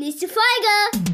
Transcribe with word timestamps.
Nächste 0.00 0.28
Folge. 0.28 1.04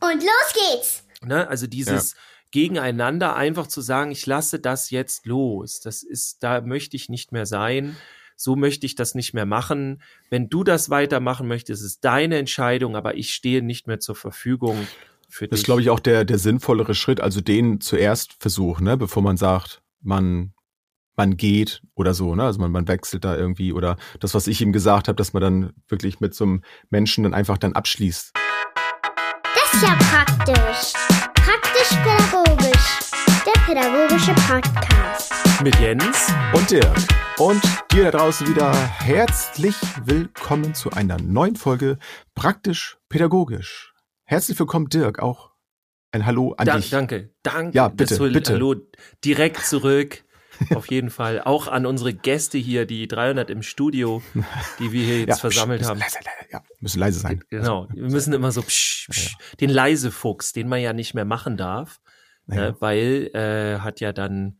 Und 0.00 0.22
los 0.22 0.54
geht's. 0.54 1.02
Ne? 1.26 1.48
Also 1.48 1.66
dieses 1.66 2.14
Gegeneinander 2.52 3.34
einfach 3.34 3.66
zu 3.66 3.80
sagen, 3.80 4.12
ich 4.12 4.24
lasse 4.26 4.60
das 4.60 4.90
jetzt 4.90 5.26
los. 5.26 5.80
Das 5.80 6.04
ist, 6.04 6.44
da 6.44 6.60
möchte 6.60 6.94
ich 6.94 7.08
nicht 7.08 7.32
mehr 7.32 7.46
sein. 7.46 7.96
So 8.36 8.54
möchte 8.54 8.86
ich 8.86 8.94
das 8.94 9.16
nicht 9.16 9.34
mehr 9.34 9.44
machen. 9.44 10.00
Wenn 10.30 10.48
du 10.48 10.62
das 10.62 10.88
weitermachen 10.88 11.48
möchtest, 11.48 11.82
ist 11.82 12.04
deine 12.04 12.38
Entscheidung, 12.38 12.94
aber 12.94 13.16
ich 13.16 13.34
stehe 13.34 13.60
nicht 13.60 13.88
mehr 13.88 13.98
zur 13.98 14.14
Verfügung 14.14 14.86
für 15.28 15.48
Das 15.48 15.56
dich. 15.56 15.62
ist, 15.62 15.64
glaube 15.64 15.80
ich, 15.80 15.90
auch 15.90 15.98
der, 15.98 16.24
der 16.24 16.38
sinnvollere 16.38 16.94
Schritt, 16.94 17.20
also 17.20 17.40
den 17.40 17.80
zuerst 17.80 18.34
versuchen, 18.38 18.84
ne, 18.84 18.96
bevor 18.96 19.24
man 19.24 19.36
sagt, 19.36 19.82
man, 20.00 20.52
man 21.18 21.36
geht 21.36 21.82
oder 21.94 22.14
so, 22.14 22.34
ne? 22.34 22.44
Also 22.44 22.60
man, 22.60 22.70
man 22.70 22.88
wechselt 22.88 23.24
da 23.24 23.36
irgendwie 23.36 23.72
oder 23.72 23.96
das, 24.20 24.34
was 24.34 24.46
ich 24.46 24.62
ihm 24.62 24.72
gesagt 24.72 25.08
habe, 25.08 25.16
dass 25.16 25.32
man 25.32 25.42
dann 25.42 25.72
wirklich 25.88 26.20
mit 26.20 26.32
so 26.32 26.44
einem 26.44 26.62
Menschen 26.90 27.24
dann 27.24 27.34
einfach 27.34 27.58
dann 27.58 27.72
abschließt. 27.74 28.32
Das 29.42 29.74
ist 29.74 29.82
ja 29.82 29.96
praktisch. 29.96 30.92
Praktisch-pädagogisch. 31.34 33.00
Der 33.44 33.60
pädagogische 33.66 34.32
Podcast. 34.46 35.32
mit 35.62 35.74
Jens. 35.80 36.32
Und 36.54 36.70
Dirk. 36.70 36.96
Und 37.38 37.62
dir 37.92 38.04
da 38.10 38.18
draußen 38.18 38.46
wieder 38.48 38.72
herzlich 38.74 39.74
willkommen 40.04 40.74
zu 40.74 40.90
einer 40.90 41.20
neuen 41.20 41.56
Folge 41.56 41.98
Praktisch 42.36 42.96
Pädagogisch. 43.08 43.92
Herzlich 44.24 44.58
willkommen, 44.58 44.88
Dirk, 44.88 45.18
auch 45.18 45.50
ein 46.12 46.26
Hallo 46.26 46.54
an 46.56 46.66
Da, 46.66 46.76
dich. 46.76 46.90
danke, 46.90 47.30
danke. 47.42 47.76
Ja, 47.76 47.88
bitte, 47.88 48.18
bitte. 48.30 48.52
Hallo, 48.54 48.76
direkt 49.24 49.64
zurück. 49.64 50.24
Auf 50.74 50.90
jeden 50.90 51.10
Fall. 51.10 51.40
Auch 51.42 51.68
an 51.68 51.86
unsere 51.86 52.12
Gäste 52.14 52.58
hier, 52.58 52.86
die 52.86 53.06
300 53.08 53.50
im 53.50 53.62
Studio, 53.62 54.22
die 54.78 54.92
wir 54.92 55.04
hier 55.04 55.18
jetzt 55.20 55.28
Ja, 55.28 55.36
versammelt 55.36 55.82
psch, 55.82 55.88
haben. 55.88 55.98
Leise, 56.00 56.18
leise, 56.24 56.50
ja, 56.52 56.62
müssen 56.80 56.98
leise 57.00 57.20
sein. 57.20 57.44
Genau. 57.50 57.88
Wir 57.94 58.10
müssen 58.10 58.32
immer 58.32 58.52
so 58.52 58.62
psch, 58.62 59.08
psch, 59.10 59.36
den 59.60 59.70
leise 59.70 60.10
Fuchs, 60.10 60.52
den 60.52 60.68
man 60.68 60.80
ja 60.80 60.92
nicht 60.92 61.14
mehr 61.14 61.24
machen 61.24 61.56
darf, 61.56 62.00
Ja. 62.46 62.54
ne, 62.56 62.76
weil 62.80 63.30
äh, 63.34 63.80
hat 63.80 64.00
ja 64.00 64.12
dann 64.12 64.58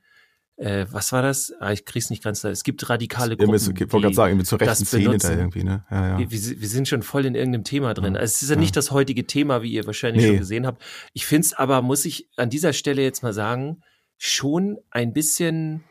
äh, 0.60 0.86
was 0.90 1.12
war 1.12 1.22
das? 1.22 1.52
Ah, 1.60 1.70
ich 1.70 1.84
krieg's 1.84 2.10
nicht 2.10 2.24
ganz. 2.24 2.40
da. 2.40 2.50
Es 2.50 2.64
gibt 2.64 2.88
radikale 2.90 3.36
Gruppen. 3.36 3.54
ich 3.54 3.64
wollte 3.68 3.86
gerade 3.86 4.12
sagen, 4.12 4.32
irgendwie 4.32 4.44
zur 4.46 4.60
rechten 4.60 4.84
Szene 4.86 5.16
da 5.16 5.30
irgendwie, 5.30 5.62
ne? 5.62 5.84
Ja, 5.88 6.18
ja. 6.18 6.18
wir, 6.18 6.28
wir 6.30 6.68
sind 6.68 6.88
schon 6.88 7.04
voll 7.04 7.26
in 7.26 7.36
irgendeinem 7.36 7.62
Thema 7.62 7.94
drin. 7.94 8.14
Ja, 8.14 8.20
Also 8.22 8.32
es 8.32 8.42
ist 8.42 8.48
ja, 8.48 8.56
ja. 8.56 8.60
nicht 8.60 8.74
das 8.76 8.90
heutige 8.90 9.24
Thema, 9.24 9.62
wie 9.62 9.70
ihr 9.70 9.86
wahrscheinlich 9.86 10.22
Nee. 10.24 10.30
schon 10.30 10.38
gesehen 10.38 10.66
habt. 10.66 10.82
Ich 11.12 11.26
finde 11.26 11.46
es 11.46 11.52
aber, 11.54 11.80
muss 11.80 12.04
ich 12.04 12.28
an 12.36 12.50
dieser 12.50 12.72
Stelle 12.72 13.02
jetzt 13.02 13.22
mal 13.22 13.32
sagen, 13.32 13.82
schon 14.18 14.78
ein 14.90 15.12
bisschen, 15.12 15.84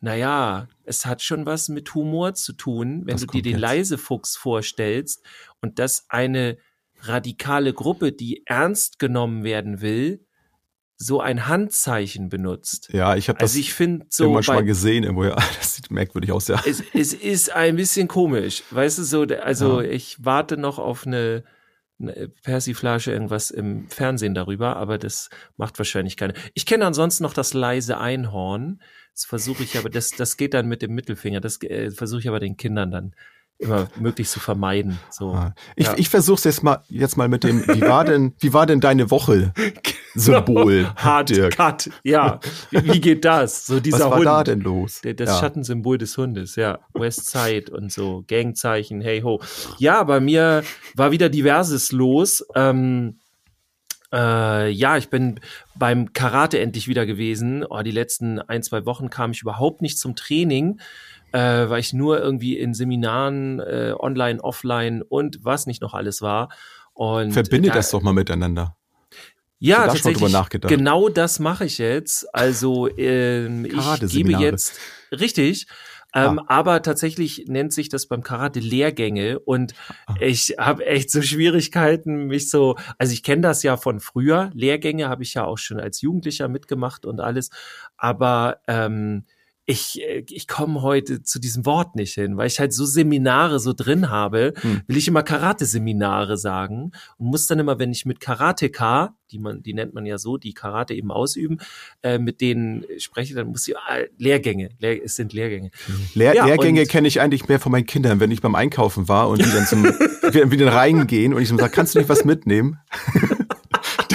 naja, 0.00 0.68
es 0.84 1.04
hat 1.04 1.20
schon 1.22 1.44
was 1.46 1.68
mit 1.68 1.94
Humor 1.94 2.34
zu 2.34 2.52
tun, 2.54 3.02
wenn 3.04 3.14
Was 3.14 3.22
du 3.22 3.26
dir 3.26 3.42
den 3.42 3.52
jetzt? 3.52 3.60
Leisefuchs 3.60 4.36
vorstellst 4.36 5.22
und 5.60 5.78
dass 5.78 6.06
eine 6.08 6.56
radikale 7.02 7.72
Gruppe, 7.74 8.12
die 8.12 8.42
ernst 8.46 8.98
genommen 8.98 9.42
werden 9.44 9.80
will, 9.80 10.24
so 10.96 11.20
ein 11.20 11.48
Handzeichen 11.48 12.28
benutzt. 12.28 12.90
Ja, 12.92 13.16
ich 13.16 13.28
habe 13.30 13.38
das 13.38 13.52
Also 13.52 13.60
ich 13.60 13.72
finde 13.72 14.04
so 14.10 14.24
irgendwann 14.24 14.42
schon 14.42 14.54
mal 14.56 14.64
gesehen 14.64 15.02
irgendwo. 15.04 15.24
Ja, 15.24 15.34
das 15.58 15.76
sieht 15.76 15.90
merkwürdig 15.90 16.30
aus, 16.30 16.48
ja. 16.48 16.62
es, 16.66 16.82
es 16.92 17.14
ist 17.14 17.50
ein 17.52 17.76
bisschen 17.76 18.06
komisch. 18.06 18.62
Weißt 18.70 18.98
du, 18.98 19.04
so, 19.04 19.22
also 19.22 19.80
Ja. 19.80 19.88
ich 19.88 20.22
warte 20.24 20.56
noch 20.58 20.78
auf 20.78 21.06
eine 21.06 21.42
Persiflage, 22.42 23.12
irgendwas 23.12 23.50
im 23.50 23.88
Fernsehen 23.88 24.34
darüber, 24.34 24.76
aber 24.76 24.98
das 24.98 25.30
macht 25.56 25.78
wahrscheinlich 25.78 26.16
keine. 26.16 26.34
Ich 26.54 26.66
kenne 26.66 26.86
ansonsten 26.86 27.22
noch 27.22 27.34
das 27.34 27.52
leise 27.54 27.98
Einhorn. 27.98 28.80
Das 29.14 29.24
versuche 29.26 29.62
ich 29.62 29.76
aber, 29.76 29.90
das, 29.90 30.10
das 30.10 30.36
geht 30.36 30.54
dann 30.54 30.68
mit 30.68 30.82
dem 30.82 30.94
Mittelfinger. 30.94 31.40
Das 31.40 31.60
äh, 31.62 31.90
versuche 31.90 32.20
ich 32.20 32.28
aber 32.28 32.40
den 32.40 32.56
Kindern 32.56 32.90
dann 32.90 33.14
immer 33.60 33.88
möglichst 33.98 34.32
zu 34.32 34.40
vermeiden. 34.40 34.98
So. 35.10 35.32
Ah. 35.32 35.54
Ich, 35.76 35.86
Ja. 35.86 35.94
ich 35.96 36.08
versuch's 36.08 36.44
jetzt 36.44 36.62
mal 36.62 36.82
jetzt 36.88 37.16
mal 37.16 37.28
mit 37.28 37.44
dem, 37.44 37.66
wie 37.68 37.82
war 37.82 38.04
denn, 38.04 38.34
wie 38.40 38.52
war 38.52 38.66
denn 38.66 38.80
deine 38.80 39.10
Woche? 39.10 39.52
Symbol. 40.14 40.88
Hard 40.96 41.28
Dirk. 41.30 41.56
Cut. 41.56 41.90
Ja. 42.02 42.40
Wie 42.70 43.00
geht 43.00 43.24
das? 43.24 43.66
So 43.66 43.78
dieser 43.80 43.98
Was 44.00 44.10
war 44.10 44.16
Hund. 44.16 44.26
da 44.26 44.44
denn 44.44 44.60
los? 44.60 45.00
Der- 45.02 45.14
Das 45.14 45.28
ja. 45.28 45.38
Schattensymbol 45.38 45.98
des 45.98 46.16
Hundes, 46.16 46.56
ja. 46.56 46.78
Westside 46.94 47.70
und 47.72 47.92
so, 47.92 48.24
Gangzeichen, 48.26 49.00
hey 49.02 49.20
ho. 49.20 49.40
Ja, 49.78 50.02
bei 50.04 50.20
mir 50.20 50.64
war 50.96 51.12
wieder 51.12 51.28
diverses 51.28 51.92
los. 51.92 52.44
Ähm, 52.54 53.18
äh, 54.12 54.70
ja, 54.70 54.96
ich 54.96 55.08
bin 55.08 55.40
beim 55.76 56.12
Karate 56.12 56.58
endlich 56.60 56.88
wieder 56.88 57.06
gewesen. 57.06 57.64
Oh, 57.68 57.82
die 57.82 57.90
letzten 57.90 58.38
ein, 58.40 58.62
zwei 58.62 58.84
Wochen 58.86 59.10
kam 59.10 59.30
ich 59.32 59.42
überhaupt 59.42 59.82
nicht 59.82 59.98
zum 59.98 60.16
Training, 60.16 60.80
äh, 61.32 61.38
weil 61.68 61.80
ich 61.80 61.92
nur 61.92 62.20
irgendwie 62.20 62.58
in 62.58 62.74
Seminaren, 62.74 63.60
äh, 63.60 63.94
online, 63.98 64.42
offline 64.42 65.02
und 65.02 65.44
was 65.44 65.66
nicht 65.66 65.80
noch 65.82 65.94
alles 65.94 66.22
war. 66.22 66.48
Und 66.92 67.32
Verbinde 67.32 67.68
da- 67.68 67.74
das 67.76 67.90
doch 67.90 68.02
mal 68.02 68.12
miteinander. 68.12 68.76
ja, 69.58 69.76
da 69.86 69.86
tatsächlich. 69.92 70.32
Genau 70.68 71.08
das 71.08 71.38
mache 71.38 71.64
ich 71.66 71.78
jetzt. 71.78 72.32
Also 72.34 72.88
ähm, 72.98 73.64
ich 73.64 73.72
gebe 74.12 74.30
jetzt 74.40 74.78
richtig. 75.12 75.66
Ähm, 76.14 76.40
Aber 76.46 76.82
tatsächlich 76.82 77.44
nennt 77.46 77.72
sich 77.72 77.88
das 77.88 78.06
beim 78.06 78.22
Karate 78.22 78.60
Lehrgänge 78.60 79.38
und 79.38 79.74
Ah. 80.06 80.14
ich 80.20 80.56
habe 80.58 80.84
echt 80.86 81.10
so 81.10 81.22
Schwierigkeiten, 81.22 82.26
mich 82.26 82.50
so, 82.50 82.76
also 82.98 83.12
ich 83.12 83.22
kenne 83.22 83.42
das 83.42 83.62
ja 83.62 83.76
von 83.76 84.00
früher, 84.00 84.50
Lehrgänge 84.54 85.08
habe 85.08 85.22
ich 85.22 85.34
ja 85.34 85.44
auch 85.44 85.58
schon 85.58 85.78
als 85.78 86.00
Jugendlicher 86.00 86.48
mitgemacht 86.48 87.06
und 87.06 87.20
alles, 87.20 87.50
aber 87.96 88.58
ähm, 88.66 89.24
ich, 89.70 90.00
äh, 90.02 90.24
ich 90.28 90.48
komme 90.48 90.82
heute 90.82 91.22
zu 91.22 91.38
diesem 91.38 91.64
Wort 91.64 91.94
nicht 91.94 92.14
hin, 92.14 92.36
weil 92.36 92.48
ich 92.48 92.58
halt 92.58 92.72
so 92.72 92.84
Seminare 92.84 93.60
so 93.60 93.72
drin 93.72 94.10
habe, 94.10 94.52
Hm. 94.60 94.82
will 94.86 94.96
ich 94.96 95.08
immer 95.08 95.22
Karate-Seminare 95.22 96.36
sagen 96.36 96.92
und 97.18 97.26
muss 97.26 97.46
dann 97.46 97.58
immer, 97.58 97.78
wenn 97.78 97.92
ich 97.92 98.04
mit 98.04 98.20
Karateka, 98.20 99.14
die 99.30 99.38
man, 99.38 99.62
die 99.62 99.74
nennt 99.74 99.94
man 99.94 100.06
ja 100.06 100.18
so, 100.18 100.36
die 100.36 100.54
Karate 100.54 100.94
eben 100.94 101.12
ausüben, 101.12 101.58
äh, 102.02 102.18
mit 102.18 102.40
denen 102.40 102.84
spreche, 102.98 103.34
dann 103.34 103.48
muss 103.48 103.68
ich 103.68 103.76
ah, 103.76 103.98
Lehrgänge, 104.18 104.70
Lehr, 104.78 105.04
es 105.04 105.14
sind 105.16 105.32
Lehrgänge. 105.32 105.70
Lehr 106.14 106.34
Ja, 106.34 106.46
Lehrgänge 106.46 106.84
kenne 106.86 107.06
ich 107.06 107.20
eigentlich 107.20 107.48
mehr 107.48 107.60
von 107.60 107.70
meinen 107.70 107.86
Kindern, 107.86 108.18
wenn 108.18 108.30
ich 108.30 108.40
beim 108.40 108.56
Einkaufen 108.56 109.08
war 109.08 109.28
und 109.28 109.44
die 109.44 109.50
dann 109.50 109.66
zum 109.66 109.84
wieder, 110.32 110.50
wieder 110.50 110.72
reingehen 110.72 111.32
und 111.32 111.42
ich 111.42 111.48
so 111.48 111.56
sage, 111.56 111.72
kannst 111.72 111.94
du 111.94 112.00
nicht 112.00 112.08
was 112.08 112.24
mitnehmen? 112.24 112.78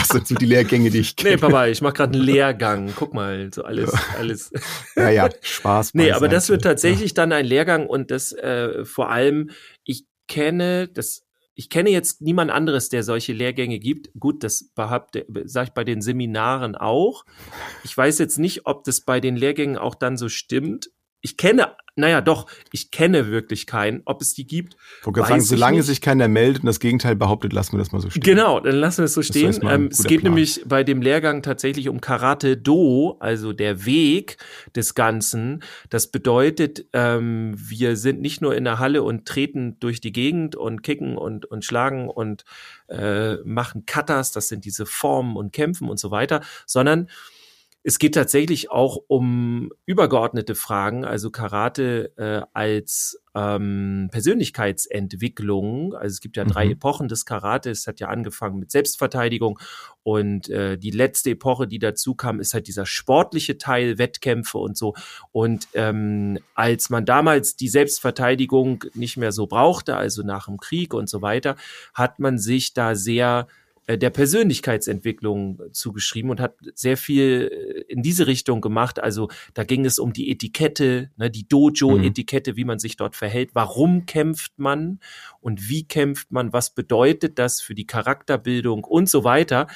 das 0.07 0.17
sind 0.17 0.27
so 0.27 0.35
die 0.35 0.45
Lehrgänge, 0.45 0.89
die 0.89 0.99
ich 0.99 1.15
Nee, 1.17 1.23
kenne. 1.23 1.37
Papa, 1.37 1.67
ich 1.67 1.81
mache 1.81 1.93
gerade 1.93 2.13
einen 2.13 2.23
Lehrgang. 2.23 2.93
Guck 2.95 3.13
mal, 3.13 3.49
so 3.53 3.63
alles, 3.63 3.93
alles. 4.17 4.51
ja, 4.95 5.09
ja, 5.09 5.29
Spaß. 5.41 5.93
Nee, 5.93 6.11
aber 6.11 6.27
das 6.27 6.49
wird 6.49 6.63
tatsächlich 6.63 7.13
dann 7.13 7.31
ein 7.31 7.45
Lehrgang 7.45 7.87
und 7.87 8.11
das 8.11 8.31
äh, 8.31 8.85
vor 8.85 9.09
allem, 9.09 9.49
ich 9.83 10.05
kenne 10.27 10.87
das, 10.87 11.23
ich 11.53 11.69
kenne 11.69 11.89
jetzt 11.89 12.21
niemand 12.21 12.51
anderes, 12.51 12.89
der 12.89 13.03
solche 13.03 13.31
Lehrgänge 13.33 13.79
gibt. 13.79 14.09
Gut, 14.19 14.43
das 14.43 14.71
sage 14.75 15.67
ich 15.67 15.73
bei 15.73 15.83
den 15.83 16.01
Seminaren 16.01 16.75
auch. 16.75 17.23
Ich 17.83 17.95
weiß 17.95 18.19
jetzt 18.19 18.39
nicht, 18.39 18.65
ob 18.65 18.83
das 18.83 19.01
bei 19.01 19.19
den 19.21 19.35
Lehrgängen 19.37 19.77
auch 19.77 19.95
dann 19.95 20.17
so 20.17 20.27
stimmt. 20.29 20.89
Ich 21.25 21.37
kenne, 21.37 21.75
naja, 21.95 22.21
doch, 22.21 22.45
ich 22.71 22.91
kenne 22.91 23.31
wirklich 23.31 23.65
keinen. 23.65 24.03
Ob 24.05 24.21
es 24.21 24.35
die 24.35 24.45
gibt, 24.45 24.75
Ich 24.99 25.07
wollte 25.07 25.21
sagen, 25.21 25.41
solange 25.41 25.77
ich 25.77 25.79
nicht. 25.79 25.87
sich 25.87 26.01
keiner 26.01 26.27
meldet 26.27 26.61
und 26.61 26.67
das 26.67 26.79
Gegenteil 26.79 27.15
behauptet, 27.15 27.51
lassen 27.51 27.71
wir 27.73 27.79
das 27.79 27.91
mal 27.91 27.99
so 27.99 28.11
stehen. 28.11 28.21
Genau, 28.21 28.59
dann 28.59 28.75
lassen 28.75 28.99
wir 28.99 29.05
es 29.05 29.15
so 29.15 29.21
ist 29.21 29.29
stehen. 29.29 29.59
Ähm, 29.63 29.87
es 29.91 30.03
geht 30.03 30.21
Plan. 30.21 30.33
nämlich 30.33 30.61
bei 30.67 30.83
dem 30.83 31.01
Lehrgang 31.01 31.41
tatsächlich 31.41 31.89
um 31.89 31.99
Karate 31.99 32.57
Do, 32.57 33.17
also 33.19 33.53
der 33.53 33.87
Weg 33.87 34.37
des 34.75 34.93
Ganzen. 34.93 35.63
Das 35.89 36.11
bedeutet, 36.11 36.85
ähm, 36.93 37.55
wir 37.57 37.97
sind 37.97 38.21
nicht 38.21 38.39
nur 38.39 38.55
in 38.55 38.65
der 38.65 38.77
Halle 38.77 39.01
und 39.01 39.25
treten 39.25 39.79
durch 39.79 39.99
die 39.99 40.11
Gegend 40.11 40.55
und 40.55 40.83
kicken 40.83 41.17
und, 41.17 41.45
und 41.45 41.65
schlagen 41.65 42.07
und 42.07 42.45
äh, 42.87 43.37
machen 43.45 43.87
Katas, 43.87 44.31
das 44.31 44.47
sind 44.47 44.65
diese 44.65 44.85
Formen 44.85 45.35
und 45.35 45.53
Kämpfen 45.53 45.89
und 45.89 45.99
so 45.99 46.11
weiter, 46.11 46.41
sondern 46.67 47.09
es 47.87 47.99
geht 47.99 48.15
tatsächlich 48.15 48.71
auch 48.71 48.97
um 49.05 49.71
übergeordnete 49.85 50.55
Fragen, 50.55 51.05
also 51.05 51.29
Karate 51.29 52.11
äh, 52.17 52.41
als 52.51 53.21
ähm, 53.35 54.09
Persönlichkeitsentwicklung. 54.11 55.93
Also 55.93 56.13
es 56.13 56.19
gibt 56.19 56.35
ja 56.35 56.45
drei 56.45 56.65
Mhm. 56.65 56.71
Epochen 56.71 57.07
des 57.09 57.25
Karate. 57.25 57.69
Es 57.69 57.85
hat 57.85 57.99
ja 57.99 58.07
angefangen 58.07 58.57
mit 58.57 58.71
Selbstverteidigung 58.71 59.59
und 60.01 60.49
äh, 60.49 60.79
die 60.79 60.89
letzte 60.89 61.29
Epoche, 61.29 61.67
die 61.67 61.77
dazu 61.77 62.15
kam, 62.15 62.39
ist 62.39 62.55
halt 62.55 62.65
dieser 62.65 62.87
sportliche 62.87 63.59
Teil, 63.59 63.99
Wettkämpfe 63.99 64.57
und 64.57 64.75
so. 64.75 64.95
Und 65.31 65.67
ähm, 65.75 66.39
als 66.55 66.89
man 66.89 67.05
damals 67.05 67.55
die 67.55 67.69
Selbstverteidigung 67.69 68.85
nicht 68.95 69.17
mehr 69.17 69.31
so 69.31 69.45
brauchte, 69.45 69.95
also 69.95 70.23
nach 70.23 70.47
dem 70.47 70.57
Krieg 70.57 70.95
und 70.95 71.07
so 71.07 71.21
weiter, 71.21 71.55
hat 71.93 72.17
man 72.17 72.39
sich 72.39 72.73
da 72.73 72.95
sehr 72.95 73.45
der 73.87 74.09
Persönlichkeitsentwicklung 74.09 75.61
zugeschrieben 75.71 76.31
und 76.31 76.39
hat 76.39 76.55
sehr 76.73 76.97
viel 76.97 77.51
äh, 77.51 77.91
in 77.91 78.01
diese 78.01 78.27
Richtung 78.27 78.61
gemacht. 78.61 78.99
Also 78.99 79.29
da 79.53 79.63
ging 79.63 79.85
es 79.85 79.99
um 79.99 80.11
die 80.11 80.31
Etikette, 80.31 81.11
ne, 81.17 81.29
die 81.29 81.47
Dojo-Etikette, 81.47 82.55
wie 82.55 82.65
man 82.65 82.79
sich 82.79 82.97
dort 82.97 83.15
verhält. 83.15 83.51
Warum 83.53 84.05
kämpft 84.05 84.57
man 84.57 84.99
und 85.39 85.69
wie 85.69 85.87
kämpft 85.87 86.31
man? 86.31 86.51
Was 86.51 86.73
bedeutet 86.73 87.37
das 87.37 87.61
für 87.61 87.75
die 87.75 87.85
Charakterbildung 87.85 88.83
und 88.83 89.09
so 89.09 89.23
weiter? 89.23 89.67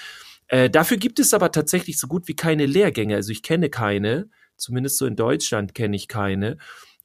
Äh, 0.48 0.70
dafür 0.72 0.98
gibt 0.98 1.20
es 1.20 1.34
aber 1.34 1.52
tatsächlich 1.52 2.00
so 2.00 2.08
gut 2.08 2.28
wie 2.28 2.36
keine 2.36 2.66
Lehrgänge. 2.66 3.16
Also 3.16 3.32
ich 3.32 3.44
kenne 3.44 3.70
keine, 3.70 4.30
zumindest 4.58 4.98
so 4.98 5.06
in 5.06 5.16
Deutschland 5.16 5.76
kenne 5.76 5.96
ich 5.96 6.08
keine. 6.08 6.58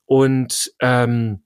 Und 0.07 0.73
ähm, 0.81 1.43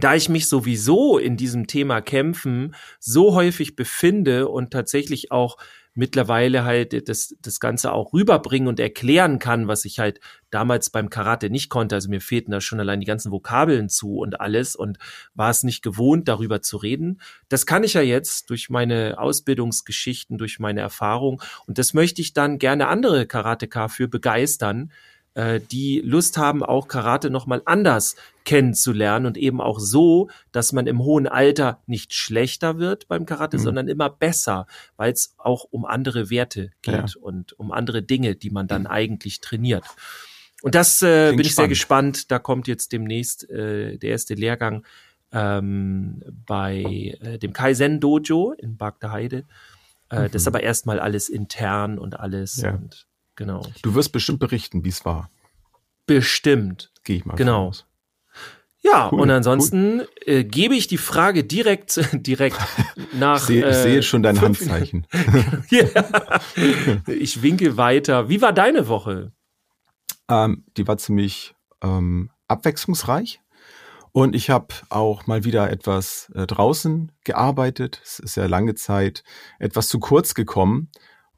da 0.00 0.14
ich 0.14 0.28
mich 0.28 0.48
sowieso 0.48 1.18
in 1.18 1.36
diesem 1.36 1.66
Thema 1.66 2.00
Kämpfen 2.00 2.74
so 2.98 3.34
häufig 3.34 3.76
befinde 3.76 4.48
und 4.48 4.72
tatsächlich 4.72 5.32
auch 5.32 5.56
mittlerweile 5.94 6.64
halt 6.64 7.08
das, 7.08 7.34
das 7.42 7.58
Ganze 7.58 7.92
auch 7.92 8.12
rüberbringen 8.12 8.68
und 8.68 8.78
erklären 8.78 9.38
kann, 9.38 9.66
was 9.66 9.84
ich 9.84 9.98
halt 9.98 10.20
damals 10.50 10.90
beim 10.90 11.10
Karate 11.10 11.50
nicht 11.50 11.68
konnte. 11.68 11.96
Also 11.96 12.08
mir 12.08 12.20
fehlten 12.20 12.52
da 12.52 12.60
schon 12.60 12.80
allein 12.80 13.00
die 13.00 13.06
ganzen 13.06 13.32
Vokabeln 13.32 13.88
zu 13.88 14.18
und 14.18 14.40
alles 14.40 14.76
und 14.76 14.98
war 15.34 15.50
es 15.50 15.64
nicht 15.64 15.82
gewohnt, 15.82 16.28
darüber 16.28 16.62
zu 16.62 16.76
reden. 16.76 17.20
Das 17.48 17.66
kann 17.66 17.82
ich 17.82 17.94
ja 17.94 18.02
jetzt 18.02 18.50
durch 18.50 18.70
meine 18.70 19.18
Ausbildungsgeschichten, 19.18 20.38
durch 20.38 20.60
meine 20.60 20.80
Erfahrung 20.80 21.42
und 21.66 21.78
das 21.78 21.92
möchte 21.92 22.20
ich 22.20 22.32
dann 22.34 22.58
gerne 22.58 22.86
andere 22.86 23.26
Karateka 23.26 23.88
für 23.88 24.06
begeistern, 24.06 24.92
äh, 25.34 25.60
die 25.60 26.00
Lust 26.04 26.38
haben, 26.38 26.62
auch 26.62 26.88
Karate 26.88 27.30
nochmal 27.30 27.62
anders 27.64 28.16
kennenzulernen 28.44 29.26
und 29.26 29.36
eben 29.36 29.60
auch 29.60 29.78
so, 29.78 30.28
dass 30.50 30.72
man 30.72 30.86
im 30.86 31.00
hohen 31.00 31.26
Alter 31.28 31.80
nicht 31.86 32.14
schlechter 32.14 32.78
wird 32.78 33.06
beim 33.06 33.26
Karate, 33.26 33.58
mhm. 33.58 33.62
sondern 33.62 33.88
immer 33.88 34.10
besser, 34.10 34.66
weil 34.96 35.12
es 35.12 35.34
auch 35.38 35.64
um 35.70 35.84
andere 35.84 36.30
Werte 36.30 36.70
geht 36.82 36.94
ja. 36.94 37.20
und 37.20 37.58
um 37.58 37.70
andere 37.70 38.02
Dinge, 38.02 38.34
die 38.34 38.50
man 38.50 38.66
dann 38.66 38.82
mhm. 38.82 38.88
eigentlich 38.88 39.40
trainiert. 39.40 39.84
Und 40.62 40.74
das 40.74 41.00
äh, 41.02 41.30
bin 41.30 41.40
ich 41.40 41.52
spannend. 41.52 41.54
sehr 41.54 41.68
gespannt. 41.68 42.30
Da 42.30 42.38
kommt 42.38 42.68
jetzt 42.68 42.92
demnächst 42.92 43.48
äh, 43.48 43.98
der 43.98 44.10
erste 44.10 44.34
Lehrgang 44.34 44.84
ähm, 45.32 46.22
bei 46.46 47.16
äh, 47.20 47.38
dem 47.38 47.52
Kaizen 47.52 48.00
Dojo 48.00 48.52
in 48.52 48.76
Bagda 48.76 49.10
Heide. 49.10 49.44
Äh, 50.10 50.22
mhm. 50.22 50.24
Das 50.32 50.42
ist 50.42 50.48
aber 50.48 50.62
erstmal 50.62 50.98
alles 50.98 51.28
intern 51.28 51.98
und 51.98 52.18
alles. 52.18 52.60
Ja. 52.62 52.72
Und 52.72 53.06
Genau. 53.40 53.62
Du 53.80 53.94
wirst 53.94 54.12
bestimmt 54.12 54.38
berichten, 54.38 54.84
wie 54.84 54.90
es 54.90 55.06
war. 55.06 55.30
Bestimmt. 56.04 56.92
Gehe 57.04 57.16
ich 57.16 57.24
mal 57.24 57.36
Genau. 57.36 57.64
Raus. 57.68 57.86
Ja, 58.82 59.08
cool, 59.10 59.20
und 59.20 59.30
ansonsten 59.30 60.00
cool. 60.00 60.08
äh, 60.26 60.44
gebe 60.44 60.74
ich 60.74 60.88
die 60.88 60.98
Frage 60.98 61.42
direkt, 61.42 61.98
direkt 62.12 62.58
nach. 63.14 63.40
Ich 63.40 63.46
sehe, 63.46 63.70
ich 63.70 63.76
sehe 63.76 63.98
äh, 64.00 64.02
schon 64.02 64.22
dein 64.22 64.42
Handzeichen. 64.42 65.06
ja. 65.70 65.86
Ich 67.06 67.40
winke 67.40 67.78
weiter. 67.78 68.28
Wie 68.28 68.42
war 68.42 68.52
deine 68.52 68.88
Woche? 68.88 69.32
Ähm, 70.28 70.64
die 70.76 70.86
war 70.86 70.98
ziemlich 70.98 71.54
ähm, 71.82 72.28
abwechslungsreich. 72.46 73.40
Und 74.12 74.36
ich 74.36 74.50
habe 74.50 74.74
auch 74.90 75.26
mal 75.26 75.44
wieder 75.44 75.70
etwas 75.70 76.30
äh, 76.34 76.46
draußen 76.46 77.10
gearbeitet. 77.24 78.02
Es 78.04 78.18
ist 78.18 78.36
ja 78.36 78.44
lange 78.44 78.74
Zeit 78.74 79.24
etwas 79.58 79.88
zu 79.88 79.98
kurz 79.98 80.34
gekommen. 80.34 80.90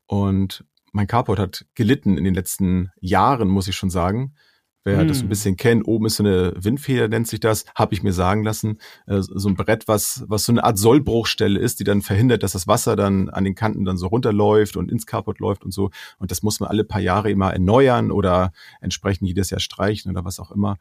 Und 0.07 0.65
mein 0.93 1.07
Carport 1.07 1.39
hat 1.39 1.67
gelitten 1.75 2.17
in 2.17 2.25
den 2.25 2.35
letzten 2.35 2.91
Jahren, 3.01 3.49
muss 3.49 3.69
ich 3.69 3.77
schon 3.77 3.91
sagen. 3.91 4.35
Wer 4.85 4.99
hm. 4.99 5.09
das 5.09 5.21
ein 5.21 5.29
bisschen 5.29 5.57
kennt, 5.57 5.87
oben 5.87 6.07
ist 6.07 6.17
so 6.17 6.25
eine 6.25 6.55
Windfeder, 6.57 7.07
nennt 7.07 7.29
sich 7.29 7.39
das, 7.39 7.65
habe 7.77 7.95
ich 7.95 8.03
mir 8.03 8.13
sagen 8.13 8.43
lassen. 8.43 8.79
Äh, 9.07 9.21
so 9.21 9.49
ein 9.49 9.55
Brett, 9.55 9.87
was, 9.87 10.25
was 10.27 10.45
so 10.45 10.53
eine 10.53 10.65
Art 10.65 10.77
Sollbruchstelle 10.77 11.59
ist, 11.59 11.79
die 11.79 11.85
dann 11.85 12.03
verhindert, 12.03 12.43
dass 12.43 12.53
das 12.53 12.67
Wasser 12.67 12.97
dann 12.97 13.29
an 13.31 13.45
den 13.45 13.55
Kanten 13.55 13.85
dann 13.85 13.97
so 13.97 14.09
runterläuft 14.09 14.77
und 14.77 14.91
ins 14.91 15.07
Carport 15.07 15.39
läuft 15.39 15.65
und 15.65 15.71
so. 15.71 15.91
Und 16.19 16.33
das 16.33 16.43
muss 16.43 16.59
man 16.59 16.69
alle 16.69 16.83
paar 16.83 17.01
Jahre 17.01 17.31
immer 17.31 17.53
erneuern 17.53 18.11
oder 18.11 18.53
entsprechend 18.81 19.29
jedes 19.29 19.51
Jahr 19.51 19.61
streichen 19.61 20.11
oder 20.11 20.25
was 20.25 20.41
auch 20.41 20.51
immer. 20.51 20.79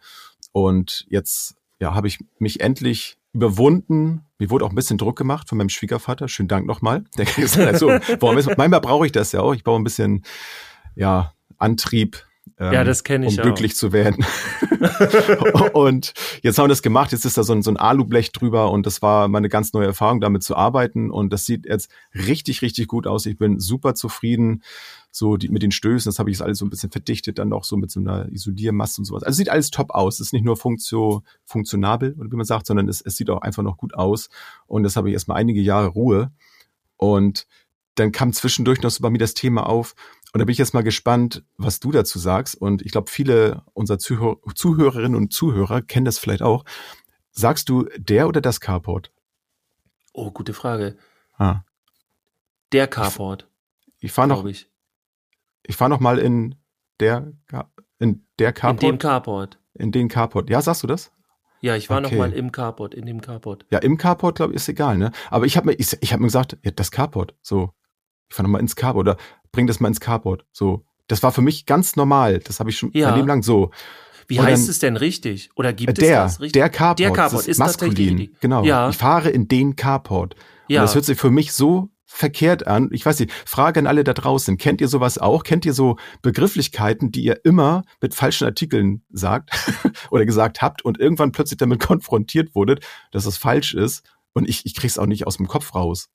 Und 0.52 1.06
jetzt 1.10 1.56
ja, 1.80 1.94
habe 1.94 2.08
ich 2.08 2.20
mich 2.40 2.60
endlich 2.60 3.18
überwunden. 3.34 4.26
Mir 4.40 4.50
wurde 4.50 4.66
auch 4.66 4.70
ein 4.70 4.76
bisschen 4.76 4.98
Druck 4.98 5.18
gemacht 5.18 5.50
von 5.50 5.58
meinem 5.58 5.70
Schwiegervater. 5.70 6.28
Schönen 6.28 6.50
Dank 6.50 6.66
nochmal. 6.66 7.04
Der 7.18 7.26
gesagt, 7.26 7.78
so, 7.78 7.88
warum 8.20 8.38
ist, 8.38 8.58
manchmal 8.58 8.82
brauche 8.82 9.06
ich 9.06 9.12
das 9.12 9.32
ja 9.32 9.42
auch. 9.42 9.54
Ich 9.54 9.64
brauche 9.64 9.80
ein 9.80 9.84
bisschen, 9.84 10.24
ja, 10.96 11.34
Antrieb, 11.58 12.26
ähm, 12.58 12.74
ja, 12.74 12.84
das 12.84 13.04
kenne 13.04 13.28
ich 13.28 13.38
um 13.38 13.44
glücklich 13.44 13.76
zu 13.76 13.92
werden. 13.92 14.26
und 15.74 16.14
jetzt 16.42 16.58
haben 16.58 16.66
wir 16.66 16.70
das 16.70 16.82
gemacht. 16.82 17.12
Jetzt 17.12 17.26
ist 17.26 17.38
da 17.38 17.44
so 17.44 17.54
ein, 17.54 17.62
so 17.62 17.72
ein 17.72 17.78
Alublech 17.78 18.32
drüber 18.32 18.72
und 18.72 18.86
das 18.86 19.02
war 19.02 19.28
meine 19.28 19.50
ganz 19.50 19.74
neue 19.74 19.88
Erfahrung, 19.88 20.22
damit 20.22 20.44
zu 20.44 20.56
arbeiten. 20.56 21.12
Und 21.12 21.32
das 21.32 21.46
sieht 21.46 21.66
jetzt 21.66 21.90
richtig, 22.14 22.62
richtig 22.62 22.88
gut 22.88 23.08
aus. 23.08 23.26
Ich 23.26 23.38
bin 23.38 23.60
super 23.60 23.96
zufrieden 23.96 24.64
so 25.12 25.36
die, 25.36 25.50
mit 25.50 25.62
den 25.62 25.72
Stößen, 25.72 26.10
das 26.10 26.20
habe 26.20 26.30
ich 26.30 26.38
jetzt 26.38 26.42
alles 26.42 26.60
so 26.60 26.66
ein 26.66 26.70
bisschen 26.70 26.90
verdichtet, 26.90 27.38
dann 27.38 27.50
noch 27.50 27.66
so 27.66 27.76
mit 27.76 27.92
so 27.92 28.00
einer 28.00 28.32
Isoliermasse 28.32 29.02
und 29.02 29.06
sowas. 29.06 29.24
Also 29.24 29.38
sieht 29.38 29.50
alles 29.50 29.70
top 29.70 29.92
aus. 29.92 30.16
Es 30.16 30.28
ist 30.28 30.34
nicht 30.34 30.46
nur 30.46 30.56
funktio, 30.56 31.24
funktionabel, 31.46 32.16
wie 32.18 32.36
man 32.36 32.46
sagt, 32.46 32.66
sondern 32.66 32.88
es, 32.88 33.02
es 33.02 33.18
sieht 33.18 33.30
auch 33.30 33.42
einfach 33.42 33.62
noch 33.62 33.78
gut 33.78 33.94
aus. 33.94 34.30
Und 34.68 34.84
das 34.84 34.96
habe 34.96 35.10
ich 35.10 35.14
erstmal 35.14 35.38
einige 35.38 35.62
Jahre 35.62 35.88
Ruhe. 35.88 36.32
Und 36.96 37.46
dann 37.96 38.12
kam 38.12 38.32
zwischendurch 38.32 38.82
noch 38.82 38.90
so 38.90 39.02
bei 39.02 39.10
mir 39.10 39.18
das 39.18 39.34
Thema 39.34 39.68
auf. 39.68 39.96
Und 40.34 40.40
da 40.40 40.46
bin 40.46 40.54
ich 40.54 40.58
jetzt 40.58 40.74
mal 40.74 40.84
gespannt, 40.84 41.44
was 41.58 41.80
du 41.80 41.92
dazu 41.92 42.18
sagst. 42.18 42.56
Und 42.56 42.82
ich 42.84 42.92
glaube, 42.92 43.12
viele 43.12 43.64
unserer 43.74 44.00
Zuhör 44.00 44.38
Zuhörerinnen 44.56 45.16
und 45.16 45.34
Zuhörer 45.34 45.82
kennen 45.82 46.06
das 46.06 46.20
vielleicht 46.20 46.42
auch. 46.42 46.64
Sagst 47.32 47.70
du 47.70 47.88
der 47.98 48.28
oder 48.28 48.42
das 48.42 48.60
Carport? 48.60 49.12
Oh, 50.14 50.32
gute 50.32 50.54
Frage. 50.54 50.98
Ah. 51.38 51.62
Der 52.72 52.88
Carport. 52.88 53.50
Ich, 53.98 54.06
ich 54.06 54.12
fahre 54.12 54.28
noch. 54.28 54.46
Ich 54.46 54.70
ich 55.64 55.76
fahre 55.76 55.90
noch 55.90 56.00
mal 56.00 56.18
in 56.20 56.56
der 57.00 57.34
in 58.00 58.26
der 58.40 58.54
Carport. 58.54 58.84
In 58.84 58.90
dem 58.90 59.00
Carport. 59.00 59.60
In 59.74 59.92
den 59.92 60.08
Carport. 60.10 60.50
Ja, 60.50 60.62
sagst 60.62 60.84
du 60.84 60.88
das? 60.88 61.12
Ja, 61.62 61.76
ich 61.76 61.90
war 61.90 62.00
okay. 62.00 62.10
noch 62.10 62.18
mal 62.18 62.34
im 62.34 62.52
Carport, 62.52 62.96
in 62.96 63.06
dem 63.06 63.22
Carport. 63.22 63.66
Ja, 63.70 63.80
im 63.80 63.98
Carport, 63.98 64.36
glaube 64.36 64.54
ich, 64.54 64.58
ist 64.58 64.68
egal, 64.70 64.98
ne? 64.98 65.12
Aber 65.30 65.46
ich 65.46 65.58
habe 65.58 65.68
mir, 65.68 65.74
ich, 65.74 65.96
ich 66.02 66.12
habe 66.12 66.22
mir 66.22 66.28
gesagt, 66.28 66.58
ja, 66.64 66.72
das 66.72 66.90
Carport, 66.90 67.36
so, 67.42 67.72
ich 68.30 68.36
fahre 68.36 68.48
noch 68.48 68.54
mal 68.54 68.60
ins 68.60 68.76
Carport 68.76 69.08
oder 69.08 69.18
bring 69.52 69.68
das 69.68 69.80
mal 69.80 69.88
ins 69.88 70.00
Carport, 70.00 70.46
so. 70.52 70.86
Das 71.08 71.24
war 71.24 71.34
für 71.34 71.42
mich 71.42 71.66
ganz 71.66 71.98
normal. 71.98 72.40
Das 72.40 72.62
habe 72.62 72.70
ich 72.70 72.78
schon 72.78 72.92
ja. 72.94 73.10
mein 73.10 73.18
Leben 73.18 73.28
lang 73.28 73.44
so. 73.44 73.72
Wie 74.28 74.40
Und 74.40 74.46
heißt 74.46 74.64
dann, 74.64 74.70
es 74.70 74.80
denn 74.80 74.96
richtig? 74.96 75.50
Oder 75.56 75.74
gibt 75.74 75.98
der, 75.98 76.26
es 76.26 76.34
das 76.34 76.40
richtig? 76.40 76.54
Der 76.54 76.70
Carport. 76.70 77.00
Der 77.00 77.12
Carport 77.12 77.42
ist, 77.42 77.48
ist 77.50 77.58
maskulin. 77.58 78.34
Genau. 78.40 78.64
Ja. 78.64 78.90
Ich 78.90 78.96
fahre 78.96 79.30
in 79.30 79.50
den 79.50 79.76
Carport. 79.76 80.36
Ja. 80.70 80.80
Und 80.80 80.86
das 80.86 80.96
hört 80.96 81.04
sich 81.04 81.20
für 81.20 81.32
mich 81.32 81.52
so 81.52 81.90
verkehrt 82.06 82.68
an. 82.68 82.90
Ich 82.92 83.06
weiß 83.06 83.20
nicht, 83.20 83.32
Frage 83.46 83.80
an 83.80 83.88
alle 83.88 84.04
da 84.04 84.14
draußen. 84.14 84.58
Kennt 84.58 84.80
ihr 84.80 84.88
sowas 84.88 85.18
auch? 85.18 85.44
Kennt 85.44 85.66
ihr 85.66 85.74
so 85.74 85.98
Begrifflichkeiten, 86.22 87.12
die 87.12 87.24
ihr 87.24 87.44
immer 87.44 87.84
mit 88.02 88.16
falschen 88.16 88.46
Artikeln 88.46 89.04
sagt 89.12 89.52
oder 90.12 90.26
gesagt 90.26 90.62
habt 90.62 90.84
und 90.84 91.00
irgendwann 91.00 91.32
plötzlich 91.32 91.58
damit 91.58 91.80
konfrontiert 91.86 92.54
wurdet, 92.56 92.86
dass 93.12 93.26
es 93.26 93.38
falsch 93.38 93.74
ist 93.74 94.04
und 94.34 94.48
ich, 94.48 94.66
ich 94.66 94.76
krieg's 94.76 94.98
auch 94.98 95.08
nicht 95.08 95.28
aus 95.28 95.38
dem 95.38 95.48
Kopf 95.48 95.74
raus. 95.74 96.10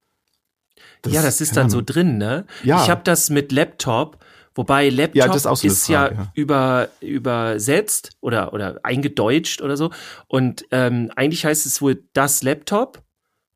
Das, 1.02 1.12
ja, 1.12 1.23
das 1.23 1.40
ist 1.40 1.56
dann 1.56 1.70
so 1.70 1.82
drin, 1.84 2.19
ne? 2.19 2.46
Ja. 2.62 2.82
Ich 2.82 2.90
habe 2.90 3.02
das 3.05 3.31
mit 3.31 3.52
Laptop, 3.52 4.19
wobei 4.55 4.88
Laptop 4.88 5.17
ja, 5.17 5.34
ist, 5.34 5.64
ist 5.64 5.88
ja, 5.88 6.12
ja, 6.12 6.32
über 6.34 6.88
übersetzt 7.00 8.17
oder 8.20 8.52
oder 8.52 8.81
eingedeutscht 8.82 9.62
oder 9.62 9.76
so 9.76 9.90
und 10.28 10.64
ähm, 10.70 11.11
eigentlich 11.17 11.44
heißt 11.44 11.67
es 11.67 11.81
wohl 11.82 12.02
das 12.12 12.43
Laptop 12.43 13.02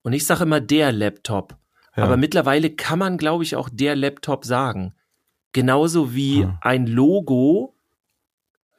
und 0.02 0.12
ich 0.12 0.26
sage 0.26 0.44
immer 0.44 0.60
der 0.60 0.92
Laptop. 0.92 1.56
Ja. 1.96 2.04
Aber 2.04 2.16
mittlerweile 2.16 2.70
kann 2.70 2.98
man, 2.98 3.18
glaube 3.18 3.44
ich, 3.44 3.56
auch 3.56 3.68
der 3.70 3.96
Laptop 3.96 4.44
sagen. 4.44 4.94
Genauso 5.52 6.14
wie 6.14 6.44
hm. 6.44 6.58
ein 6.60 6.86
Logo, 6.86 7.74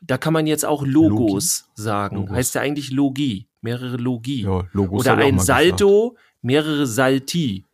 da 0.01 0.17
kann 0.17 0.33
man 0.33 0.47
jetzt 0.47 0.65
auch 0.65 0.83
Logos 0.85 1.65
Logi? 1.67 1.81
sagen. 1.83 2.15
Logos. 2.17 2.35
Heißt 2.35 2.55
ja 2.55 2.61
eigentlich 2.61 2.91
Logie, 2.91 3.47
mehrere 3.61 3.97
Logie. 3.97 4.43
Ja, 4.43 4.63
Logos 4.71 5.01
Oder 5.01 5.17
ein 5.17 5.39
Salto, 5.39 6.11
gesagt. 6.11 6.27
mehrere 6.41 6.87
Salti. 6.87 7.65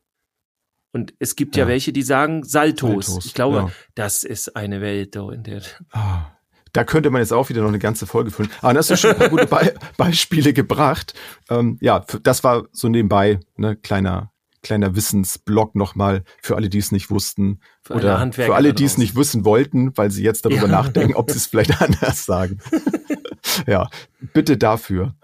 Und 0.93 1.13
es 1.19 1.35
gibt 1.35 1.55
ja, 1.55 1.63
ja 1.63 1.67
welche, 1.69 1.93
die 1.93 2.01
sagen 2.01 2.43
Saltos. 2.43 3.07
Saltos 3.07 3.25
ich 3.25 3.33
glaube, 3.33 3.57
ja. 3.57 3.71
das 3.95 4.23
ist 4.23 4.55
eine 4.55 4.81
Welt, 4.81 5.15
in 5.15 5.43
der. 5.43 5.61
Ah, 5.91 6.31
da 6.73 6.83
könnte 6.83 7.09
man 7.09 7.21
jetzt 7.21 7.33
auch 7.33 7.49
wieder 7.49 7.61
noch 7.61 7.69
eine 7.69 7.79
ganze 7.79 8.05
Folge 8.05 8.31
füllen. 8.31 8.49
Aber 8.61 8.73
das 8.73 8.89
hast 8.89 9.03
du 9.03 9.07
schon 9.07 9.15
ein 9.15 9.17
paar 9.17 9.29
gute 9.29 9.47
Be 9.47 9.73
Beispiele 9.97 10.53
gebracht. 10.53 11.13
Ähm, 11.49 11.77
ja, 11.81 12.05
das 12.23 12.43
war 12.43 12.67
so 12.71 12.87
nebenbei, 12.87 13.39
ne, 13.55 13.75
kleiner, 13.75 14.31
kleiner 14.63 14.95
Wissensblock 14.95 15.75
nochmal 15.75 16.23
für 16.41 16.55
alle, 16.55 16.69
die 16.69 16.77
es 16.77 16.91
nicht 16.91 17.09
wussten. 17.09 17.61
Für 17.81 17.95
oder 17.95 18.31
für 18.31 18.55
alle, 18.55 18.73
die 18.73 18.83
es 18.83 18.97
nicht 18.97 19.15
wissen 19.15 19.45
wollten, 19.45 19.95
weil 19.97 20.11
sie 20.11 20.23
jetzt 20.23 20.45
darüber 20.45 20.63
ja. 20.63 20.67
nachdenken, 20.67 21.15
ob 21.15 21.31
sie 21.31 21.37
es 21.37 21.47
vielleicht 21.47 21.81
anders 21.81 22.25
sagen. 22.25 22.59
ja, 23.65 23.89
bitte 24.33 24.57
dafür. 24.57 25.15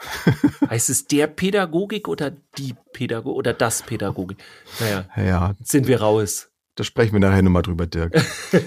heißt 0.69 0.89
es 0.89 1.07
der 1.07 1.27
Pädagogik 1.27 2.07
oder 2.07 2.31
die 2.57 2.75
Pädagogik 2.93 3.37
oder 3.37 3.53
das 3.53 3.81
Pädagogik? 3.83 4.37
Naja, 4.79 5.05
ja. 5.17 5.53
sind 5.63 5.87
wir 5.87 6.01
raus. 6.01 6.49
Da 6.75 6.83
sprechen 6.83 7.13
wir 7.13 7.19
nachher 7.19 7.43
nochmal 7.43 7.61
drüber, 7.61 7.85
Dirk. 7.85 8.13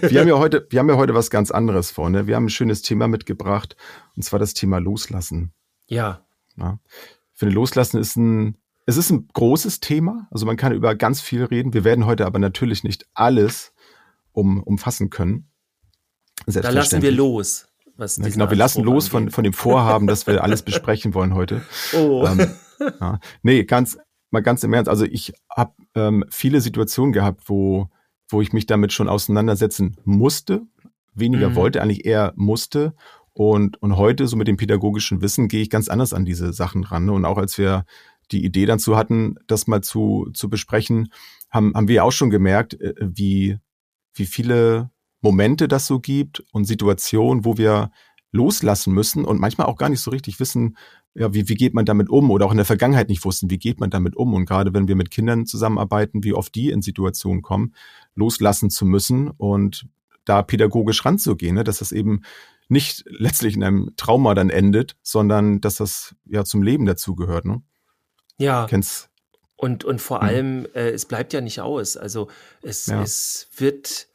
Wir 0.02 0.20
haben 0.20 0.28
ja 0.28 0.38
heute, 0.38 0.66
wir 0.70 0.78
haben 0.78 0.88
ja 0.88 0.96
heute 0.96 1.14
was 1.14 1.28
ganz 1.28 1.50
anderes 1.50 1.90
vor, 1.90 2.08
ne? 2.08 2.28
Wir 2.28 2.36
haben 2.36 2.46
ein 2.46 2.50
schönes 2.50 2.82
Thema 2.82 3.08
mitgebracht, 3.08 3.76
und 4.14 4.22
zwar 4.22 4.38
das 4.38 4.54
Thema 4.54 4.78
Loslassen. 4.78 5.52
Ja. 5.88 6.24
ja. 6.56 6.78
Ich 7.32 7.38
finde, 7.40 7.54
Loslassen 7.54 7.98
ist 7.98 8.16
ein, 8.16 8.58
es 8.86 8.96
ist 8.96 9.10
ein 9.10 9.28
großes 9.32 9.80
Thema, 9.80 10.28
also 10.30 10.46
man 10.46 10.56
kann 10.56 10.72
über 10.72 10.94
ganz 10.94 11.20
viel 11.20 11.42
reden. 11.44 11.74
Wir 11.74 11.82
werden 11.82 12.06
heute 12.06 12.26
aber 12.26 12.38
natürlich 12.38 12.84
nicht 12.84 13.08
alles 13.14 13.72
um, 14.30 14.62
umfassen 14.62 15.10
können. 15.10 15.50
Da 16.46 16.70
lassen 16.70 17.02
wir 17.02 17.10
los. 17.10 17.66
Was 17.96 18.18
ja, 18.18 18.28
genau, 18.28 18.50
wir 18.50 18.56
lassen 18.56 18.84
los 18.84 19.08
von, 19.08 19.30
von 19.30 19.44
dem 19.44 19.52
Vorhaben, 19.52 20.06
dass 20.06 20.26
wir 20.26 20.42
alles 20.42 20.62
besprechen 20.62 21.14
wollen 21.14 21.34
heute. 21.34 21.62
Oh. 21.94 22.26
Ähm, 22.26 22.50
ja. 23.00 23.20
Nee, 23.42 23.64
ganz, 23.64 23.96
mal 24.30 24.42
ganz 24.42 24.62
im 24.64 24.72
Ernst. 24.72 24.88
Also 24.88 25.04
ich 25.04 25.32
habe 25.54 25.72
ähm, 25.94 26.24
viele 26.30 26.60
Situationen 26.60 27.12
gehabt, 27.12 27.44
wo, 27.46 27.88
wo 28.28 28.42
ich 28.42 28.52
mich 28.52 28.66
damit 28.66 28.92
schon 28.92 29.08
auseinandersetzen 29.08 29.96
musste, 30.04 30.62
weniger 31.14 31.50
mhm. 31.50 31.54
wollte, 31.54 31.80
eigentlich 31.80 32.04
eher 32.04 32.32
musste 32.36 32.94
Und, 33.32 33.80
und 33.82 33.96
heute, 33.96 34.26
so 34.26 34.36
mit 34.36 34.48
dem 34.48 34.56
pädagogischen 34.56 35.22
Wissen, 35.22 35.48
gehe 35.48 35.62
ich 35.62 35.70
ganz 35.70 35.88
anders 35.88 36.12
an 36.12 36.24
diese 36.24 36.52
Sachen 36.52 36.84
ran. 36.84 37.08
Und 37.08 37.24
auch 37.24 37.38
als 37.38 37.56
wir 37.56 37.84
die 38.32 38.44
Idee 38.44 38.66
dazu 38.66 38.96
hatten, 38.96 39.36
das 39.46 39.66
mal 39.66 39.82
zu, 39.82 40.28
zu 40.34 40.50
besprechen, 40.50 41.08
haben, 41.50 41.74
haben 41.74 41.88
wir 41.88 42.04
auch 42.04 42.12
schon 42.12 42.30
gemerkt, 42.30 42.78
äh, 42.80 42.94
wie, 43.00 43.58
wie 44.14 44.26
viele 44.26 44.90
Momente 45.26 45.66
das 45.66 45.88
so 45.88 45.98
gibt 45.98 46.44
und 46.52 46.66
Situationen, 46.66 47.44
wo 47.44 47.58
wir 47.58 47.90
loslassen 48.30 48.92
müssen 48.92 49.24
und 49.24 49.40
manchmal 49.40 49.66
auch 49.66 49.76
gar 49.76 49.88
nicht 49.88 50.00
so 50.00 50.12
richtig 50.12 50.38
wissen, 50.38 50.76
ja, 51.14 51.34
wie, 51.34 51.48
wie 51.48 51.54
geht 51.56 51.74
man 51.74 51.84
damit 51.84 52.08
um 52.08 52.30
oder 52.30 52.46
auch 52.46 52.52
in 52.52 52.58
der 52.58 52.66
Vergangenheit 52.66 53.08
nicht 53.08 53.24
wussten, 53.24 53.50
wie 53.50 53.58
geht 53.58 53.80
man 53.80 53.90
damit 53.90 54.14
um. 54.14 54.34
Und 54.34 54.44
gerade 54.44 54.72
wenn 54.72 54.86
wir 54.86 54.94
mit 54.94 55.10
Kindern 55.10 55.44
zusammenarbeiten, 55.44 56.22
wie 56.22 56.32
oft 56.32 56.54
die 56.54 56.70
in 56.70 56.80
Situationen 56.80 57.42
kommen, 57.42 57.74
loslassen 58.14 58.70
zu 58.70 58.84
müssen 58.84 59.30
und 59.30 59.88
da 60.24 60.42
pädagogisch 60.42 61.04
ranzugehen, 61.04 61.56
ne, 61.56 61.64
dass 61.64 61.78
das 61.78 61.90
eben 61.90 62.22
nicht 62.68 63.04
letztlich 63.08 63.56
in 63.56 63.64
einem 63.64 63.92
Trauma 63.96 64.34
dann 64.34 64.50
endet, 64.50 64.96
sondern 65.02 65.60
dass 65.60 65.76
das 65.76 66.14
ja 66.24 66.44
zum 66.44 66.62
Leben 66.62 66.86
dazugehört. 66.86 67.46
Ne? 67.46 67.62
Ja. 68.38 68.66
Kennst 68.68 69.10
und, 69.56 69.84
und 69.84 70.00
vor 70.00 70.20
hm. 70.20 70.28
allem, 70.28 70.66
äh, 70.74 70.90
es 70.90 71.06
bleibt 71.06 71.32
ja 71.32 71.40
nicht 71.40 71.60
aus. 71.60 71.96
Also 71.96 72.28
es, 72.62 72.86
ja. 72.86 73.02
es 73.02 73.48
wird, 73.56 74.08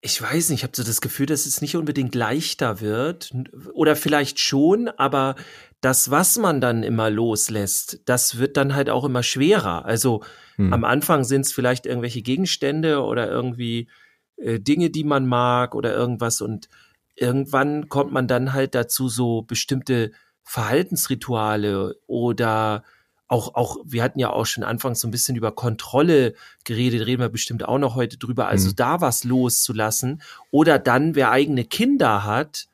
ich 0.00 0.20
weiß 0.20 0.50
nicht, 0.50 0.60
ich 0.60 0.62
habe 0.62 0.76
so 0.76 0.84
das 0.84 1.00
Gefühl, 1.00 1.26
dass 1.26 1.46
es 1.46 1.60
nicht 1.60 1.76
unbedingt 1.76 2.14
leichter 2.14 2.80
wird. 2.80 3.32
Oder 3.72 3.96
vielleicht 3.96 4.38
schon, 4.38 4.88
aber 4.88 5.34
das, 5.80 6.10
was 6.10 6.36
man 6.38 6.60
dann 6.60 6.82
immer 6.82 7.10
loslässt, 7.10 8.00
das 8.04 8.38
wird 8.38 8.56
dann 8.56 8.74
halt 8.74 8.90
auch 8.90 9.04
immer 9.04 9.22
schwerer. 9.22 9.84
Also 9.84 10.22
hm. 10.56 10.72
am 10.72 10.84
Anfang 10.84 11.24
sind 11.24 11.42
es 11.42 11.52
vielleicht 11.52 11.86
irgendwelche 11.86 12.22
Gegenstände 12.22 13.02
oder 13.02 13.28
irgendwie 13.28 13.88
äh, 14.36 14.60
Dinge, 14.60 14.90
die 14.90 15.04
man 15.04 15.26
mag 15.26 15.74
oder 15.74 15.94
irgendwas. 15.94 16.40
Und 16.40 16.68
irgendwann 17.14 17.88
kommt 17.88 18.12
man 18.12 18.28
dann 18.28 18.52
halt 18.52 18.74
dazu, 18.74 19.08
so 19.08 19.42
bestimmte 19.42 20.12
Verhaltensrituale 20.44 21.96
oder 22.06 22.84
auch, 23.28 23.54
auch, 23.54 23.78
wir 23.84 24.02
hatten 24.02 24.18
ja 24.18 24.30
auch 24.30 24.46
schon 24.46 24.62
anfangs 24.64 25.00
so 25.00 25.08
ein 25.08 25.10
bisschen 25.10 25.36
über 25.36 25.52
Kontrolle 25.52 26.34
geredet, 26.64 27.06
reden 27.06 27.22
wir 27.22 27.28
bestimmt 27.28 27.66
auch 27.66 27.78
noch 27.78 27.96
heute 27.96 28.18
drüber. 28.18 28.46
Also 28.46 28.70
mhm. 28.70 28.76
da 28.76 29.00
was 29.00 29.24
loszulassen. 29.24 30.22
Oder 30.50 30.78
dann, 30.78 31.14
wer 31.14 31.30
eigene 31.30 31.64
Kinder 31.64 32.24
hat, 32.24 32.68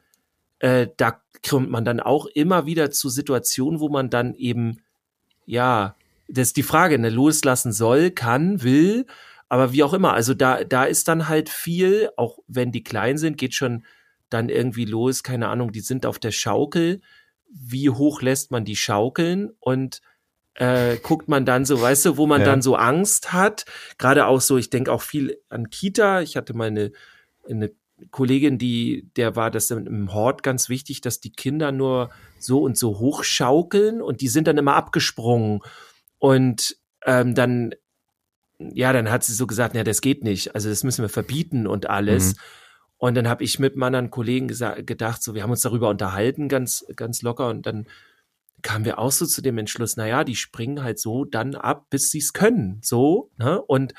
äh, 0.59 0.89
da 0.97 1.21
kommt 1.47 1.71
man 1.71 1.85
dann 1.85 2.01
auch 2.01 2.27
immer 2.27 2.67
wieder 2.67 2.91
zu 2.91 3.09
Situationen, 3.09 3.81
wo 3.81 3.89
man 3.89 4.11
dann 4.11 4.35
eben, 4.35 4.83
ja, 5.47 5.97
das 6.29 6.49
ist 6.49 6.57
die 6.57 6.63
Frage, 6.63 6.99
ne, 6.99 7.11
loslassen 7.11 7.73
soll, 7.73 8.11
kann, 8.11 8.63
will, 8.63 9.07
aber 9.49 9.73
wie 9.73 9.83
auch 9.83 9.93
immer. 9.93 10.15
Also 10.15 10.35
da, 10.35 10.65
da 10.65 10.85
ist 10.85 11.09
dann 11.09 11.29
halt 11.29 11.49
viel, 11.49 12.11
auch 12.17 12.39
wenn 12.47 12.73
die 12.73 12.85
klein 12.85 13.19
sind, 13.19 13.37
geht 13.39 13.55
schon 13.55 13.85
dann 14.31 14.49
irgendwie 14.49 14.85
los, 14.85 15.23
keine 15.23 15.49
Ahnung, 15.49 15.73
die 15.73 15.81
sind 15.81 16.07
auf 16.07 16.19
der 16.19 16.31
Schaukel. 16.31 17.01
Wie 17.51 17.91
hoch 17.91 18.23
lässt 18.23 18.51
man 18.51 18.65
die 18.65 18.77
schaukeln? 18.77 19.51
Und 19.61 20.01
äh, 20.55 20.97
guckt 20.99 21.29
man 21.29 21.45
dann 21.45 21.65
so, 21.65 21.81
weißt 21.81 22.05
du, 22.05 22.17
wo 22.17 22.27
man 22.27 22.41
ja. 22.41 22.47
dann 22.47 22.63
so 22.63 22.77
Angst 22.77 23.33
hat. 23.33 23.65
Gerade 23.99 24.27
auch 24.27 24.41
so, 24.41 24.59
ich 24.59 24.71
denke 24.71 24.93
auch 24.93 25.03
viel 25.03 25.39
an 25.49 25.71
Kita. 25.71 26.21
Ich 26.21 26.37
hatte 26.37 26.55
mal 26.55 26.69
eine, 26.69 26.93
eine 27.49 27.73
Kollegin, 28.11 28.59
die, 28.59 29.09
der 29.17 29.37
war 29.37 29.51
das 29.51 29.71
im 29.71 30.13
Hort 30.13 30.43
ganz 30.43 30.69
wichtig, 30.69 31.01
dass 31.01 31.21
die 31.21 31.33
Kinder 31.33 31.73
nur 31.73 32.11
so 32.39 32.63
und 32.63 32.77
so 32.77 32.99
hochschaukeln 32.99 34.03
und 34.03 34.21
die 34.21 34.29
sind 34.29 34.49
dann 34.49 34.59
immer 34.59 34.75
abgesprungen. 34.75 35.61
Und 36.19 36.77
ähm, 37.07 37.35
dann, 37.35 37.75
ja, 38.59 38.93
dann 38.93 39.11
hat 39.11 39.25
sie 39.25 39.35
so 39.35 39.47
gesagt, 39.47 39.75
ja, 39.75 39.85
das 39.85 40.01
geht 40.01 40.25
nicht. 40.25 40.55
Also 40.55 40.69
das 40.69 40.85
müssen 40.85 41.03
wir 41.03 41.09
verbieten 41.09 41.67
und 41.67 41.89
alles. 41.89 42.35
Mhm. 42.35 42.41
Und 42.99 43.15
dann 43.17 43.29
habe 43.29 43.43
ich 43.43 43.59
mit 43.59 43.81
anderen 43.81 44.11
Kollegen 44.11 44.47
gedacht, 44.47 45.23
so, 45.23 45.35
wir 45.35 45.43
haben 45.43 45.51
uns 45.51 45.63
darüber 45.63 45.89
unterhalten, 45.89 46.49
ganz, 46.49 46.85
ganz 46.95 47.23
locker. 47.23 47.49
Und 47.49 47.67
dann 47.67 47.87
kamen 48.63 48.85
wir 48.85 48.99
auch 48.99 49.13
so 49.13 49.27
zu 49.27 49.43
dem 49.43 49.59
Entschluss, 49.59 49.97
na 49.97 50.07
ja, 50.07 50.25
die 50.25 50.37
springen 50.37 50.83
halt 50.83 50.99
so 50.99 51.25
dann 51.25 51.55
ab, 51.55 51.87
bis 51.91 52.11
sie 52.11 52.19
es 52.19 52.33
können, 52.33 52.79
so, 52.83 53.31
ne? 53.39 53.61
Und 53.61 53.95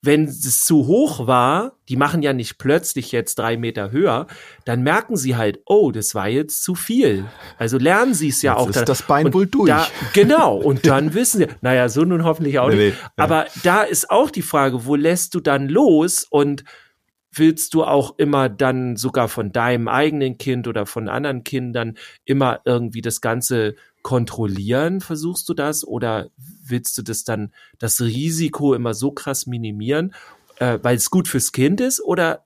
wenn 0.00 0.24
es 0.24 0.64
zu 0.64 0.86
hoch 0.86 1.26
war, 1.26 1.72
die 1.88 1.96
machen 1.96 2.22
ja 2.22 2.32
nicht 2.32 2.58
plötzlich 2.58 3.10
jetzt 3.10 3.38
drei 3.38 3.56
Meter 3.56 3.90
höher, 3.90 4.28
dann 4.64 4.82
merken 4.82 5.16
sie 5.16 5.36
halt, 5.36 5.60
oh, 5.66 5.90
das 5.90 6.14
war 6.14 6.28
jetzt 6.28 6.62
zu 6.62 6.76
viel. 6.76 7.24
Also 7.56 7.78
lernen 7.78 8.14
sie 8.14 8.28
es 8.28 8.40
ja 8.42 8.52
jetzt 8.52 8.60
auch. 8.60 8.68
Ist 8.68 8.76
dann. 8.76 8.84
das 8.84 9.02
Bein 9.02 9.26
und 9.26 9.34
wohl 9.34 9.46
durch. 9.46 9.68
Da, 9.68 9.88
genau. 10.12 10.56
Und 10.68 10.86
dann 10.86 11.14
wissen 11.14 11.38
sie, 11.38 11.46
naja, 11.62 11.88
so 11.88 12.02
nun 12.02 12.24
hoffentlich 12.24 12.58
auch 12.60 12.68
nee, 12.68 12.88
nicht. 12.88 12.96
Nee, 13.02 13.08
Aber 13.16 13.46
ja. 13.46 13.52
da 13.64 13.82
ist 13.82 14.10
auch 14.10 14.30
die 14.30 14.42
Frage, 14.42 14.86
wo 14.86 14.94
lässt 14.94 15.34
du 15.34 15.40
dann 15.40 15.68
los 15.68 16.26
und 16.28 16.62
willst 17.32 17.74
du 17.74 17.84
auch 17.84 18.18
immer 18.18 18.48
dann 18.48 18.96
sogar 18.96 19.28
von 19.28 19.52
deinem 19.52 19.88
eigenen 19.88 20.38
Kind 20.38 20.66
oder 20.66 20.86
von 20.86 21.08
anderen 21.08 21.44
Kindern 21.44 21.96
immer 22.24 22.60
irgendwie 22.64 23.02
das 23.02 23.20
Ganze 23.20 23.76
kontrollieren? 24.02 25.00
Versuchst 25.00 25.48
du 25.48 25.54
das 25.54 25.86
oder 25.86 26.30
willst 26.36 26.96
du 26.98 27.02
das 27.02 27.24
dann, 27.24 27.52
das 27.78 28.00
Risiko 28.00 28.74
immer 28.74 28.94
so 28.94 29.10
krass 29.12 29.46
minimieren, 29.46 30.14
äh, 30.58 30.78
weil 30.82 30.96
es 30.96 31.10
gut 31.10 31.28
fürs 31.28 31.52
Kind 31.52 31.80
ist 31.80 32.00
oder 32.00 32.44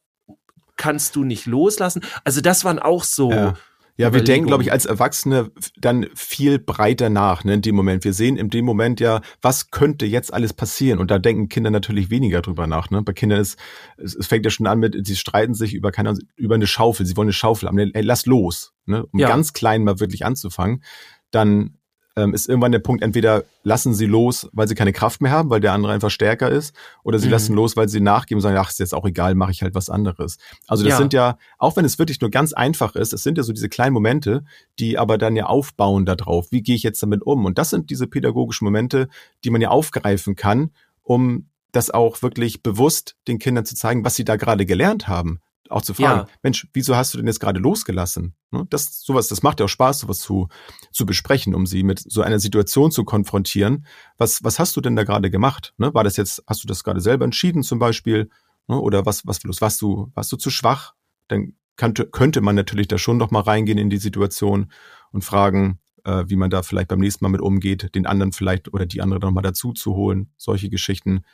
kannst 0.76 1.16
du 1.16 1.24
nicht 1.24 1.46
loslassen? 1.46 2.02
Also 2.24 2.40
das 2.40 2.64
waren 2.64 2.78
auch 2.78 3.04
so. 3.04 3.30
Ja. 3.30 3.54
Ja, 3.96 4.14
wir 4.14 4.25
denken, 4.25 4.46
glaube 4.46 4.62
ich, 4.62 4.72
als 4.72 4.87
Erwachsene 4.87 5.52
dann 5.76 6.06
viel 6.14 6.58
breiter 6.58 7.11
nach 7.11 7.44
ne, 7.44 7.54
in 7.54 7.62
dem 7.62 7.76
Moment. 7.76 8.04
Wir 8.04 8.14
sehen 8.14 8.37
in 8.37 8.49
dem 8.49 8.64
Moment 8.64 9.00
ja, 9.00 9.20
was 9.42 9.70
könnte 9.70 10.06
jetzt 10.06 10.32
alles 10.32 10.54
passieren? 10.54 10.99
Und 10.99 11.11
da 11.11 11.18
denken 11.18 11.49
Kinder 11.49 11.70
natürlich 11.70 12.11
weniger 12.11 12.40
drüber 12.40 12.66
nach. 12.66 12.90
Ne? 12.90 13.02
Bei 13.02 13.12
Kindern 13.12 13.40
ist, 13.40 13.58
es, 13.99 14.14
es 14.14 14.26
fängt 14.26 14.46
ja 14.46 14.50
schon 14.50 14.66
an 14.66 14.78
mit, 14.78 15.06
sie 15.06 15.16
streiten 15.16 15.54
sich 15.54 15.75
über, 15.75 15.92
keine, 15.92 16.14
über 16.37 16.54
eine 16.54 16.66
Schaufel. 16.66 17.04
Sie 17.04 17.16
wollen 17.16 17.26
eine 17.26 17.34
Schaufel 17.34 17.68
haben. 17.68 17.78
Ey, 17.78 18.02
lass 18.02 18.25
los, 18.25 18.72
ne? 18.87 19.04
um 19.12 19.20
ja. 19.20 19.28
ganz 19.28 19.52
klein 19.52 19.84
mal 19.84 20.00
wirklich 20.00 20.25
anzufangen. 20.25 20.82
Dann 21.30 21.78
ähm, 22.16 22.35
ist 22.35 22.49
irgendwann 22.49 22.73
der 22.73 22.78
Punkt, 22.78 23.02
entweder 23.02 23.45
lassen 23.62 23.95
sie 23.95 24.07
los, 24.07 24.49
weil 24.52 24.69
sie 24.69 24.75
keine 24.75 24.92
Kraft 24.92 25.21
mehr 25.21 25.31
haben, 25.31 25.50
weil 25.50 25.61
der 25.61 25.73
andere 25.73 25.92
einfach 25.92 26.11
stärker 26.11 26.50
ist, 26.50 26.75
oder 27.02 27.19
sie 27.19 27.26
mhm. 27.26 27.33
lassen 27.33 27.54
los, 27.54 27.76
weil 27.76 27.88
sie 27.88 28.00
nachgeben 28.00 28.38
und 28.38 28.42
sagen, 28.42 28.57
ach, 28.57 28.71
ist 28.71 28.78
jetzt 28.78 28.95
auch 28.95 29.07
egal, 29.07 29.35
mache 29.35 29.52
ich 29.52 29.62
halt 29.62 29.75
was 29.75 29.88
anderes. 29.88 30.38
Also 30.66 30.85
das 30.85 30.92
ja. 30.92 30.99
sind 30.99 31.12
ja, 31.12 31.38
auch 31.59 31.76
wenn 31.76 31.85
es 31.85 31.99
wirklich 31.99 32.21
nur 32.21 32.31
ganz 32.31 32.52
einfach 32.52 32.97
ist, 32.97 33.12
es 33.12 33.23
sind 33.23 33.38
ja 33.38 33.45
so 33.45 33.52
diese 33.52 33.69
kleinen 33.69 33.95
Momente, 33.95 34.45
die 34.78 34.99
aber 34.99 35.19
dann 35.19 35.37
ja 35.37 35.47
aufbauen 35.47 36.04
darauf. 36.04 36.52
Wie 36.52 36.62
gehe 36.62 36.75
ich 36.75 36.83
jetzt 36.83 37.02
damit 37.02 37.23
um? 37.23 37.45
Und 37.45 37.59
das 37.59 37.71
sind 37.71 37.90
diese 37.90 38.07
pädagogischen 38.07 38.64
Momente, 38.64 39.09
die 39.45 39.50
man 39.50 39.61
ja 39.61 39.71
aufgreifen 39.71 40.37
kann, 40.37 40.71
um 41.02 41.49
das 41.73 41.90
auch 41.90 42.21
wirklich 42.21 42.62
bewusst 42.62 43.16
den 43.28 43.38
Kindern 43.38 43.64
zu 43.64 43.75
zeigen, 43.75 44.04
was 44.04 44.14
sie 44.14 44.25
da 44.25 44.37
gerade 44.37 44.66
gelernt 44.66 45.09
haben 45.09 45.40
auch 45.69 45.83
zu 45.83 45.95
fragen, 45.95 46.28
ja. 46.28 46.35
Mensch, 46.42 46.69
wieso 46.73 46.97
hast 46.97 47.14
du 47.14 47.19
denn 47.19 47.26
jetzt 47.26 47.40
gerade 47.40 47.61
losgelassen? 47.61 48.35
Ne, 48.50 48.66
das, 48.69 49.02
sowas, 49.02 49.28
das 49.28 49.42
macht 49.42 49.61
ja 49.61 49.66
auch 49.66 49.71
Spaß, 49.71 50.00
sowas 50.00 50.19
zu, 50.19 50.49
zu 50.90 51.07
besprechen, 51.07 51.54
um 51.54 51.66
sie 51.66 51.83
mit 51.83 51.99
so 52.00 52.23
einer 52.23 52.38
Situation 52.38 52.90
zu 52.90 53.04
konfrontieren. 53.04 53.87
Was, 54.19 54.45
was 54.45 54.59
hast 54.59 54.76
du 54.76 54.81
denn 54.81 54.97
da 54.97 55.04
gerade 55.04 55.31
gemacht? 55.31 55.75
Ne, 55.78 55.95
war 55.95 56.04
das 56.04 56.16
jetzt, 56.16 56.42
hast 56.47 56.62
du 56.62 56.69
das 56.69 56.85
gerade 56.85 57.00
selber 57.00 57.25
entschieden 57.25 57.62
zum 57.62 57.78
Beispiel? 57.78 58.31
Ne, 58.69 58.78
oder 58.78 59.07
was, 59.07 59.26
was 59.26 59.42
los? 59.45 59.61
Warst 59.61 59.81
du, 59.83 60.11
warst 60.14 60.31
du 60.33 60.37
zu 60.37 60.50
schwach? 60.50 60.95
Dann 61.28 61.54
könnte, 61.76 62.07
könnte 62.07 62.40
man 62.40 62.54
natürlich 62.54 62.88
da 62.88 62.99
schon 62.99 63.16
noch 63.16 63.31
mal 63.31 63.40
reingehen 63.40 63.78
in 63.78 63.90
die 63.90 63.99
Situation 63.99 64.71
und 65.12 65.25
fragen, 65.25 65.78
äh, 66.04 66.25
wie 66.26 66.37
man 66.37 66.50
da 66.50 66.62
vielleicht 66.62 66.88
beim 66.88 67.00
nächsten 67.00 67.25
Mal 67.25 67.31
mit 67.31 67.40
umgeht, 67.40 67.95
den 67.95 68.07
anderen 68.07 68.33
vielleicht 68.33 68.73
oder 68.73 68.87
die 68.87 69.00
andere 69.00 69.21
noch 69.21 69.31
mal 69.31 69.42
dazu 69.42 69.73
zu 69.73 69.95
holen, 69.95 70.33
solche 70.37 70.69
Geschichten. 70.69 71.25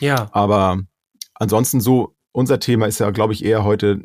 Ja. 0.00 0.28
Aber 0.32 0.82
ansonsten 1.34 1.80
so 1.80 2.15
unser 2.36 2.60
Thema 2.60 2.84
ist 2.84 2.98
ja, 2.98 3.10
glaube 3.12 3.32
ich, 3.32 3.42
eher 3.42 3.64
heute 3.64 4.02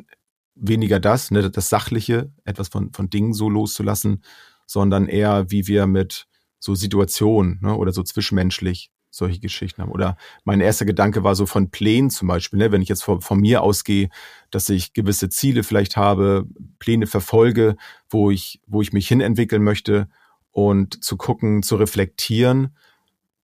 weniger 0.54 0.98
das, 0.98 1.30
ne, 1.30 1.50
das 1.50 1.68
Sachliche, 1.68 2.32
etwas 2.44 2.68
von, 2.68 2.90
von 2.90 3.10
Dingen 3.10 3.34
so 3.34 3.50
loszulassen, 3.50 4.24
sondern 4.66 5.06
eher, 5.06 5.50
wie 5.50 5.66
wir 5.66 5.86
mit 5.86 6.26
so 6.58 6.74
Situationen 6.74 7.58
ne, 7.60 7.76
oder 7.76 7.92
so 7.92 8.02
zwischenmenschlich 8.02 8.90
solche 9.10 9.38
Geschichten 9.38 9.82
haben. 9.82 9.92
Oder 9.92 10.16
mein 10.44 10.62
erster 10.62 10.86
Gedanke 10.86 11.22
war 11.22 11.34
so 11.34 11.44
von 11.44 11.70
Plänen 11.70 12.08
zum 12.08 12.26
Beispiel, 12.26 12.58
ne, 12.58 12.72
wenn 12.72 12.80
ich 12.80 12.88
jetzt 12.88 13.04
von, 13.04 13.20
von 13.20 13.38
mir 13.38 13.60
ausgehe, 13.62 14.08
dass 14.50 14.70
ich 14.70 14.94
gewisse 14.94 15.28
Ziele 15.28 15.62
vielleicht 15.62 15.98
habe, 15.98 16.46
Pläne 16.78 17.06
verfolge, 17.06 17.76
wo 18.08 18.30
ich, 18.30 18.62
wo 18.66 18.80
ich 18.80 18.94
mich 18.94 19.08
hinentwickeln 19.08 19.62
möchte 19.62 20.08
und 20.52 21.04
zu 21.04 21.18
gucken, 21.18 21.62
zu 21.62 21.76
reflektieren, 21.76 22.78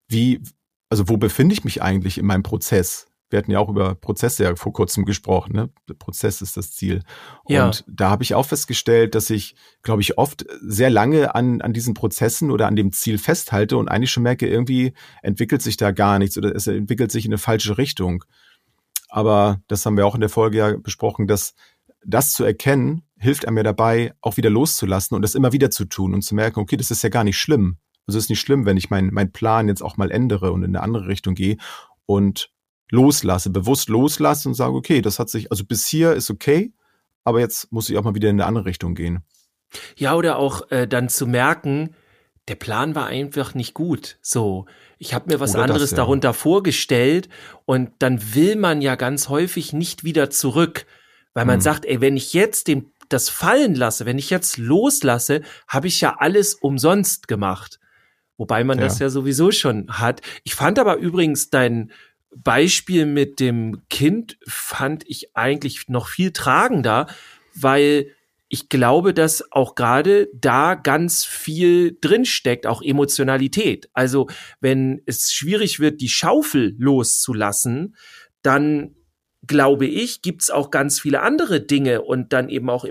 wie, 0.08 0.40
also 0.88 1.10
wo 1.10 1.18
befinde 1.18 1.52
ich 1.52 1.62
mich 1.62 1.82
eigentlich 1.82 2.16
in 2.16 2.24
meinem 2.24 2.42
Prozess? 2.42 3.07
Wir 3.30 3.38
hatten 3.38 3.50
ja 3.50 3.58
auch 3.58 3.68
über 3.68 3.94
Prozesse 3.94 4.44
ja 4.44 4.56
vor 4.56 4.72
kurzem 4.72 5.04
gesprochen, 5.04 5.54
ne? 5.54 5.70
Der 5.88 5.94
Prozess 5.94 6.40
ist 6.40 6.56
das 6.56 6.72
Ziel. 6.72 7.02
Ja. 7.46 7.66
Und 7.66 7.84
da 7.86 8.10
habe 8.10 8.22
ich 8.22 8.34
auch 8.34 8.46
festgestellt, 8.46 9.14
dass 9.14 9.28
ich, 9.30 9.54
glaube 9.82 10.00
ich, 10.00 10.16
oft 10.16 10.46
sehr 10.60 10.90
lange 10.90 11.34
an, 11.34 11.60
an 11.60 11.72
diesen 11.72 11.94
Prozessen 11.94 12.50
oder 12.50 12.66
an 12.66 12.76
dem 12.76 12.92
Ziel 12.92 13.18
festhalte 13.18 13.76
und 13.76 13.88
eigentlich 13.88 14.10
schon 14.10 14.22
merke, 14.22 14.48
irgendwie 14.48 14.94
entwickelt 15.22 15.62
sich 15.62 15.76
da 15.76 15.90
gar 15.90 16.18
nichts 16.18 16.38
oder 16.38 16.54
es 16.54 16.66
entwickelt 16.66 17.12
sich 17.12 17.26
in 17.26 17.32
eine 17.32 17.38
falsche 17.38 17.76
Richtung. 17.76 18.24
Aber 19.08 19.60
das 19.68 19.84
haben 19.84 19.96
wir 19.96 20.06
auch 20.06 20.14
in 20.14 20.20
der 20.20 20.30
Folge 20.30 20.58
ja 20.58 20.76
besprochen, 20.76 21.26
dass 21.26 21.54
das 22.04 22.32
zu 22.32 22.44
erkennen, 22.44 23.02
hilft 23.18 23.46
einem 23.46 23.58
ja 23.58 23.62
dabei, 23.62 24.14
auch 24.20 24.36
wieder 24.36 24.50
loszulassen 24.50 25.14
und 25.14 25.22
das 25.22 25.34
immer 25.34 25.52
wieder 25.52 25.70
zu 25.70 25.84
tun 25.84 26.14
und 26.14 26.22
zu 26.22 26.34
merken, 26.34 26.60
okay, 26.60 26.76
das 26.76 26.90
ist 26.90 27.02
ja 27.02 27.08
gar 27.08 27.24
nicht 27.24 27.38
schlimm. 27.38 27.78
Also 28.06 28.18
es 28.18 28.24
ist 28.24 28.30
nicht 28.30 28.40
schlimm, 28.40 28.64
wenn 28.64 28.78
ich 28.78 28.88
meinen 28.88 29.12
mein 29.12 29.32
Plan 29.32 29.68
jetzt 29.68 29.82
auch 29.82 29.98
mal 29.98 30.10
ändere 30.10 30.52
und 30.52 30.62
in 30.62 30.74
eine 30.74 30.82
andere 30.82 31.08
Richtung 31.08 31.34
gehe. 31.34 31.58
Und 32.06 32.50
loslasse, 32.90 33.50
bewusst 33.50 33.88
loslasse 33.88 34.48
und 34.48 34.54
sage, 34.54 34.74
okay, 34.74 35.02
das 35.02 35.18
hat 35.18 35.28
sich, 35.28 35.50
also 35.50 35.64
bis 35.64 35.86
hier 35.86 36.12
ist 36.14 36.30
okay, 36.30 36.72
aber 37.24 37.40
jetzt 37.40 37.70
muss 37.72 37.90
ich 37.90 37.96
auch 37.98 38.04
mal 38.04 38.14
wieder 38.14 38.30
in 38.30 38.36
eine 38.36 38.46
andere 38.46 38.64
Richtung 38.66 38.94
gehen. 38.94 39.22
Ja, 39.96 40.14
oder 40.14 40.38
auch 40.38 40.70
äh, 40.70 40.86
dann 40.88 41.08
zu 41.08 41.26
merken, 41.26 41.94
der 42.48 42.54
Plan 42.54 42.94
war 42.94 43.06
einfach 43.06 43.54
nicht 43.54 43.74
gut. 43.74 44.16
So, 44.22 44.64
ich 44.98 45.12
habe 45.12 45.30
mir 45.30 45.38
was 45.38 45.50
Oder 45.50 45.62
das, 45.64 45.70
anderes 45.70 45.90
ja. 45.90 45.96
darunter 45.98 46.32
vorgestellt 46.32 47.28
und 47.66 47.90
dann 47.98 48.34
will 48.34 48.56
man 48.56 48.80
ja 48.80 48.94
ganz 48.96 49.28
häufig 49.28 49.74
nicht 49.74 50.04
wieder 50.04 50.30
zurück, 50.30 50.86
weil 51.34 51.44
man 51.44 51.56
Hm. 51.56 51.60
sagt, 51.60 51.84
ey, 51.84 52.00
wenn 52.00 52.16
ich 52.16 52.32
jetzt 52.32 52.68
den, 52.68 52.90
das 53.10 53.28
fallen 53.28 53.74
lasse, 53.74 54.06
wenn 54.06 54.16
ich 54.18 54.30
jetzt 54.30 54.56
loslasse, 54.56 55.42
habe 55.66 55.88
ich 55.88 56.00
ja 56.00 56.16
alles 56.18 56.54
umsonst 56.54 57.28
gemacht. 57.28 57.78
Wobei 58.38 58.64
man 58.64 58.78
das 58.78 58.98
Ja. 58.98 59.06
ja 59.06 59.10
sowieso 59.10 59.50
schon 59.50 59.86
hat. 59.90 60.22
Ich 60.44 60.54
fand 60.54 60.78
aber 60.78 60.96
übrigens 60.96 61.50
dein 61.50 61.90
Beispiel 62.34 63.06
mit 63.06 63.40
dem 63.40 63.82
Kind 63.88 64.38
fand 64.46 65.04
ich 65.08 65.36
eigentlich 65.36 65.88
noch 65.88 66.08
viel 66.08 66.32
tragender, 66.32 67.06
weil 67.54 68.12
ich 68.48 68.68
glaube, 68.68 69.12
dass 69.12 69.52
auch 69.52 69.74
gerade 69.74 70.28
da 70.32 70.74
ganz 70.74 71.24
viel 71.24 71.98
drinsteckt, 72.00 72.66
auch 72.66 72.80
Emotionalität. 72.80 73.90
Also 73.92 74.28
wenn 74.60 75.02
es 75.04 75.32
schwierig 75.32 75.80
wird, 75.80 76.00
die 76.00 76.08
Schaufel 76.08 76.74
loszulassen, 76.78 77.94
dann 78.42 78.94
glaube 79.46 79.86
ich, 79.86 80.22
gibt's 80.22 80.50
auch 80.50 80.70
ganz 80.70 81.00
viele 81.00 81.22
andere 81.22 81.60
Dinge 81.60 82.02
und 82.02 82.32
dann 82.32 82.48
eben 82.48 82.70
auch, 82.70 82.86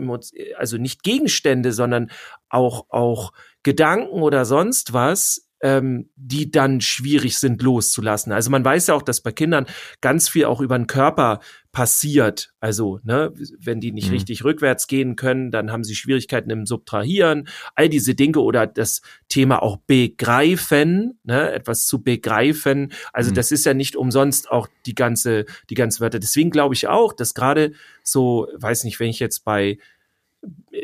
also 0.57 0.77
nicht 0.77 1.03
Gegenstände, 1.03 1.71
sondern 1.71 2.11
auch, 2.49 2.85
auch 2.89 3.33
Gedanken 3.63 4.21
oder 4.21 4.45
sonst 4.45 4.93
was, 4.93 5.46
ähm, 5.61 6.09
die 6.15 6.51
dann 6.51 6.81
schwierig 6.81 7.37
sind 7.39 7.61
loszulassen. 7.61 8.31
Also 8.31 8.49
man 8.51 8.63
weiß 8.63 8.87
ja 8.87 8.93
auch, 8.93 9.01
dass 9.01 9.21
bei 9.21 9.31
Kindern 9.31 9.65
ganz 10.01 10.29
viel 10.29 10.45
auch 10.45 10.61
über 10.61 10.77
den 10.77 10.87
Körper 10.87 11.39
passiert. 11.71 12.53
Also, 12.59 12.99
ne, 13.03 13.33
wenn 13.59 13.79
die 13.79 13.91
nicht 13.91 14.07
Mhm. 14.07 14.13
richtig 14.13 14.43
rückwärts 14.43 14.87
gehen 14.87 15.15
können, 15.15 15.51
dann 15.51 15.71
haben 15.71 15.83
sie 15.83 15.95
Schwierigkeiten 15.95 16.49
im 16.49 16.65
Subtrahieren, 16.65 17.47
all 17.75 17.87
diese 17.89 18.15
Dinge 18.15 18.39
oder 18.39 18.65
das 18.67 19.01
Thema 19.29 19.61
auch 19.61 19.77
begreifen, 19.85 21.19
ne, 21.23 21.51
etwas 21.51 21.85
zu 21.85 22.01
begreifen. 22.03 22.91
Also 23.13 23.31
Mhm. 23.31 23.35
das 23.35 23.51
ist 23.51 23.65
ja 23.65 23.73
nicht 23.73 23.95
umsonst 23.95 24.49
auch 24.51 24.67
die 24.85 24.95
ganze, 24.95 25.45
die 25.69 25.75
ganzen 25.75 26.01
Wörter. 26.01 26.19
Deswegen 26.19 26.49
glaube 26.49 26.73
ich 26.75 26.87
auch, 26.87 27.13
dass 27.13 27.33
gerade 27.33 27.73
so, 28.03 28.47
weiß 28.55 28.83
nicht, 28.83 28.99
wenn 28.99 29.09
ich 29.09 29.19
jetzt 29.19 29.43
bei 29.45 29.77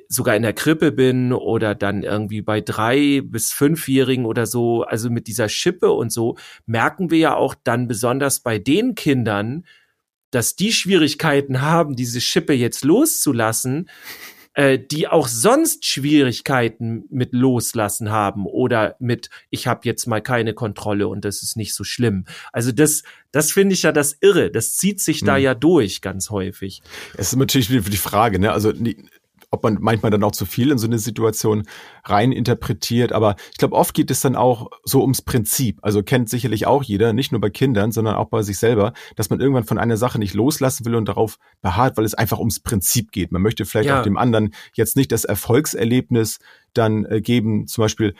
sogar 0.08 0.36
in 0.36 0.44
der 0.44 0.54
Krippe 0.54 0.92
bin 0.92 1.34
oder 1.34 1.76
dann 1.76 2.04
irgendwie 2.04 2.42
bei 2.42 2.62
drei 2.62 3.22
bis 3.24 3.52
fünfjährigen 3.52 4.26
oder 4.26 4.46
so, 4.46 4.84
also 4.84 5.10
mit 5.10 5.28
dieser 5.28 5.50
Schippe 5.50 5.92
und 5.92 6.12
so, 6.12 6.38
merken 6.66 7.12
wir 7.12 7.18
ja 7.20 7.36
auch 7.36 7.56
dann 7.64 7.88
besonders 7.88 8.40
bei 8.40 8.60
den 8.60 8.96
Kindern, 8.96 9.66
dass 10.32 10.56
die 10.56 10.72
Schwierigkeiten 10.72 11.62
haben, 11.62 11.96
diese 11.96 12.22
Schippe 12.22 12.54
jetzt 12.54 12.84
loszulassen, 12.84 13.90
äh, 14.56 14.80
die 14.80 15.08
auch 15.08 15.28
sonst 15.28 15.86
Schwierigkeiten 15.86 17.06
mit 17.10 17.34
loslassen 17.34 18.12
haben 18.12 18.46
oder 18.46 18.96
mit 19.00 19.30
ich 19.50 19.68
habe 19.68 19.82
jetzt 19.84 20.06
mal 20.06 20.22
keine 20.22 20.54
Kontrolle 20.54 21.08
und 21.08 21.26
das 21.26 21.42
ist 21.42 21.56
nicht 21.58 21.74
so 21.74 21.84
schlimm. 21.84 22.26
Also 22.52 22.72
das 22.72 23.04
das 23.32 23.52
finde 23.52 23.74
ich 23.74 23.84
ja 23.84 23.92
das 23.92 24.18
irre, 24.22 24.52
das 24.52 24.76
zieht 24.76 25.02
sich 25.02 25.22
da 25.24 25.38
Mhm. 25.38 25.44
ja 25.44 25.56
durch 25.56 26.02
ganz 26.02 26.30
häufig. 26.30 26.84
Es 27.18 27.34
ist 27.34 27.40
natürlich 27.40 27.68
die 27.68 27.98
Frage, 27.98 28.38
ne? 28.38 28.52
Also 28.52 28.72
ob 29.54 29.64
man 29.64 29.78
manchmal 29.80 30.12
dann 30.12 30.24
auch 30.24 30.32
zu 30.32 30.46
viel 30.46 30.72
in 30.72 30.78
so 30.78 30.88
eine 30.88 30.98
Situation 30.98 31.64
rein 32.04 32.32
interpretiert, 32.32 33.14
aber 33.14 33.36
ich 33.52 33.58
glaube, 33.58 33.76
oft 33.76 33.94
geht 33.94 34.10
es 34.12 34.20
dann 34.22 34.36
auch 34.36 34.70
so 34.84 35.02
ums 35.02 35.22
Prinzip. 35.22 35.78
Also 35.84 36.02
kennt 36.04 36.30
sicherlich 36.30 36.66
auch 36.66 36.84
jeder, 36.84 37.14
nicht 37.14 37.32
nur 37.32 37.40
bei 37.40 37.50
Kindern, 37.52 37.92
sondern 37.92 38.16
auch 38.16 38.30
bei 38.30 38.42
sich 38.42 38.58
selber, 38.58 38.94
dass 39.16 39.30
man 39.30 39.40
irgendwann 39.40 39.64
von 39.64 39.78
einer 39.78 39.96
Sache 39.96 40.18
nicht 40.20 40.34
loslassen 40.34 40.86
will 40.86 40.96
und 40.96 41.08
darauf 41.08 41.38
beharrt, 41.62 41.98
weil 41.98 42.06
es 42.06 42.16
einfach 42.16 42.40
ums 42.40 42.60
Prinzip 42.60 43.12
geht. 43.12 43.32
Man 43.32 43.42
möchte 43.44 43.64
vielleicht 43.66 43.90
Ja. 43.90 44.00
auch 44.00 44.04
dem 44.04 44.18
anderen 44.18 44.54
jetzt 44.74 44.96
nicht 44.98 45.12
das 45.12 45.24
Erfolgserlebnis 45.24 46.40
dann 46.74 47.06
äh, 47.06 47.22
geben, 47.22 47.68
zum 47.68 47.84
Beispiel 47.84 48.16